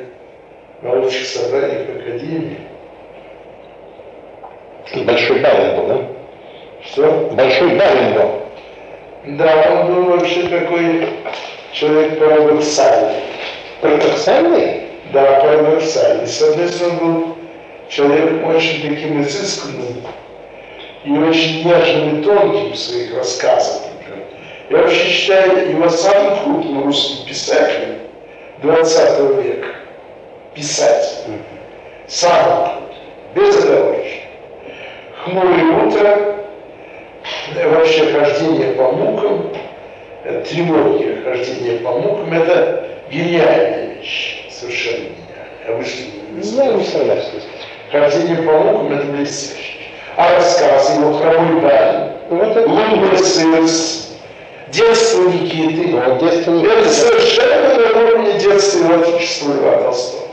на 0.82 0.94
общих 0.94 1.26
собраниях 1.26 1.90
Академии. 1.90 2.58
Большой 5.06 5.40
барин 5.40 5.76
был, 5.78 5.88
да? 5.88 6.08
Что? 6.84 7.32
Большой 7.34 7.78
барин 7.78 8.14
был. 8.14 8.42
Да, 9.38 9.72
он 9.72 9.94
был 9.94 10.18
вообще 10.18 10.44
такой 10.48 11.08
человек 11.72 12.20
парадоксальный. 12.20 13.22
Парадоксальный? 13.82 14.82
Да, 15.14 15.42
парадоксальный. 15.42 16.28
С 16.28 16.42
одной 16.42 16.68
стороны, 16.68 17.00
он 17.02 17.14
был 17.14 17.38
человеком 17.92 18.46
очень 18.46 18.82
таким 18.82 19.22
изысканным 19.22 20.02
и 21.04 21.12
очень 21.12 21.68
нежным 21.68 22.22
и 22.22 22.24
тонким 22.24 22.72
в 22.72 22.78
своих 22.78 23.16
рассказах. 23.18 23.82
например. 23.94 24.26
Я 24.70 24.78
вообще 24.78 25.10
считаю 25.10 25.72
его 25.72 25.90
самым 25.90 26.40
крупным 26.40 26.84
русским 26.86 27.26
писателем 27.28 28.00
20 28.64 29.44
века. 29.44 29.68
Писатель. 30.56 31.34
Самым 32.08 32.64
крупным. 32.64 32.82
Безоговорочно. 33.36 34.22
Хмурое 35.24 35.86
утро, 35.86 36.36
вообще 37.70 38.12
хождение 38.12 38.74
по 38.74 38.92
мукам, 38.92 39.54
тревоги 40.50 41.22
хождение 41.24 41.80
по 41.80 41.92
мукам, 41.92 42.34
это 42.34 42.88
гениальная 43.12 43.96
вещь, 43.96 44.48
совершенно 44.50 45.10
гениальная. 45.10 45.18
А 45.68 45.74
вы 45.74 45.86
что 45.86 46.04
не 46.04 46.12
Я 46.32 46.38
не 46.38 46.44
знаете? 46.44 46.90
согласен. 46.90 47.42
Хождение 47.92 48.38
по 48.38 48.54
мукам 48.54 48.94
это 48.94 49.06
блестяще. 49.08 49.74
А 50.16 50.36
рассказ 50.36 50.98
его 50.98 51.14
«Хромой 51.14 51.62
барин», 51.62 52.12
Вот 52.30 52.56
это, 52.56 52.70
«Лунный 52.70 53.18
сырс», 53.18 54.18
«Детство 54.70 55.24
Никиты», 55.28 55.94
вот 55.98 56.20
детство 56.20 56.52
не 56.52 56.64
это 56.64 56.88
совершенно 56.88 57.76
на 57.76 58.00
уровне 58.00 58.34
детства 58.40 58.80
и 58.80 59.54
Льва 59.58 59.84
Толстого. 59.84 60.24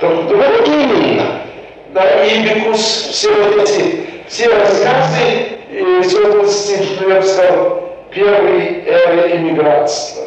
Только 0.00 0.34
Вот 0.34 0.66
именно. 0.66 1.42
да, 1.94 2.24
и 2.24 2.42
Бекус, 2.42 2.80
все 2.80 3.32
вот 3.32 3.62
эти, 3.62 4.04
все 4.26 4.48
рассказы 4.48 5.58
из 5.70 6.14
области, 6.14 6.78
ну, 7.00 7.10
я 7.10 7.22
сказал, 7.22 7.82
первой 8.10 8.84
эры 8.86 9.36
эмигрантства. 9.36 10.24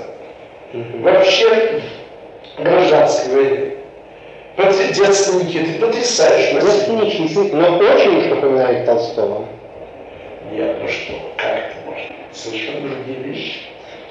Вообще 0.71 1.81
гражданской 2.57 3.33
войны. 3.33 3.71
Пот- 4.55 4.91
Детство 4.93 5.39
Никиты 5.39 5.79
потрясающе. 5.79 6.59
Просто 6.59 6.91
не 6.93 7.11
чистый, 7.11 7.51
но 7.53 7.77
очень 7.77 8.17
уж 8.17 8.25
напоминает 8.25 8.85
Толстого. 8.85 9.45
Нет, 10.51 10.77
ну 10.81 10.87
что, 10.87 11.13
как 11.37 11.57
это 11.57 11.75
быть? 11.87 12.11
Совершенно 12.33 12.89
другие 12.89 13.19
вещи. 13.19 13.59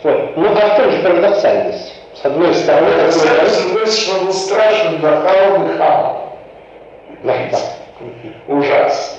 Вот. 0.03 0.37
Ну 0.37 0.47
а 0.49 0.75
в 0.75 0.77
чем 0.77 0.91
же 0.93 1.03
парадоксальность? 1.03 1.95
С 2.15 2.25
одной 2.25 2.55
стороны, 2.55 3.11
с 3.11 3.17
другой 3.21 3.87
стороны, 3.87 3.87
что 3.87 4.19
он 4.19 4.27
был 4.27 4.33
страшным 4.33 5.01
нахалом 5.03 5.71
и 5.71 5.77
хамом. 5.77 6.17
Да, 7.23 7.35
да. 7.53 7.59
Ужасно. 8.49 9.17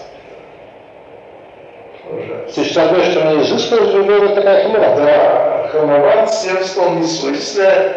Ужасно. 2.10 2.54
То 2.54 2.62
есть, 2.62 2.74
с 2.74 2.78
одной 2.78 3.06
стороны, 3.06 3.42
изысканность, 3.42 3.90
с 3.92 3.94
другой 3.94 4.20
вот 4.20 4.36
такая 4.36 4.66
хмура. 4.66 4.96
Да, 4.98 5.68
хамоват 5.72 6.34
с 6.34 6.44
тем, 6.44 6.58
что 6.64 6.82
он 6.82 7.02
не 7.02 7.08
свойственное 7.08 7.96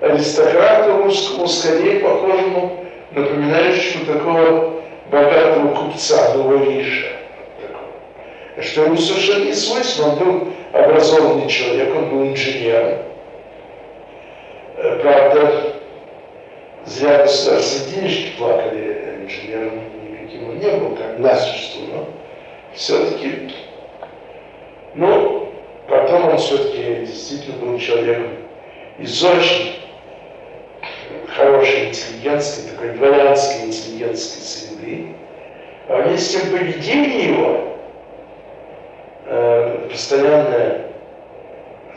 аристократу 0.00 1.02
скорее 1.46 2.00
похожему, 2.00 2.84
напоминающему 3.12 4.04
такого 4.06 4.74
богатого 5.10 5.74
купца, 5.74 6.34
такого. 7.60 8.62
Что 8.62 8.84
ему 8.84 8.96
совершенно 8.96 9.44
не 9.44 9.54
свойственно, 9.54 10.12
он 10.12 10.18
был 10.18 10.48
образованный 10.72 11.48
человек, 11.48 11.94
он 11.94 12.10
был 12.10 12.26
инженером. 12.26 12.98
Э, 14.76 14.98
Правда, 15.02 15.72
зря 16.84 17.18
государственные 17.18 18.00
денежки 18.00 18.36
плакали, 18.38 19.18
инженером 19.24 19.80
никаким 20.10 20.48
он 20.50 20.58
не 20.58 20.70
был, 20.70 20.96
как 20.96 21.20
Да. 21.20 21.36
существу, 21.36 21.86
но 21.92 22.08
все-таки 22.74 23.50
ну, 24.94 25.50
потом 25.88 26.28
он 26.30 26.38
все-таки 26.38 27.06
действительно 27.06 27.58
был 27.58 27.78
человеком 27.78 28.28
из 28.98 29.22
очень 29.22 29.74
хорошей 31.36 31.88
интеллигентской, 31.88 32.70
такой 32.70 32.90
дворянской 32.96 33.66
интеллигентской 33.66 34.42
среды. 34.42 35.08
А 35.88 36.02
вместе 36.02 36.38
с 36.38 36.40
тем 36.40 36.58
поведение 36.58 37.28
его, 37.28 37.60
э, 39.26 39.88
постоянное 39.90 40.86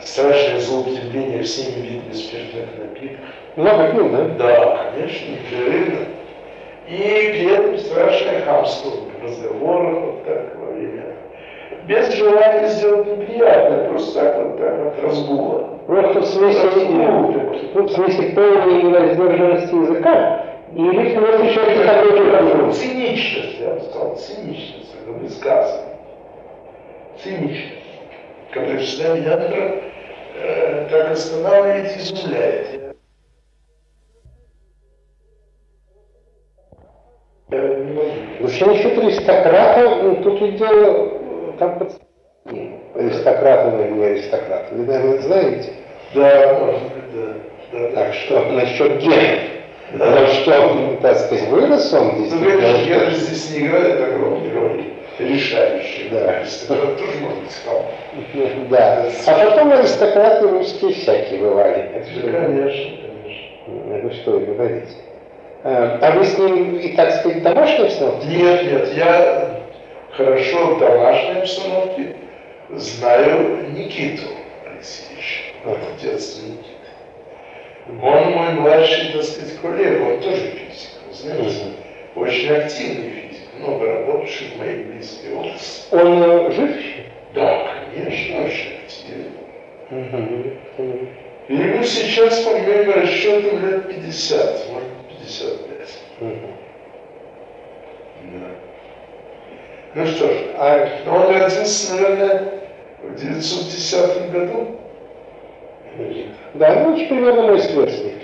страшное 0.00 0.60
злоупотребление 0.60 1.42
всеми 1.42 1.86
видами 1.86 2.12
спиртных 2.12 2.66
напитков, 2.78 3.26
Много 3.56 3.92
пил, 3.92 4.08
да? 4.10 4.24
да, 4.38 4.92
конечно, 4.92 5.26
непрерывно. 5.32 6.06
И 6.88 6.98
при 6.98 7.52
этом 7.52 7.78
страшное 7.78 8.42
хамство 8.42 8.90
в 8.90 9.24
разговорах, 9.24 10.04
вот 10.04 10.24
так 10.24 10.56
во 10.56 10.72
время. 10.72 11.04
Без 11.86 12.12
желания 12.14 12.68
сделать 12.68 13.06
неприятное, 13.06 13.88
просто 13.88 14.20
так 14.20 14.36
вот 14.42 14.58
так 14.58 14.86
от 14.86 15.04
разгула. 15.04 15.79
Просто 15.90 16.20
в 16.20 16.24
смысле, 16.24 16.70
ну, 17.74 17.82
в 17.82 17.90
смысле 17.90 18.28
полной 18.28 18.80
невоздержанности 18.80 19.74
языка, 19.74 20.46
или 20.72 21.08
в 21.08 21.12
смысле 21.14 21.50
же 21.50 21.82
разумное? 21.82 22.70
Циничность, 22.70 23.58
я 23.58 23.74
бы 23.74 23.80
сказал, 23.80 24.14
циничность, 24.14 24.94
это 25.02 25.10
высказывание. 25.10 25.96
Циничность, 27.20 27.74
которая 28.52 28.78
всегда 28.78 29.16
меня 29.16 29.38
э, 30.36 30.88
так 30.92 31.10
останавливает 31.10 31.96
и 31.96 31.98
изумляет. 31.98 32.96
Вообще 38.38 38.64
насчет 38.64 38.96
аристократа, 38.96 40.02
ну, 40.04 40.22
тут 40.22 40.40
ведь 40.40 40.56
дело 40.56 41.08
э, 41.18 41.52
как 41.58 41.78
бы... 41.78 41.88
Аристократа, 42.94 43.72
но 43.72 43.86
не 43.86 44.04
аристократа. 44.04 44.72
Вы, 44.72 44.86
наверное, 44.86 45.18
знаете. 45.22 45.79
Да, 46.14 46.58
может 46.60 46.82
быть, 46.82 47.14
да. 47.14 47.32
да, 47.72 47.78
да. 47.88 47.94
Так 47.94 48.14
что 48.14 48.40
насчет 48.52 48.98
генов. 48.98 49.40
Но 49.92 50.26
что, 50.28 50.98
так 51.02 51.16
сказать, 51.18 51.48
вырос 51.48 51.92
он 51.92 52.06
Ну, 52.08 52.22
действительно. 52.22 52.60
конечно, 52.62 52.84
гены 52.84 53.10
здесь 53.10 53.50
не 53.50 53.66
играет 53.66 54.00
огромной 54.00 54.52
роли, 54.52 54.84
решающей. 55.18 56.08
Да. 56.10 56.30
Аристократ 56.30 56.96
тоже 56.96 57.12
быть 57.18 57.56
хам. 57.64 58.68
Да. 58.70 59.06
А 59.26 59.44
потом 59.44 59.72
аристократы 59.72 60.48
русские 60.48 60.92
всякие 60.94 61.40
бывали. 61.40 61.90
Да, 62.22 62.30
конечно, 62.30 62.96
конечно. 63.22 64.02
Ну 64.02 64.10
что 64.12 64.30
вы 64.32 64.46
говорите. 64.46 64.92
А 65.62 65.98
а 66.00 66.10
вы 66.12 66.24
с 66.24 66.38
ним 66.38 66.76
и, 66.76 66.88
так 66.94 67.10
сказать, 67.16 67.42
домашний 67.42 67.84
обстановке? 67.86 68.26
Нет, 68.28 68.62
нет, 68.64 68.94
я 68.94 69.60
хорошо 70.12 70.74
в 70.74 70.78
домашней 70.78 71.40
обстановке 71.40 72.16
знаю 72.70 73.58
Никиту 73.74 74.28
Алексеевича, 74.66 75.49
Детство 76.00 76.46
Никиты. 76.46 76.70
Он 78.02 78.32
мой 78.32 78.52
младший, 78.54 79.12
так 79.12 79.24
сказать, 79.24 79.58
коллега, 79.60 80.02
он 80.02 80.20
тоже 80.20 80.36
физик, 80.36 80.90
вы 81.08 81.14
знаете. 81.14 81.64
Очень 82.14 82.50
активный 82.50 83.10
физик, 83.10 83.48
много 83.58 83.86
работавший 83.86 84.48
в 84.48 84.58
моей 84.58 84.84
близкой 84.84 85.34
области. 85.34 85.94
Он 85.94 86.22
э, 86.22 86.52
жив 86.52 86.78
еще? 86.78 87.04
Да, 87.34 87.84
конечно, 87.92 88.44
очень 88.44 88.78
активный. 88.84 89.30
И 91.48 91.54
ему 91.54 91.82
сейчас, 91.82 92.40
по 92.40 92.50
моим 92.52 92.90
расчетам, 92.92 93.66
лет 93.66 93.88
50, 93.88 94.72
может 94.72 94.88
быть, 94.88 95.18
55. 95.18 96.00
Мгм. 96.20 96.54
Да. 98.22 98.46
Ну 99.94 100.06
что 100.06 100.28
ж, 100.28 100.36
А 100.56 100.88
он 101.08 101.34
родился, 101.34 101.94
наверное, 101.94 102.52
в 103.02 103.14
910 103.16 104.30
году. 104.30 104.79
Да, 106.54 106.84
ну, 106.84 106.94
очень 106.94 107.08
примерно 107.08 107.42
мой 107.42 107.60
сверстник. 107.60 108.14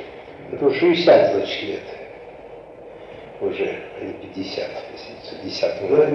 Это 0.53 0.67
уже 0.67 0.79
60, 0.79 1.33
значит, 1.33 1.62
лет. 1.62 1.81
Уже, 3.41 3.77
а 4.01 4.05
не 4.05 4.12
50, 4.12 4.64
если 4.93 5.45
10 5.45 5.61
Да, 5.91 6.07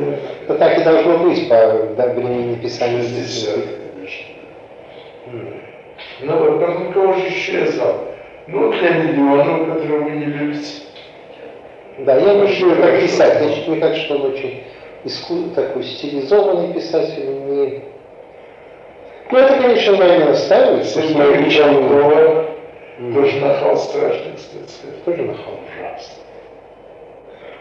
да. 0.48 0.56
Так 0.56 0.80
и 0.80 0.84
должно 0.84 1.18
быть 1.20 1.48
по 1.50 1.56
да, 1.96 2.08
времени 2.14 2.56
написания. 2.56 3.04
60, 3.04 3.56
конечно. 3.96 4.26
Ну, 6.22 6.38
вот 6.38 6.60
потом 6.60 6.94
кого 6.94 7.14
же 7.14 7.28
еще 7.28 7.60
я 7.60 7.68
знал? 7.68 8.08
Ну, 8.48 8.68
вот 8.68 8.76
Леонид 8.82 9.16
Леонов, 9.16 9.68
которого 9.68 10.04
вы 10.04 10.12
не 10.12 10.26
любите. 10.26 10.84
Да, 12.00 12.18
я 12.18 12.34
не 12.34 12.48
люблю 12.48 12.82
как 12.82 13.00
писать. 13.02 13.44
Значит, 13.44 13.68
мне 13.68 13.80
кажется, 13.80 14.04
что 14.04 14.16
он 14.16 14.34
очень 14.34 14.64
иску... 15.04 15.50
такой 15.56 15.84
стилизованный 15.84 16.74
писатель. 16.74 17.26
Не... 17.26 17.84
Ну, 19.32 19.38
это, 19.38 19.62
конечно, 19.62 19.96
наверное, 19.96 20.30
настаивает. 20.30 20.86
Сергей 20.86 21.16
Михалкова 21.16 22.46
тоже 23.14 23.40
нахал 23.40 23.78
страшный, 23.78 24.34
кстати. 24.36 24.92
Тоже 25.06 25.22
нахал. 25.24 25.54
Ужасно. 25.54 26.24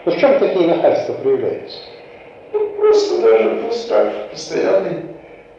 Ну, 0.05 0.13
в 0.13 0.19
чем 0.19 0.39
такие 0.39 0.67
нахальства 0.67 1.13
проявляются? 1.15 1.79
Ну, 2.53 2.71
просто 2.71 3.23
даже 3.23 3.57
просто 3.61 3.89
так, 3.89 4.13
в 4.13 4.31
постоянной 4.31 5.05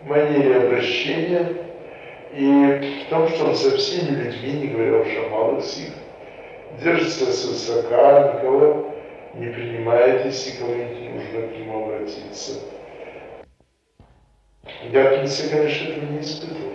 манере 0.02 0.58
обращения 0.58 1.48
и 2.36 3.04
в 3.06 3.10
том, 3.10 3.30
что 3.30 3.46
он 3.46 3.56
со 3.56 3.78
всеми 3.78 4.16
людьми, 4.16 4.52
не 4.62 4.68
говоря 4.68 5.02
уж 5.02 5.08
о 5.08 5.30
малых 5.30 5.64
сих, 5.64 5.92
держится 6.84 7.32
свысока, 7.32 8.34
никого 8.34 8.88
не 9.36 9.48
принимает, 9.48 10.26
если 10.26 10.58
кому-нибудь 10.60 11.14
нужно 11.14 11.48
к 11.48 11.58
нему 11.58 11.86
обратиться. 11.86 12.60
Я 14.92 15.04
в 15.04 15.16
конце, 15.16 15.50
конечно, 15.50 15.92
этого 15.92 16.06
не 16.12 16.20
испытывал. 16.20 16.72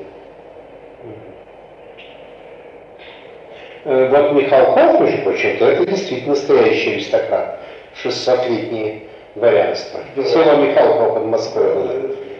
Э, 3.84 4.08
Вот 4.08 4.32
Михалков, 4.32 5.00
между 5.00 5.22
прочим, 5.22 5.56
то 5.58 5.66
это 5.66 5.86
действительно 5.86 6.30
настоящий 6.30 6.94
аристократ. 6.94 7.60
600-летнее 8.02 9.02
дворянство. 9.36 10.00
Да. 10.16 10.22
Село 10.24 10.56
Михалково 10.56 11.14
под 11.14 11.24
Москвой 11.26 11.74
было. 11.74 11.92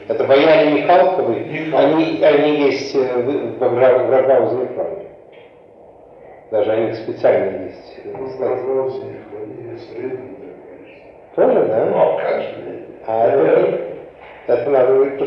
Это 0.09 0.25
бояре 0.25 0.71
Михалковы, 0.73 1.35
они, 1.73 2.23
они 2.23 2.57
есть 2.67 2.95
в, 2.95 3.59
в 3.59 3.79
Рогаузе 4.11 4.69
Даже 6.51 6.71
они 6.73 6.93
специально 6.95 7.67
есть. 7.67 7.99
э, 8.05 8.13
Ну, 8.17 8.29
средний, 9.79 10.37
конечно. 10.69 11.07
Тоже, 11.35 11.67
да? 11.67 11.85
Ну, 11.87 11.97
а 11.99 12.21
как 12.21 12.43
же? 12.43 12.87
А 13.07 13.29
это, 13.29 13.96
это 14.47 14.71
надо 14.71 14.95
будет. 14.95 15.21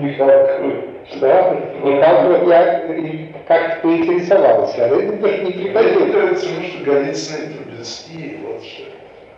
Михалков. 0.00 0.72
Что? 1.10 1.56
Михалков 1.82 2.48
я 2.48 2.84
и 2.94 3.26
как-то 3.46 3.80
поинтересовался, 3.82 4.84
а 4.84 4.88
это 4.88 5.12
даже 5.14 5.38
не 5.44 5.52
Мне 5.54 5.64
приходил. 5.64 6.12
кажется, 6.12 6.48
ну, 6.56 6.62
что 6.62 6.84
Голицын 6.84 7.36
и 7.50 7.54
Трубецкий, 7.54 8.38
вот 8.44 8.62
что. 8.62 8.82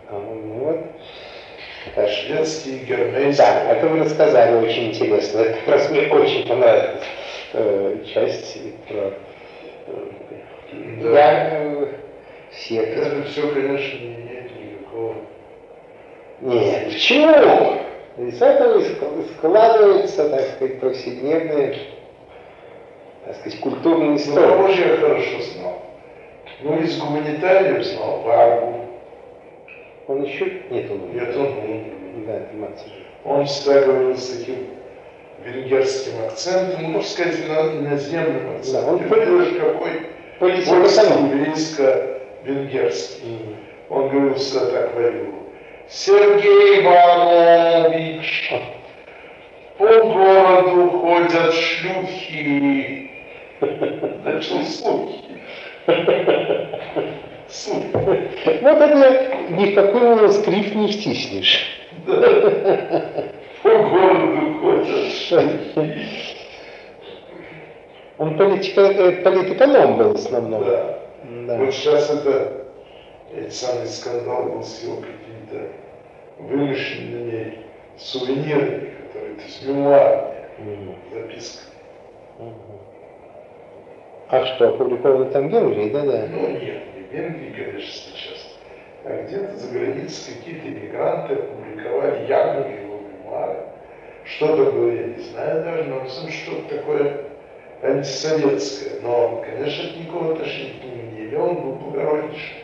А, 0.09 0.13
ну 0.19 0.53
вот. 0.65 0.77
Что 1.93 2.07
Шведский, 2.07 2.79
гермейский. 2.85 3.37
Да, 3.43 3.71
это 3.73 3.87
вы 3.87 3.99
рассказали 3.99 4.63
очень 4.65 4.89
интересно. 4.89 5.39
Это 5.39 5.53
как 5.59 5.67
раз 5.67 5.89
мне 5.89 6.01
очень 6.11 6.47
понравилась 6.47 7.01
э, 7.53 7.95
часть 8.13 8.57
про... 8.87 9.13
э, 9.87 9.93
Да. 11.01 11.09
Я 11.09 11.49
э, 11.53 11.87
всех... 12.51 12.97
Это 12.97 13.23
все, 13.23 13.47
конечно, 13.47 13.97
не 13.99 14.13
имеет 14.15 14.51
никакого. 14.59 15.15
Нет, 16.41 16.85
почему? 16.85 17.77
Из 18.17 18.41
этого 18.41 18.79
и 18.79 18.83
ск- 18.83 19.25
складывается, 19.37 20.29
так 20.29 20.41
сказать, 20.41 20.79
повседневная, 20.79 21.75
так 23.25 23.35
сказать, 23.37 23.59
культурная 23.59 24.09
Ну, 24.09 24.15
история. 24.17 24.73
же 24.73 24.81
я 24.81 24.97
хорошо 24.97 25.41
знал? 25.53 25.81
Ну, 26.61 26.79
из 26.81 26.99
гуманитариев 26.99 27.83
знал 27.85 28.19
Варгу. 28.21 28.73
Он 30.07 30.23
еще... 30.23 30.45
Нет, 30.69 30.91
он 30.91 31.13
Нет, 31.13 31.35
он 31.35 31.47
умер. 31.57 31.93
Да, 32.27 32.33
это 32.33 32.55
Мацев. 32.55 32.91
Он 33.23 33.45
всегда 33.45 33.81
говорил 33.81 34.17
с 34.17 34.27
таким 34.37 34.67
венгерским 35.45 36.13
акцентом, 36.27 36.83
можно 36.91 37.09
сказать, 37.09 37.35
ино- 37.47 37.71
иноземным 37.79 38.55
акцентом. 38.57 38.85
Да, 38.85 38.91
он 38.91 38.99
Ты 38.99 39.05
видишь, 39.05 39.59
какой 39.59 39.91
эконом. 40.39 41.29
еврейско-венгерский. 41.39 43.55
Он 43.89 44.09
говорил 44.09 44.33
всегда 44.35 44.65
так 44.71 44.95
Вавилу. 44.95 45.33
Сергей 45.93 46.79
Иванович, 46.81 48.53
по 49.77 49.85
городу 49.85 50.89
ходят 50.89 51.53
шлюхи. 51.53 53.11
Начал 54.23 54.63
слухи. 54.63 55.19
Вот 58.61 58.81
это 58.81 59.35
ни 59.49 59.65
в 59.71 59.75
какой 59.75 60.31
скрипт 60.31 60.75
не 60.75 60.87
втиснешь. 60.87 61.67
По 63.63 63.69
городу 63.69 64.59
ходят 64.61 65.11
шлюхи. 65.11 66.07
Он 68.17 68.37
политика, 68.37 68.81
э, 68.81 69.23
политэконом 69.23 69.97
был 69.97 70.13
в 70.13 70.15
основном. 70.15 70.63
Да. 70.63 70.99
Да. 71.47 71.57
Вот 71.57 71.73
сейчас 71.73 72.09
это, 72.11 72.67
этот 73.35 73.53
самый 73.53 73.87
скандал 73.87 74.43
был 74.45 74.63
с 74.63 74.83
его 74.83 74.97
какими-то 74.97 75.80
вымышленными 76.39 77.59
сувенирами, 77.97 78.89
которые, 79.07 79.35
то 79.35 79.41
есть 79.43 79.67
мемуарами, 79.67 80.31
Мгм. 80.59 80.95
записка. 81.13 81.63
А 84.29 84.45
что, 84.45 84.69
опубликовано 84.69 85.25
там 85.31 85.49
в 85.49 85.51
Венгрии, 85.51 85.89
да-да? 85.89 86.27
Ну 86.31 86.47
нет, 86.51 86.83
не 86.95 87.03
в 87.03 87.11
Венгрии, 87.13 87.51
конечно, 87.51 87.87
сейчас, 88.15 88.57
а 89.03 89.23
где-то 89.23 89.57
за 89.57 89.71
границей 89.77 90.35
какие-то 90.35 90.67
иммигранты 90.69 91.33
опубликовали 91.33 92.27
якобы 92.27 92.69
его 92.69 92.99
мемуары. 92.99 93.59
Что 94.23 94.53
это 94.53 94.71
было, 94.71 94.91
я 94.91 95.07
не 95.07 95.21
знаю 95.23 95.63
даже, 95.63 95.83
но 95.85 95.99
в 95.99 96.09
что-то 96.09 96.77
такое 96.77 97.25
антисоветское. 97.81 99.01
Но, 99.01 99.43
конечно, 99.43 99.89
это 99.89 99.99
никакого 99.99 100.33
отношения 100.33 100.73
к 100.79 100.83
нему 100.85 101.11
не 101.11 101.25
имел, 101.25 101.43
он 101.49 101.55
был 101.55 101.71
благороднейшим 101.73 102.57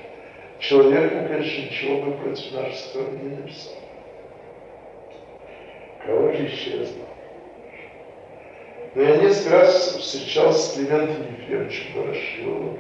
человеком, 0.60 1.28
конечно, 1.28 1.62
ничего 1.64 2.02
бы 2.02 2.12
против 2.14 2.52
нашей 2.52 2.76
страны 2.76 3.20
не 3.22 3.36
написал. 3.36 3.74
Кого 6.06 6.32
же 6.32 6.86
знал? 6.86 7.08
Но 8.96 9.04
я 9.04 9.18
несколько 9.18 9.60
раз 9.60 9.96
встречался 9.98 10.60
с 10.60 10.74
Климентом 10.74 11.18
Ефремовичем 11.40 12.02
Ворошиловым, 12.02 12.80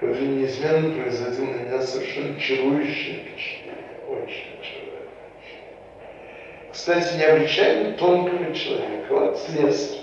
который 0.00 0.26
неизменно 0.26 1.00
производил 1.00 1.46
на 1.46 1.56
меня 1.56 1.80
совершенно 1.82 2.40
чарующее 2.40 3.20
впечатление. 3.20 3.74
Очень 4.08 4.46
чарующее. 4.62 4.88
Кстати, 6.72 7.18
необычайно 7.18 7.92
тонкого 7.92 8.54
человека. 8.54 9.14
Вот 9.14 9.38
слесарь. 9.38 10.00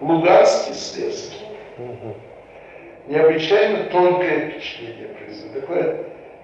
Луганский 0.00 0.74
слесарь. 0.74 1.38
Мгм. 1.78 2.14
Необычайно 3.08 3.84
тонкое 3.90 4.50
впечатление 4.50 5.08
производит. 5.08 5.60
Такое 5.60 5.96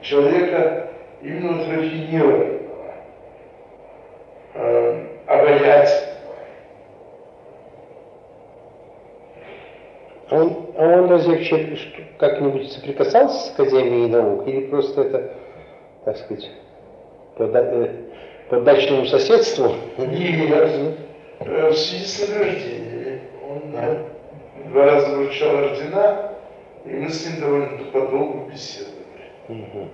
человека 0.02 0.88
именно 1.22 1.52
вот 1.58 1.68
рафинированного, 1.68 2.58
э, 4.54 5.06
обаятельного. 5.26 6.16
А 10.28 10.34
он, 10.36 10.66
а 10.76 10.82
он 11.02 11.08
разве 11.10 11.34
вообще 11.36 11.78
как-нибудь 12.18 12.72
соприкасался 12.72 13.46
с 13.48 13.54
Академией 13.54 14.08
наук? 14.08 14.46
Или 14.48 14.66
просто 14.66 15.02
это, 15.02 15.30
так 16.04 16.16
сказать, 16.16 16.50
по, 17.36 17.46
да- 17.46 17.60
э, 17.62 17.90
по 18.50 18.60
дачному 18.60 19.06
соседству? 19.06 19.74
Нет. 19.98 20.94
Э, 21.40 21.70
В 21.70 21.76
связи 21.76 22.04
с 22.04 22.28
награждениями 22.28 23.20
он 23.48 23.68
мне 23.70 23.98
два 24.70 24.84
раза 24.86 25.14
вручал 25.16 25.54
ордена, 25.56 26.32
и 26.86 26.94
мы 26.94 27.08
с 27.08 27.26
ним 27.26 27.40
довольно 27.40 27.84
подолгу 27.92 28.48
беседовали. 28.50 28.96
Мгм. 29.48 29.90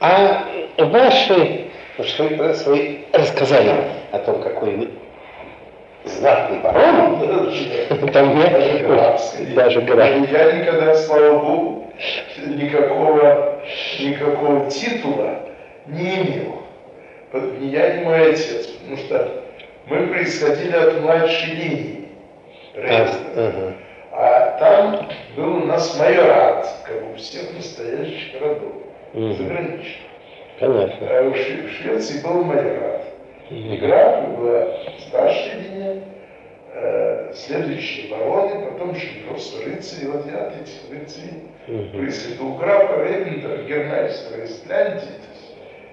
А 0.00 0.46
ваши, 0.78 1.70
что 2.04 2.24
вы, 2.24 2.36
раз 2.36 2.66
вы 2.66 3.04
рассказали 3.12 3.74
о 4.12 4.18
том, 4.20 4.40
какой 4.42 4.76
вы 4.76 4.90
знатный 6.04 6.60
барон, 6.60 7.18
там 8.12 8.38
графский. 8.38 9.54
даже 9.54 9.80
граф. 9.82 10.30
Я 10.30 10.52
никогда, 10.52 10.94
слава 10.94 11.38
богу, 11.38 11.92
никакого, 12.46 13.60
никакого 13.98 14.70
титула 14.70 15.40
не 15.86 16.14
имел. 16.14 16.62
Ни 17.32 17.66
я, 17.66 17.96
ни 17.96 18.04
мой 18.04 18.30
отец, 18.32 18.66
потому 18.68 18.96
что 18.96 19.42
мы 19.86 20.06
происходили 20.06 20.76
от 20.76 21.00
младшей 21.02 21.54
линии. 21.54 21.97
Рейхсгара. 22.82 23.46
ага. 23.48 23.72
А 24.12 24.58
там 24.58 25.08
был 25.36 25.56
у 25.62 25.66
нас 25.66 25.98
майорат, 25.98 26.66
как 26.84 26.96
у 27.12 27.16
всех 27.16 27.54
настоящих 27.54 28.40
родов, 28.40 28.72
Мгм. 29.12 29.32
заграничных. 29.34 29.96
Понятно. 30.58 31.06
А 31.08 31.22
в 31.30 31.34
Шве- 31.34 31.66
в 31.68 31.70
Швеции 31.70 32.22
был 32.26 32.42
майорат. 32.44 33.02
И 33.50 33.76
граф 33.76 34.36
была 34.36 34.66
старшая 34.98 35.54
линия, 35.60 36.02
э, 36.74 37.32
следующие 37.34 38.10
бароны, 38.10 38.66
потом 38.66 38.94
просто 39.26 39.64
рыцари, 39.64 40.06
вот 40.08 40.26
я 40.26 40.52
этих 40.60 40.90
рыцарей 40.90 41.48
угу. 41.68 42.46
У 42.46 42.54
графа 42.56 43.04
Рейвендера, 43.04 43.62
германского 43.62 44.44
Исляндии, 44.44 45.00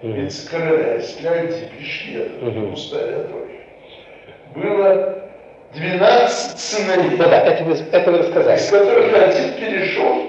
то 0.01 0.07
есть 0.07 0.17
вице-короля 0.17 0.99
Исляндии 0.99 1.69
пришли, 1.77 2.21
это 2.23 2.45
угу. 2.45 2.71
пустая 2.71 3.23
дочь. 3.23 3.55
Было 4.55 5.14
12 5.75 6.59
сыновей. 6.59 7.17
Да, 7.17 7.27
да, 7.27 7.41
это 7.41 7.63
вы, 7.63 7.77
это 7.91 8.11
вы 8.11 8.17
рассказали. 8.19 8.57
Из 8.57 8.69
которых 8.69 9.13
один 9.13 9.53
перешел 9.53 10.23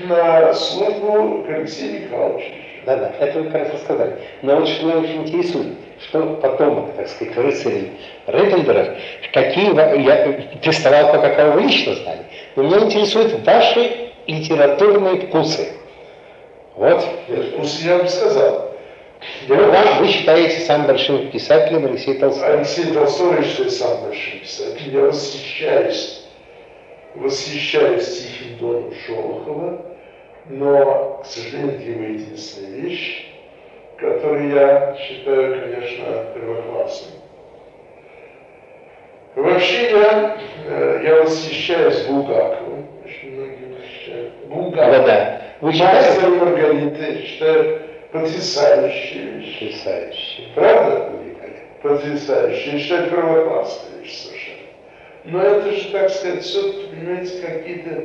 на 0.00 0.54
службу 0.54 1.44
к 1.44 1.50
Алексею 1.50 2.02
Михайловичу. 2.02 2.52
Да, 2.86 2.96
да, 2.96 3.12
это 3.20 3.40
вы 3.40 3.50
как 3.50 3.62
раз 3.64 3.74
рассказали. 3.74 4.16
Но 4.42 4.56
вот 4.56 4.68
что 4.68 4.86
меня 4.86 4.98
очень 4.98 5.22
интересует, 5.22 5.74
что 6.08 6.22
потомок, 6.40 6.94
так 6.96 7.08
сказать, 7.08 7.36
рыцарей 7.36 7.92
Рейдендера, 8.26 8.96
какие, 9.32 9.74
я 10.04 10.58
приставал 10.62 11.12
по 11.12 11.18
какого 11.18 11.50
вы 11.50 11.62
лично 11.62 11.94
знали, 11.96 12.20
но 12.56 12.62
меня 12.62 12.78
интересуют 12.78 13.44
ваши 13.44 14.10
литературные 14.26 15.26
вкусы. 15.26 15.68
Вот. 16.76 17.04
Вкусы 17.26 17.86
я 17.86 17.98
вам 17.98 18.08
сказал. 18.08 18.67
Ну, 19.48 19.56
да, 19.72 19.98
вы 19.98 20.06
считаете 20.08 20.60
самым 20.60 20.86
большим 20.88 21.30
писателем 21.30 21.86
Алексей 21.86 22.14
Толстой. 22.18 22.54
Алексей 22.54 22.92
Толстой, 22.92 23.36
я 23.36 23.42
считаю 23.42 23.70
самым 23.70 24.02
большим 24.04 24.40
писателем. 24.40 24.92
Я 24.92 25.00
восхищаюсь, 25.06 26.24
восхищаюсь 27.14 28.06
Тихим 28.06 28.58
Доном 28.58 28.92
Шолохова, 29.06 29.86
но, 30.46 31.20
к 31.22 31.26
сожалению, 31.26 31.74
это 31.74 31.82
его 31.82 32.02
единственная 32.04 32.80
вещь, 32.80 33.26
которую 33.96 34.54
я 34.54 34.96
считаю, 34.96 35.60
конечно, 35.62 36.04
первоклассной. 36.34 37.12
Вообще 39.34 39.90
я, 39.90 40.36
э, 40.66 41.00
я 41.04 41.22
восхищаюсь 41.22 42.02
Булгаковым, 42.06 42.86
очень 43.04 43.34
многие 43.34 43.74
восхищают. 43.74 44.32
Булгаков. 44.46 44.92
Да, 44.92 45.02
да. 45.06 45.42
Вы 45.60 45.72
считаете? 45.72 46.08
Мастер 46.08 46.28
Маргариты 46.30 47.22
считаю 47.24 47.87
потрясающая 48.12 49.30
вещь. 49.32 49.58
Потрясающая. 49.58 50.46
Правда? 50.54 51.12
Потрясающая. 51.82 52.72
Я 52.72 52.78
считаю 52.78 53.10
первоклассная 53.10 54.00
вещь 54.00 54.16
совершенно. 54.16 54.58
Но 55.24 55.42
это 55.42 55.72
же, 55.72 55.90
так 55.90 56.10
сказать, 56.10 56.42
все, 56.42 56.72
понимаете, 56.90 57.40
какие-то 57.40 58.04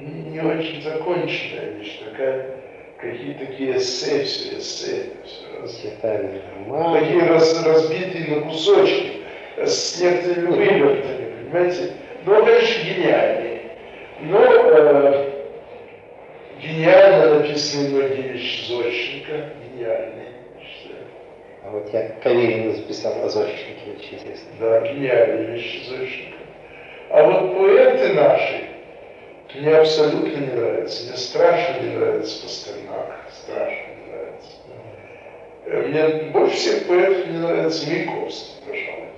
не 0.00 0.40
очень 0.40 0.82
законченная 0.82 1.70
вещь, 1.78 2.00
такая, 2.04 2.56
какие-то 2.98 3.46
такие 3.46 3.76
эссе, 3.76 4.24
все 4.24 4.58
эссе, 4.58 5.02
все 5.66 5.90
такие 6.94 7.22
раз, 7.24 7.64
разбитые 7.64 8.28
на 8.28 8.40
кусочки, 8.42 9.20
с 9.56 10.00
некоторыми 10.00 10.56
вывертами, 10.56 11.32
понимаете? 11.44 11.92
Но, 12.24 12.44
конечно, 12.44 12.84
гениальные. 12.84 13.60
Но 14.22 14.44
э, 14.44 15.29
гениально 16.62 17.38
написаны 17.38 17.88
многие 17.88 18.32
вещи 18.32 18.72
Зощенко, 18.72 19.50
гениальные. 19.74 20.26
А 21.62 21.70
вот 21.70 21.92
я 21.92 22.08
Каверина 22.22 22.72
записал 22.72 23.24
о 23.24 23.28
Зощенке, 23.28 23.92
очень 23.96 24.14
интересно. 24.18 24.48
Да, 24.58 24.80
гениальные 24.80 25.46
вещи 25.52 25.88
Зощенко. 25.88 26.38
А 27.10 27.22
вот 27.24 27.56
поэты 27.56 28.14
наши, 28.14 28.70
мне 29.54 29.74
абсолютно 29.74 30.36
не 30.36 30.52
нравится. 30.52 31.08
Мне 31.08 31.16
страшно 31.16 31.80
не 31.82 31.96
нравится 31.96 32.42
Пастернак. 32.42 33.26
Страшно 33.32 33.86
не 33.96 34.12
нравится. 34.12 35.88
Мне 35.88 36.30
больше 36.30 36.56
всех 36.56 36.86
поэтов 36.86 37.26
не 37.26 37.38
нравится 37.38 37.88
Маяковский, 37.88 38.54
пожалуй. 38.66 39.08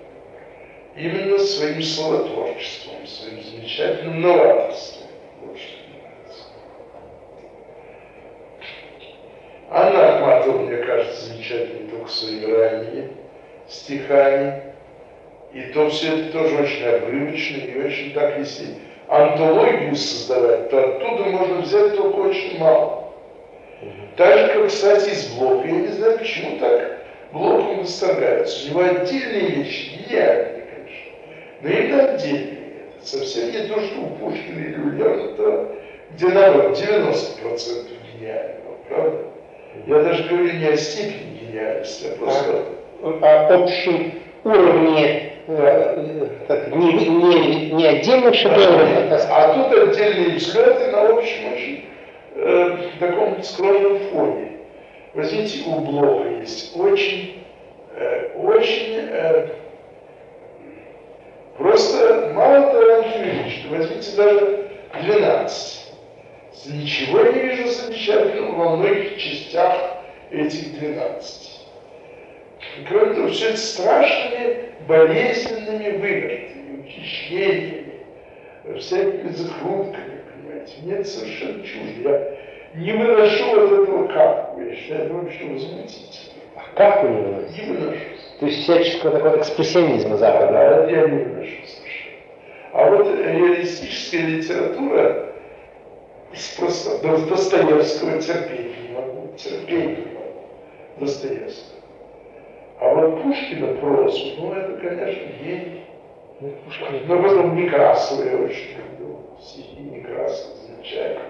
Именно 0.97 1.39
своим 1.39 1.83
словотворчеством, 1.83 3.07
своим 3.07 3.43
замечательным 3.43 4.21
новаторством. 4.21 5.09
Вот 5.43 5.59
что 5.59 5.77
мне 5.89 6.03
нравится. 6.03 6.45
Анна 9.75 10.17
Ахматова, 10.17 10.59
мне 10.59 10.77
кажется, 10.79 11.27
замечательной 11.27 11.89
только 11.89 12.11
своими 12.11 12.53
ранними 12.53 13.09
стихами. 13.69 14.63
И 15.55 15.63
то 15.73 15.89
все 15.89 16.19
это 16.19 16.33
тоже 16.33 16.63
очень 16.63 16.85
обрывочно 16.85 17.57
и 17.57 17.83
очень 17.83 18.13
так, 18.13 18.39
если 18.39 18.67
антологию 19.09 19.95
создавать, 19.95 20.71
то 20.71 20.79
оттуда 20.79 21.25
можно 21.25 21.61
взять 21.63 21.97
только 21.97 22.17
очень 22.17 22.59
мало. 22.59 23.13
Так 24.17 24.39
же, 24.39 24.55
как, 24.55 24.67
кстати, 24.69 25.11
из 25.11 25.27
Блока. 25.35 25.67
Я 25.67 25.75
не 25.75 25.89
знаю, 25.89 26.19
почему 26.19 26.59
так 26.59 26.99
Блоком 27.33 27.81
восторгаются. 27.81 28.67
У 28.67 28.71
него 28.71 28.81
отдельные 28.83 29.51
вещи, 29.53 30.05
гениальные, 30.07 30.65
конечно, 30.71 31.13
но 31.63 31.69
именно 31.71 32.13
отдельные. 32.13 32.59
Совсем 33.03 33.51
не 33.51 33.69
то, 33.69 33.81
что 33.81 34.01
у 34.01 34.07
Пушкина 34.17 34.59
или 34.59 34.79
у 34.79 34.91
Лермонтова, 34.91 35.69
где, 36.13 36.29
наоборот, 36.29 36.79
90% 36.79 37.89
гениального, 38.15 38.77
правда? 38.89 39.32
Я 39.87 40.03
даже 40.03 40.25
говорю 40.25 40.53
не 40.53 40.67
о 40.67 40.77
степени 40.77 41.39
гениальности, 41.41 42.09
а 42.13 42.19
просто... 42.19 42.65
А, 43.23 43.47
о 43.49 43.63
общем 43.63 44.13
уровне 44.45 45.33
Э, 45.49 46.69
не, 46.73 47.09
не, 47.09 47.71
не 47.73 47.87
отдельных 47.87 48.35
шедевров. 48.35 49.27
А 49.29 49.55
тут 49.55 49.89
отдельные 49.89 50.37
взгляды 50.37 50.93
на 50.93 51.09
общем 51.09 51.53
очень 51.53 51.85
э, 52.37 52.77
таком 53.01 53.43
скромном 53.43 53.99
фоне. 54.11 54.53
Возьмите, 55.15 55.65
у 55.67 55.81
Блока 55.81 56.29
есть 56.41 56.77
очень, 56.77 57.43
э, 57.97 58.31
очень 58.37 58.99
э, 59.11 59.49
просто 61.59 62.31
мало 62.35 62.73
талантливых, 62.73 63.49
что 63.51 63.77
возьмите 63.77 64.17
даже 64.17 64.71
12. 65.03 65.82
Ничего 66.67 67.23
не 67.23 67.41
вижу 67.41 67.69
замечательного 67.69 68.53
во 68.53 68.77
многих 68.77 69.19
частях 69.19 70.03
этих 70.31 70.79
12. 70.79 71.61
И 72.79 72.85
кроме 72.89 73.15
того, 73.15 73.29
все 73.29 73.49
это 73.49 73.57
страшными 73.57 74.57
болезненными 74.87 75.97
вывертами, 75.99 76.81
ухищрениями, 76.81 77.93
всякими 78.79 79.29
закрутками, 79.31 80.21
понимаете. 80.33 80.75
Мне 80.83 80.95
это 80.95 81.05
совершенно 81.05 81.65
чуждо. 81.65 82.39
Я 82.75 82.81
не 82.81 82.93
выношу 82.93 83.65
от 83.65 83.73
этого 83.73 84.07
капку. 84.09 84.61
Я 84.61 84.77
считаю, 84.77 85.05
это 85.05 85.15
вообще 85.15 85.45
возмутительно. 85.45 86.43
А 86.57 86.77
как 86.77 87.03
вы 87.03 87.09
не 87.11 87.21
выносите? 87.23 87.63
Не 87.63 87.73
выношу. 87.73 88.01
То 88.41 88.47
есть 88.47 88.63
всяческого 88.63 89.19
такого 89.19 89.39
экспрессионизма 89.41 90.17
западного? 90.17 90.87
Да, 90.87 90.91
я 90.91 91.09
не 91.09 91.25
выношу 91.25 91.57
совершенно. 91.67 92.17
А 92.73 92.91
вот 92.91 93.07
реалистическая 93.19 94.27
литература 94.27 95.32
просто 96.59 97.09
Достоевского 97.29 98.21
терпеть 98.21 98.77
не 98.83 98.95
могу. 98.95 99.29
Достоевского. 100.99 101.81
А 102.81 102.95
вот 102.95 103.23
Пушкина 103.23 103.75
прозу, 103.75 104.35
ну 104.39 104.53
это, 104.53 104.81
конечно, 104.81 105.23
гений. 105.41 105.85
Ну, 106.41 106.53
Но 107.07 107.23
потом 107.23 107.57
Некрасова 107.57 108.25
я 108.25 108.37
очень 108.37 108.77
люблю. 108.77 109.19
Стихи 109.41 109.81
Некрасова 109.81 110.57
замечательные. 110.67 111.21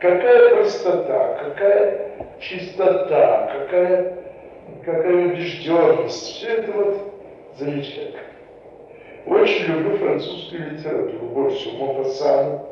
Какая 0.00 0.56
простота, 0.56 1.34
какая 1.34 2.10
чистота, 2.40 3.46
какая, 3.52 4.16
какая 4.84 5.26
убежденность. 5.26 6.22
Все 6.22 6.48
это 6.48 6.72
вот 6.72 7.14
замечательно. 7.56 8.20
Очень 9.26 9.66
люблю 9.66 9.98
французскую 9.98 10.72
литературу. 10.72 11.26
Больше 11.26 11.76
Мопассана. 11.76 12.62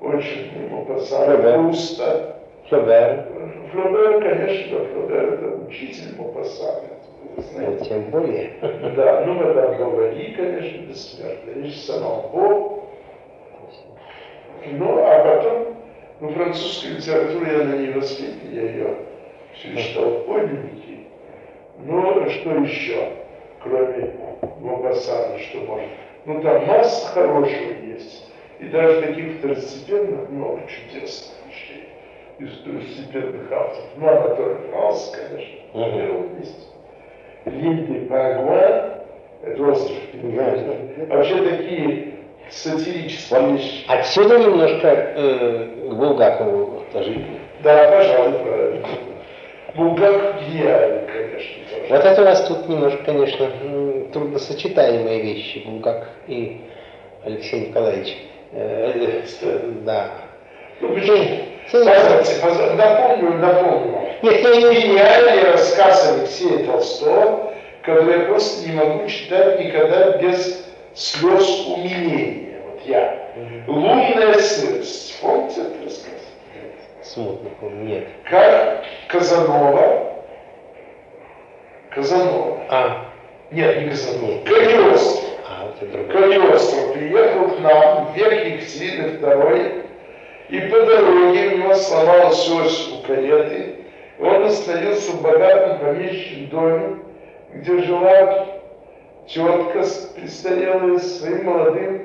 Очень 0.00 0.52
люблю 0.54 0.76
Мопассана. 0.76 1.36
Пруста. 1.36 2.36
Флобер. 2.68 3.26
Флобер, 3.72 4.22
конечно, 4.22 4.78
Флобер 4.86 5.34
это 5.34 5.66
учитель 5.66 6.16
Мопассана. 6.16 6.88
Ну, 7.56 7.76
тем 7.84 8.10
более. 8.10 8.52
Да, 8.96 9.24
ну 9.26 9.34
мадам 9.34 9.78
Бавари, 9.78 10.34
конечно, 10.36 10.78
бессмертная 10.86 11.54
вещь, 11.54 11.84
сама 11.84 12.22
Бог. 12.32 12.84
Ну, 14.66 14.98
а 15.04 15.24
потом, 15.24 15.76
ну, 16.20 16.28
французскую 16.30 16.96
литературу 16.96 17.46
я 17.46 17.64
на 17.64 17.76
ней 17.76 17.92
воспитан, 17.92 18.52
я 18.52 18.62
ее 18.62 18.96
все 19.54 19.76
читал 19.76 20.10
в 20.10 20.26
подлиннике. 20.26 21.06
Ну, 21.78 22.28
что 22.28 22.50
еще, 22.56 23.12
кроме 23.62 24.12
Мопассана, 24.60 25.38
что 25.38 25.58
можно? 25.60 25.88
Ну, 26.26 26.42
там 26.42 26.66
масса 26.66 27.08
хорошего 27.08 27.72
есть. 27.86 28.29
И 28.60 28.66
даже 28.66 29.00
таких 29.00 29.38
второстепенных 29.38 30.28
много 30.28 30.60
чудесных 30.66 31.34
вещей 31.48 31.88
из 32.38 32.58
второстепенных 32.58 33.50
авторов. 33.50 33.88
Ну, 33.96 34.08
Анатолий 34.08 34.56
Франс, 34.70 35.16
конечно, 35.16 35.80
на 35.80 35.96
первом 35.96 36.38
месте. 36.38 36.66
Линды 37.46 38.06
Парагвай, 38.06 38.90
это 39.42 39.62
остров. 39.62 39.96
Вообще 41.08 41.36
такие 41.36 42.14
сатирические 42.50 43.52
вещи. 43.52 43.84
Отсюда 43.88 44.38
немножко 44.38 44.88
э, 44.88 45.88
к 45.88 45.94
Булгакову 45.94 46.82
тоже. 46.92 47.24
Да, 47.62 47.90
пожалуй. 47.90 48.82
Булгаков 49.74 50.34
гениальный, 50.42 51.06
конечно. 51.06 51.62
Тоже. 51.70 51.86
Вот 51.88 52.04
это 52.04 52.22
у 52.22 52.24
вас 52.24 52.46
тут 52.46 52.68
немножко, 52.68 53.04
конечно, 53.04 53.48
трудносочетаемые 54.12 55.22
вещи, 55.22 55.62
Булгак 55.64 56.08
и 56.26 56.60
Алексей 57.24 57.68
Николаевич. 57.68 58.16
Э, 58.52 59.22
да. 59.84 60.10
Ну, 60.80 60.94
почему? 60.94 61.40
Напомню, 62.76 63.38
напомню. 63.38 64.00
Нет, 64.22 64.40
я 64.42 64.56
не 64.56 64.80
Гениальный 64.80 65.52
рассказ 65.52 66.12
Алексея 66.12 66.66
Толстого, 66.66 67.52
который 67.82 68.18
я 68.20 68.24
просто 68.26 68.68
не 68.68 68.74
могу 68.74 69.06
читать 69.06 69.60
никогда 69.60 70.18
без 70.18 70.66
слез 70.94 71.66
умиления. 71.66 72.60
Вот 72.66 72.80
я. 72.86 73.30
Лунная 73.66 74.34
сырость. 74.34 75.20
Помните 75.20 75.60
этот 75.60 75.84
рассказ? 75.84 76.10
Смутно 77.02 77.50
помню, 77.60 77.84
нет. 77.84 78.08
Как 78.24 78.84
Казанова, 79.08 80.22
Казанова, 81.90 82.60
А, 82.68 83.06
нет, 83.50 83.82
не 83.82 83.90
Казанова, 83.90 84.30
Нет. 84.30 85.29
Калиостро, 86.12 86.92
приехал 86.92 87.50
к 87.50 87.60
нам 87.60 88.06
в 88.06 88.16
век 88.16 88.32
Екатерины 88.32 89.18
II, 89.18 89.84
и 90.50 90.60
по 90.60 90.80
дороге 90.86 91.48
у 91.48 91.58
него 91.58 91.74
сломалась 91.74 92.50
ось 92.50 92.92
у 92.92 93.06
кареты, 93.06 93.76
он 94.20 94.44
остановился 94.44 95.12
в 95.12 95.22
богатом 95.22 95.78
помещичьем 95.78 96.48
доме, 96.50 96.96
где 97.54 97.78
жила 97.82 98.46
тетка 99.26 99.82
престарелая 100.14 100.98
своим 100.98 101.44
молодым 101.46 102.02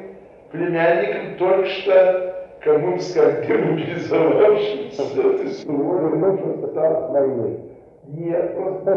племянником, 0.51 1.37
только 1.37 1.67
что 1.67 2.35
кому 2.61 2.95
бы 2.95 2.99
сказать, 2.99 3.45
демобилизовавшимся. 3.47 5.15
То 5.15 5.29
есть, 5.43 5.65
войны. 7.11 7.59
Нет, 8.07 8.55
просто 8.55 8.95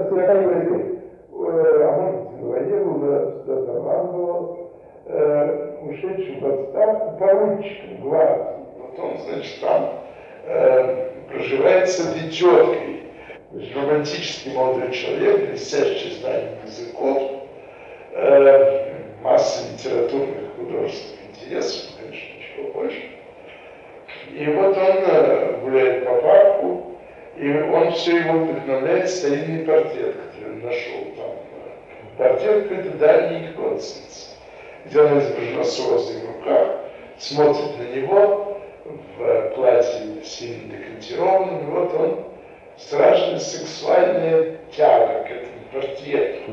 такой, 1.38 1.84
а 1.84 1.92
может, 1.92 2.40
в 2.40 2.46
войне 2.46 2.76
был, 2.76 3.42
что-то 3.44 3.80
вам 3.80 4.12
было, 4.12 4.58
э, 5.06 5.76
ушедший 5.82 6.40
в 6.40 6.46
отставку 6.46 7.18
поручиком 7.18 8.00
гвардии. 8.02 8.44
Вот 8.78 8.98
он, 8.98 9.18
значит, 9.18 9.60
там 9.60 9.90
э, 10.46 11.10
проживает 11.28 11.88
с. 11.88 11.98
То 13.50 13.58
есть 13.58 13.74
романтический 13.74 14.54
молодой 14.54 14.92
человек, 14.92 15.48
блестящий 15.48 16.20
знанием 16.20 16.58
языков, 16.66 17.32
э, 18.12 18.94
масса 19.22 19.72
литературных 19.72 20.54
художественных 20.56 21.18
интересов, 21.30 21.96
конечно, 21.98 22.28
ничего 22.36 22.72
больше. 22.74 23.02
И 24.34 24.46
вот 24.52 24.76
он 24.76 24.96
э, 25.06 25.60
гуляет 25.62 26.04
по 26.04 26.14
парку, 26.16 26.98
и 27.38 27.50
он 27.50 27.92
все 27.92 28.18
его 28.18 28.38
вдохновляет 28.40 29.08
старинный 29.08 29.64
портрет, 29.64 30.16
нашел 30.56 31.04
там. 31.16 31.36
Портрет 32.16 32.68
какой-то 32.68 32.96
дальней 32.98 33.48
родственницы, 33.56 34.30
где 34.84 35.00
она 35.00 35.20
изображена 35.20 35.64
с 35.64 35.88
розой 35.88 36.20
в 36.20 36.36
руках, 36.36 36.68
смотрит 37.18 37.78
на 37.78 37.96
него 37.96 38.60
в 38.84 39.22
э, 39.22 39.52
платье 39.54 40.24
сильно 40.24 40.72
декантированном, 40.72 41.60
и 41.60 41.70
вот 41.70 41.94
он 41.94 42.24
страшная 42.76 43.38
сексуальная 43.38 44.56
тяга 44.76 45.24
к 45.24 45.30
этому 45.30 45.58
портрету. 45.72 46.52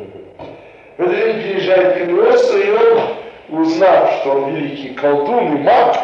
В 0.98 1.02
это 1.02 1.10
время 1.10 1.42
приезжает 1.42 1.98
Калиостро, 1.98 2.60
и 2.60 2.70
он, 2.72 3.62
узнав, 3.62 4.22
что 4.22 4.32
он 4.32 4.56
великий 4.56 4.94
колдун 4.94 5.58
и 5.58 5.60
маг, 5.62 5.98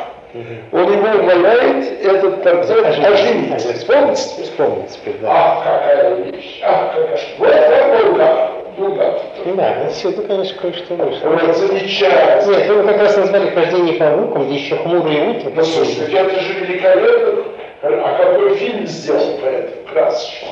он 0.71 0.93
его 0.93 1.19
умоляет 1.19 2.05
этот 2.05 2.43
портрет 2.43 3.05
оживить. 3.05 3.61
Вспомните? 3.61 4.43
Вспомнить 4.43 4.89
теперь, 4.91 5.15
да. 5.21 5.29
Ах, 5.29 5.63
какая 5.63 6.15
вещь! 6.15 6.61
Ах, 6.63 6.95
какая... 6.95 7.19
Вот 7.37 7.49
это 7.49 8.05
Булгаков. 8.05 8.77
Булгаков. 8.77 9.21
Да, 9.55 9.81
отсюда, 9.87 10.21
конечно, 10.23 10.61
кое-что 10.61 10.95
вышло. 10.95 11.29
Вот 11.29 11.55
замечательно. 11.57 12.57
Нет, 12.57 12.69
вы 12.69 12.83
как 12.83 12.99
раз 12.99 13.17
назвали 13.17 13.49
«Хождение 13.49 13.93
по 13.95 14.05
внукам», 14.11 14.45
где 14.45 14.55
еще 14.55 14.75
хмурые 14.77 15.29
утро. 15.31 15.51
Ну, 15.53 15.63
слушайте, 15.63 16.17
это 16.17 16.39
же 16.39 16.53
великолепно. 16.53 17.43
А 17.83 18.17
какой 18.17 18.55
фильм 18.55 18.85
сделан 18.85 19.37
по 19.41 19.45
этому 19.45 19.87
красочно? 19.91 20.47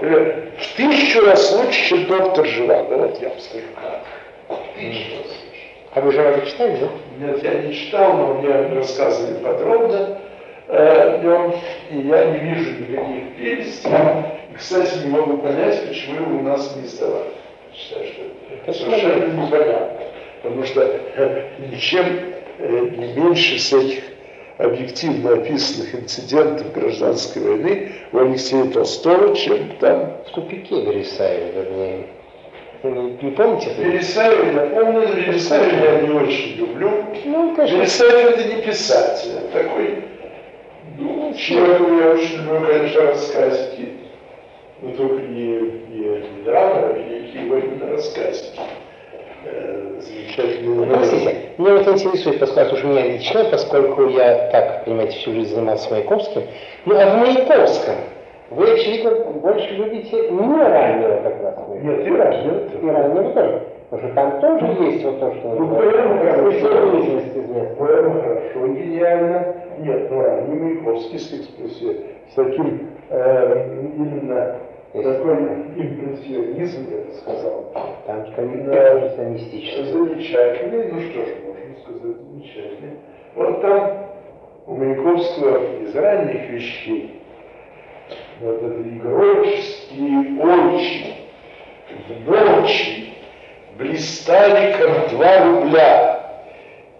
В 0.00 0.76
тысячу 0.76 1.24
раз 1.24 1.52
лучше, 1.52 1.88
чем 1.88 2.04
доктор 2.04 2.46
Живаго. 2.46 2.96
Вот 2.96 3.20
я 3.20 3.30
вам 3.30 3.38
скажу 3.40 3.64
как. 3.74 4.02
В 4.48 4.78
тысячу 4.78 5.16
раз. 5.16 5.45
А 5.96 6.00
вы 6.02 6.12
же 6.12 6.42
читали, 6.46 6.78
да? 6.78 7.26
Нет, 7.26 7.42
я 7.42 7.54
не 7.62 7.72
читал, 7.72 8.18
но 8.18 8.34
мне 8.34 8.50
рассказывали 8.74 9.42
подробно 9.42 10.18
э, 10.68 10.76
о 10.76 11.18
нем, 11.22 11.54
и 11.90 12.06
я 12.06 12.24
не 12.32 12.38
вижу 12.38 12.70
никаких 12.72 13.34
прелестей. 13.34 13.90
И, 14.52 14.54
кстати, 14.58 15.04
не 15.04 15.10
могу 15.10 15.38
понять, 15.38 15.88
почему 15.88 16.20
его 16.20 16.38
у 16.40 16.42
нас 16.42 16.76
не 16.76 16.86
издавали. 16.86 17.30
Считаю, 17.74 18.06
что 18.08 18.22
это 18.52 18.78
совершенно 18.78 19.42
непонятно. 19.42 20.06
Потому 20.42 20.64
что 20.64 20.82
э, 20.82 21.48
ничем 21.70 22.04
э, 22.58 22.80
не 22.98 23.14
меньше 23.14 23.56
всяких 23.56 24.02
объективно 24.58 25.32
описанных 25.32 25.94
инцидентов 25.94 26.74
гражданской 26.74 27.40
войны 27.40 27.92
у 28.12 28.18
Алексея 28.18 28.66
Толстого, 28.66 29.34
чем 29.34 29.70
там 29.80 30.12
В 30.26 30.34
тупике 30.34 30.78
Вересаева, 30.78 31.52
вернее. 31.52 32.06
Вы 32.90 33.18
не, 33.22 33.30
помните 33.32 33.70
я 33.76 34.66
помню, 34.66 35.06
Вересаева 35.08 35.84
я 35.84 36.00
не 36.02 36.10
очень 36.10 36.56
люблю. 36.56 36.90
Ну, 37.24 37.54
конечно. 37.54 37.76
Вересаев 37.76 38.38
это 38.38 38.54
не 38.54 38.62
писатель, 38.62 39.30
это 39.38 39.62
такой, 39.62 40.04
ну, 40.98 41.34
человек, 41.34 41.80
я 41.80 42.10
очень 42.10 42.36
люблю, 42.44 42.66
конечно, 42.66 43.02
рассказики, 43.02 43.88
но 44.82 44.90
только 44.92 45.22
не, 45.22 45.46
не, 45.90 46.04
не 46.04 46.42
драма, 46.44 46.88
а 46.88 46.92
великие 46.92 47.46
военные 47.46 47.92
рассказики. 47.92 48.60
Э, 49.44 50.00
замечательные 50.00 50.74
Ну, 50.74 50.84
новеллы. 50.84 50.98
Простите, 50.98 51.36
меня 51.58 51.74
вот 51.76 51.88
интересует, 51.88 52.38
поскольку 52.40 52.74
уж 52.74 52.84
меня 52.84 53.06
лично, 53.06 53.44
поскольку 53.44 54.08
я 54.08 54.48
так, 54.50 54.84
понимаете, 54.84 55.18
всю 55.18 55.32
жизнь 55.32 55.54
занимался 55.54 55.90
Маяковским, 55.90 56.42
ну 56.84 56.98
а 56.98 57.16
в 57.16 57.18
Маяковском 57.18 57.94
вы, 58.50 58.72
очевидно, 58.72 59.10
больше 59.40 59.74
любите 59.74 60.30
не 60.30 60.62
раннего 60.62 61.20
как 61.22 61.42
раз. 61.42 61.54
Нет, 61.82 62.06
и 62.06 62.10
раннего 62.10 62.60
И 62.82 62.90
раннего 62.90 63.32
тоже. 63.32 63.62
Потому 63.90 64.08
что 64.08 64.14
там 64.14 64.40
тоже 64.40 64.82
есть 64.84 65.04
вот 65.04 65.20
то, 65.20 65.34
что... 65.34 65.48
Ну, 65.54 65.76
поэма 65.76 66.18
хорошо. 66.18 66.68
Поэма 67.78 68.20
хорошо, 68.22 68.66
гениально. 68.68 69.54
Нет, 69.78 70.10
ну 70.10 70.22
ранний 70.22 70.58
Маяковский 70.58 71.18
с 71.18 71.32
экспрессией, 71.32 72.06
с 72.30 72.34
таким 72.34 72.88
э, 73.10 73.78
именно 73.96 74.56
такой 74.92 75.34
импрессионизм, 75.76 76.86
я 76.90 77.04
бы 77.04 77.12
сказал. 77.12 77.64
Там 78.06 78.24
Да. 78.64 79.00
тоже 79.00 79.28
мистическое. 79.30 79.84
Замечательный, 79.84 80.92
ну 80.92 81.00
что 81.00 81.20
ж, 81.20 81.28
можно 81.46 81.80
сказать, 81.82 82.16
замечательный. 82.16 82.96
Вот 83.34 83.60
там 83.60 83.92
у 84.66 84.74
Маяковского 84.74 85.82
из 85.82 85.94
ранних 85.94 86.50
вещей 86.50 87.20
вот 88.40 88.62
это 88.62 88.82
игроческие 88.82 90.40
очи, 90.40 91.14
в 92.08 92.30
ночи 92.30 93.14
блистали, 93.78 94.72
как 94.78 95.10
два 95.10 95.44
рубля. 95.44 96.42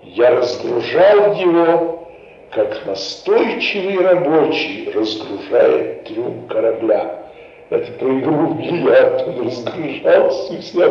Я 0.03 0.31
разгружал 0.37 1.35
его, 1.35 2.09
как 2.53 2.87
настойчивый 2.87 3.99
рабочий 3.99 4.91
разгружает 4.95 6.05
трюм 6.05 6.47
корабля. 6.49 7.23
Это 7.69 7.93
про 7.93 8.19
игру 8.19 8.47
в 8.47 8.59
бильярд. 8.59 9.27
Он 9.27 9.47
разгружался 9.47 10.55
и 10.55 10.63
себя 10.63 10.89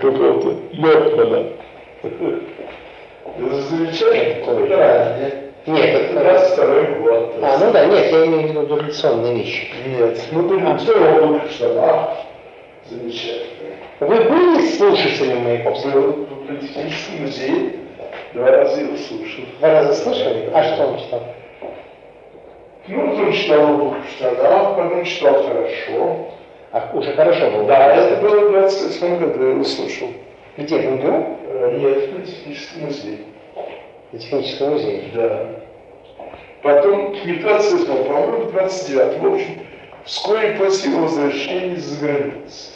какого-то. 0.00 0.54
Это 3.38 3.60
замечательно. 3.62 5.49
Нет, 5.66 5.84
это... 5.84 6.20
22 6.20 6.82
год. 7.00 7.34
А, 7.42 7.58
ну 7.58 7.72
да, 7.72 7.84
нет, 7.86 8.12
я 8.12 8.26
имею 8.26 8.42
в 8.42 8.50
виду 8.50 8.66
дореволюционные 8.66 9.34
вещи. 9.34 9.68
Нет, 9.86 10.18
ну 10.32 10.78
что 10.78 10.94
он 11.22 11.40
в 11.40 11.50
штанах. 11.50 12.10
Замечательно. 12.86 13.76
Вы 14.00 14.16
были 14.24 14.66
слушателем 14.68 15.44
Маяковского? 15.44 15.90
Был 15.92 16.12
в 16.12 16.46
политехническом 16.46 17.20
музее, 17.20 17.72
два 18.32 18.50
раза 18.50 18.80
его 18.80 18.96
слушал. 18.96 19.44
Два 19.58 19.68
раза 19.68 19.94
слышали? 19.94 20.50
А 20.54 20.62
что 20.62 20.86
он 20.86 20.98
читал? 20.98 21.22
Ну, 22.88 23.14
он 23.14 23.32
читал 23.32 23.76
в 23.76 23.96
штанах, 24.16 24.76
потом 24.76 25.04
читал 25.04 25.42
хорошо. 25.42 26.26
А, 26.72 26.90
уже 26.94 27.12
хорошо 27.12 27.50
было. 27.50 27.64
Да, 27.64 27.94
это 27.94 28.22
было 28.22 28.48
в 28.48 28.52
28 28.52 29.18
году, 29.18 29.44
я 29.44 29.50
его 29.50 29.64
слушал. 29.64 30.08
Где, 30.56 30.78
в 30.78 30.84
МГУ? 30.92 31.38
Э, 31.48 31.78
Нет, 31.78 31.98
в 31.98 32.12
политехническом 32.12 32.82
музее. 32.84 33.18
В 34.12 34.18
техническом 34.18 34.72
музее. 34.72 35.04
Да. 35.14 35.46
Потом, 36.62 37.14
в 37.14 37.40
28 37.40 37.86
по-моему, 37.86 38.38
в 38.46 38.52
29 38.52 39.18
В 39.18 39.26
общем, 39.34 39.58
вскоре 40.04 40.52
после 40.52 40.90
возвращения 40.94 41.74
из-за 41.74 42.04
границы. 42.06 42.72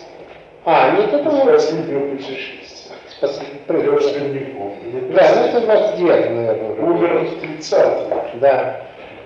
А, 0.65 0.97
нет, 0.97 1.13
это 1.13 1.29
Из 1.29 1.35
он 1.35 1.47
последнего 1.47 2.11
путешествия. 2.11 2.89
спас- 3.19 3.43
Я 3.69 3.91
уже 3.93 4.21
не 4.21 4.39
помню. 4.39 5.13
Да, 5.15 5.35
ну 5.35 5.45
это 5.47 5.61
29 5.61 6.31
наверное, 6.31 6.71
уже. 6.73 6.83
Умер 6.83 7.19
в 7.25 7.41
30 7.41 8.39
Да. 8.41 8.81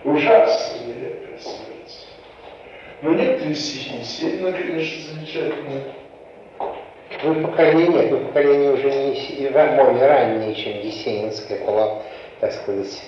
Ужасно 0.04 0.78
нелепая 0.86 1.38
смерть. 1.38 2.06
Но 3.02 3.12
некоторые 3.12 3.54
стихи 3.54 3.96
Есенина, 3.98 4.52
конечно, 4.52 5.14
замечательные. 5.14 5.82
Вы 7.24 7.34
поколение, 7.46 8.08
вы 8.08 8.18
поколение 8.18 8.72
уже 8.72 8.90
не 8.90 9.48
более 9.48 10.06
раннее, 10.06 10.54
чем 10.54 10.80
Есенинское 10.80 11.64
было, 11.64 12.02
так 12.40 12.52
сказать. 12.52 13.02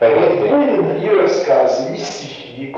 Были 0.00 1.04
и 1.04 1.08
рассказы, 1.08 1.94
и 1.94 1.98
стихи, 1.98 2.74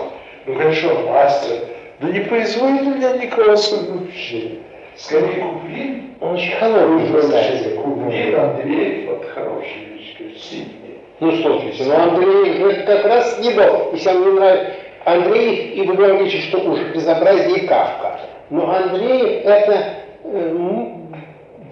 ну 0.46 0.54
хорошо, 0.54 1.00
мастер, 1.08 1.58
да 2.00 2.08
не 2.08 2.20
производит 2.20 2.82
у 2.82 2.94
меня 2.94 3.12
никакого 3.16 3.52
особенного 3.52 4.06
впечатления. 4.06 4.60
Скорее 4.96 5.42
Куплин, 5.42 6.14
он 6.20 6.34
очень 6.34 6.52
холодный, 6.56 7.20
кстати. 7.20 7.76
Куплин, 7.76 8.34
Андреев, 8.36 9.10
вот 9.10 9.26
хороший 9.34 9.84
вещь, 9.92 10.16
сильный. 10.38 10.98
Ну, 11.20 11.32
слушайте, 11.42 11.84
ну 11.84 11.94
Андрей, 11.94 12.58
ну 12.58 12.68
это 12.68 12.96
как 12.96 13.04
раз 13.04 13.38
не 13.40 13.50
был, 13.50 13.92
если 13.92 14.08
вам 14.08 14.22
не 14.22 14.40
нравится, 14.40 14.72
Андреев, 15.04 15.76
и 15.76 15.82
вы 15.82 15.94
говорите, 15.94 16.38
что 16.38 16.58
уж 16.58 16.80
безобразие 16.94 17.66
Кавка. 17.66 18.20
Но 18.48 18.74
Андреев 18.74 19.44
это 19.44 19.99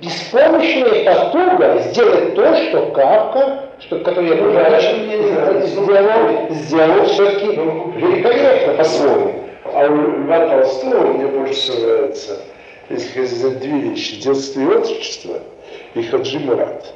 беспомощная 0.00 1.04
потуга 1.04 1.78
сделать 1.90 2.34
то, 2.34 2.56
что 2.56 2.86
Кавка, 2.92 3.70
что, 3.80 3.98
который 4.00 4.28
я 4.30 4.36
ну, 4.36 4.50
уже 4.50 5.66
сделал, 5.66 6.50
сделал 6.50 7.04
все-таки 7.06 7.46
великолепно 7.46 8.74
по-своему. 8.74 9.34
А 9.64 9.86
у 9.86 10.24
Льва 10.24 10.48
Толстого 10.48 11.12
мне 11.12 11.26
больше 11.26 11.54
всего 11.54 11.86
нравится, 11.86 12.40
если 12.88 13.26
сказать 13.26 13.58
две 13.60 13.78
вещи, 13.78 14.20
детство 14.20 14.60
и 14.60 14.66
отрочество, 14.66 15.38
и 15.94 16.02
Хаджи 16.02 16.38
Мурат. 16.38 16.94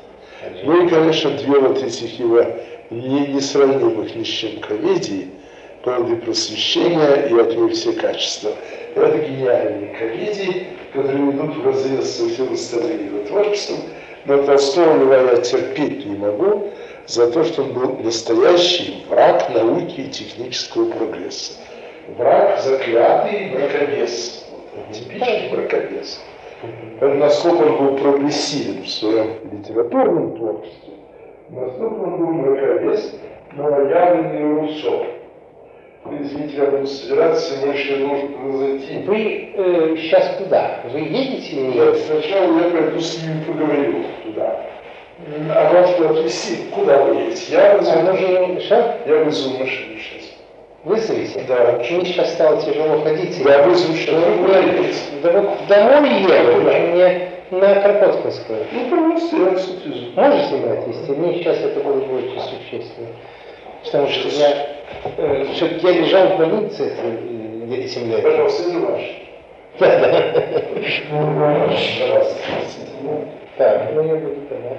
Ну 0.65 0.85
и, 0.85 0.89
конечно, 0.89 1.31
две 1.31 1.59
вот 1.59 1.83
этих 1.83 2.19
его 2.19 2.45
не, 2.91 3.27
несравнимых 3.29 4.15
ни 4.15 4.25
с 4.25 4.29
чем 4.29 4.59
комедий, 4.61 5.31
полной 5.85 6.17
просвещения 6.17 7.29
и 7.29 7.39
от 7.39 7.57
них 7.57 7.73
все 7.73 7.93
качества. 7.93 8.53
Это 8.95 9.19
гениальные 9.19 9.95
комедии, 9.99 10.67
которые 10.93 11.31
идут 11.31 11.57
в 11.57 11.67
разрез 11.67 12.17
со 12.17 12.29
всем 12.29 12.53
остальным 12.53 13.07
его 13.07 13.25
творчеством. 13.25 13.79
Но 14.27 14.43
Толстого 14.43 15.03
Льва 15.03 15.17
я 15.17 15.37
терпеть 15.39 16.07
не 16.07 16.17
могу 16.17 16.71
за 17.07 17.31
то, 17.31 17.43
что 17.45 17.63
он 17.63 17.73
был 17.73 17.97
настоящий 17.99 19.05
враг 19.09 19.49
науки 19.51 20.01
и 20.01 20.09
технического 20.09 20.91
прогресса. 20.91 21.55
Враг 22.17 22.61
заклятый 22.61 23.51
мракобес. 23.51 24.47
Типичный 24.93 25.51
мракобес. 25.53 26.21
Насколько 27.01 27.63
он 27.63 27.77
был 27.79 27.97
прогрессивен 27.97 28.83
в 28.83 28.89
своем 28.89 29.31
литературном 29.51 30.37
творчестве, 30.37 30.93
настолько 31.49 32.01
он 32.01 32.19
был 32.19 32.27
мракобес, 32.27 33.15
новоявленный 33.53 34.61
Руссо. 34.61 35.07
Извините, 36.11 36.57
я 36.57 36.67
буду 36.67 36.87
собираться, 36.87 37.65
больше 37.65 37.93
я 37.93 38.07
должен 38.07 38.29
произойти. 38.35 38.99
Вы 39.07 39.53
э, 39.55 39.97
сейчас 39.99 40.37
куда? 40.37 40.81
Вы 40.93 41.01
едете 41.01 41.53
или 41.53 41.79
нет? 41.79 41.97
Сначала 41.99 42.59
я 42.59 42.71
пойду 42.71 43.01
с 43.01 43.23
ними 43.23 43.45
поговорю 43.45 44.05
туда. 44.25 44.61
А 45.55 45.73
вам 45.73 45.87
что 45.87 46.11
отвезти? 46.11 46.65
Куда 46.75 47.05
вы 47.05 47.21
едете? 47.21 47.53
Я 47.53 47.77
вызову, 47.77 48.01
а 48.01 48.13
машину. 48.13 48.61
Что? 48.61 48.97
Я 49.07 49.25
вызову 49.25 49.59
машину 49.59 49.97
сейчас. 49.99 50.31
Вызовите? 50.85 51.45
Да. 51.47 51.79
Мне 51.79 52.05
сейчас 52.05 52.33
стало 52.33 52.61
тяжело 52.61 53.01
ходить. 53.03 53.39
Я 53.39 53.63
вызову 53.63 53.95
сейчас. 53.95 54.15
Вы 54.15 54.45
говорите, 54.45 54.95
да 55.23 55.41
вот 55.41 55.67
домой 55.69 56.09
еду, 56.21 56.63
мне 56.63 57.29
на 57.53 57.75
Кропоткинскую. 57.81 58.67
Ну, 58.73 58.91
пожалуйста, 58.91 59.37
я 59.37 59.51
вас 59.51 59.69
отвезу. 59.69 60.07
Можете 60.17 60.59
меня 60.59 60.73
отвезти? 60.73 61.13
Мне 61.13 61.35
сейчас 61.39 61.59
это 61.59 61.81
бы 61.81 61.93
очень 61.93 62.41
существенно. 62.41 63.09
Потому 63.85 64.09
что 64.09 64.29
я, 64.29 64.67
э, 65.17 65.45
что 65.55 65.67
я 65.67 66.01
лежал 66.01 66.29
в 66.29 66.39
больнице 66.39 66.93
э, 66.97 67.75
этим 67.75 68.11
летом. 68.11 68.31
Пожалуйста, 68.31 68.71
не 68.71 68.79
ваш. 68.79 69.01
Да, 69.79 69.99
да. 69.99 70.23
Так, 73.57 73.95
ну 73.95 74.03
я 74.03 74.15
буду 74.17 74.41
тогда. 74.49 74.77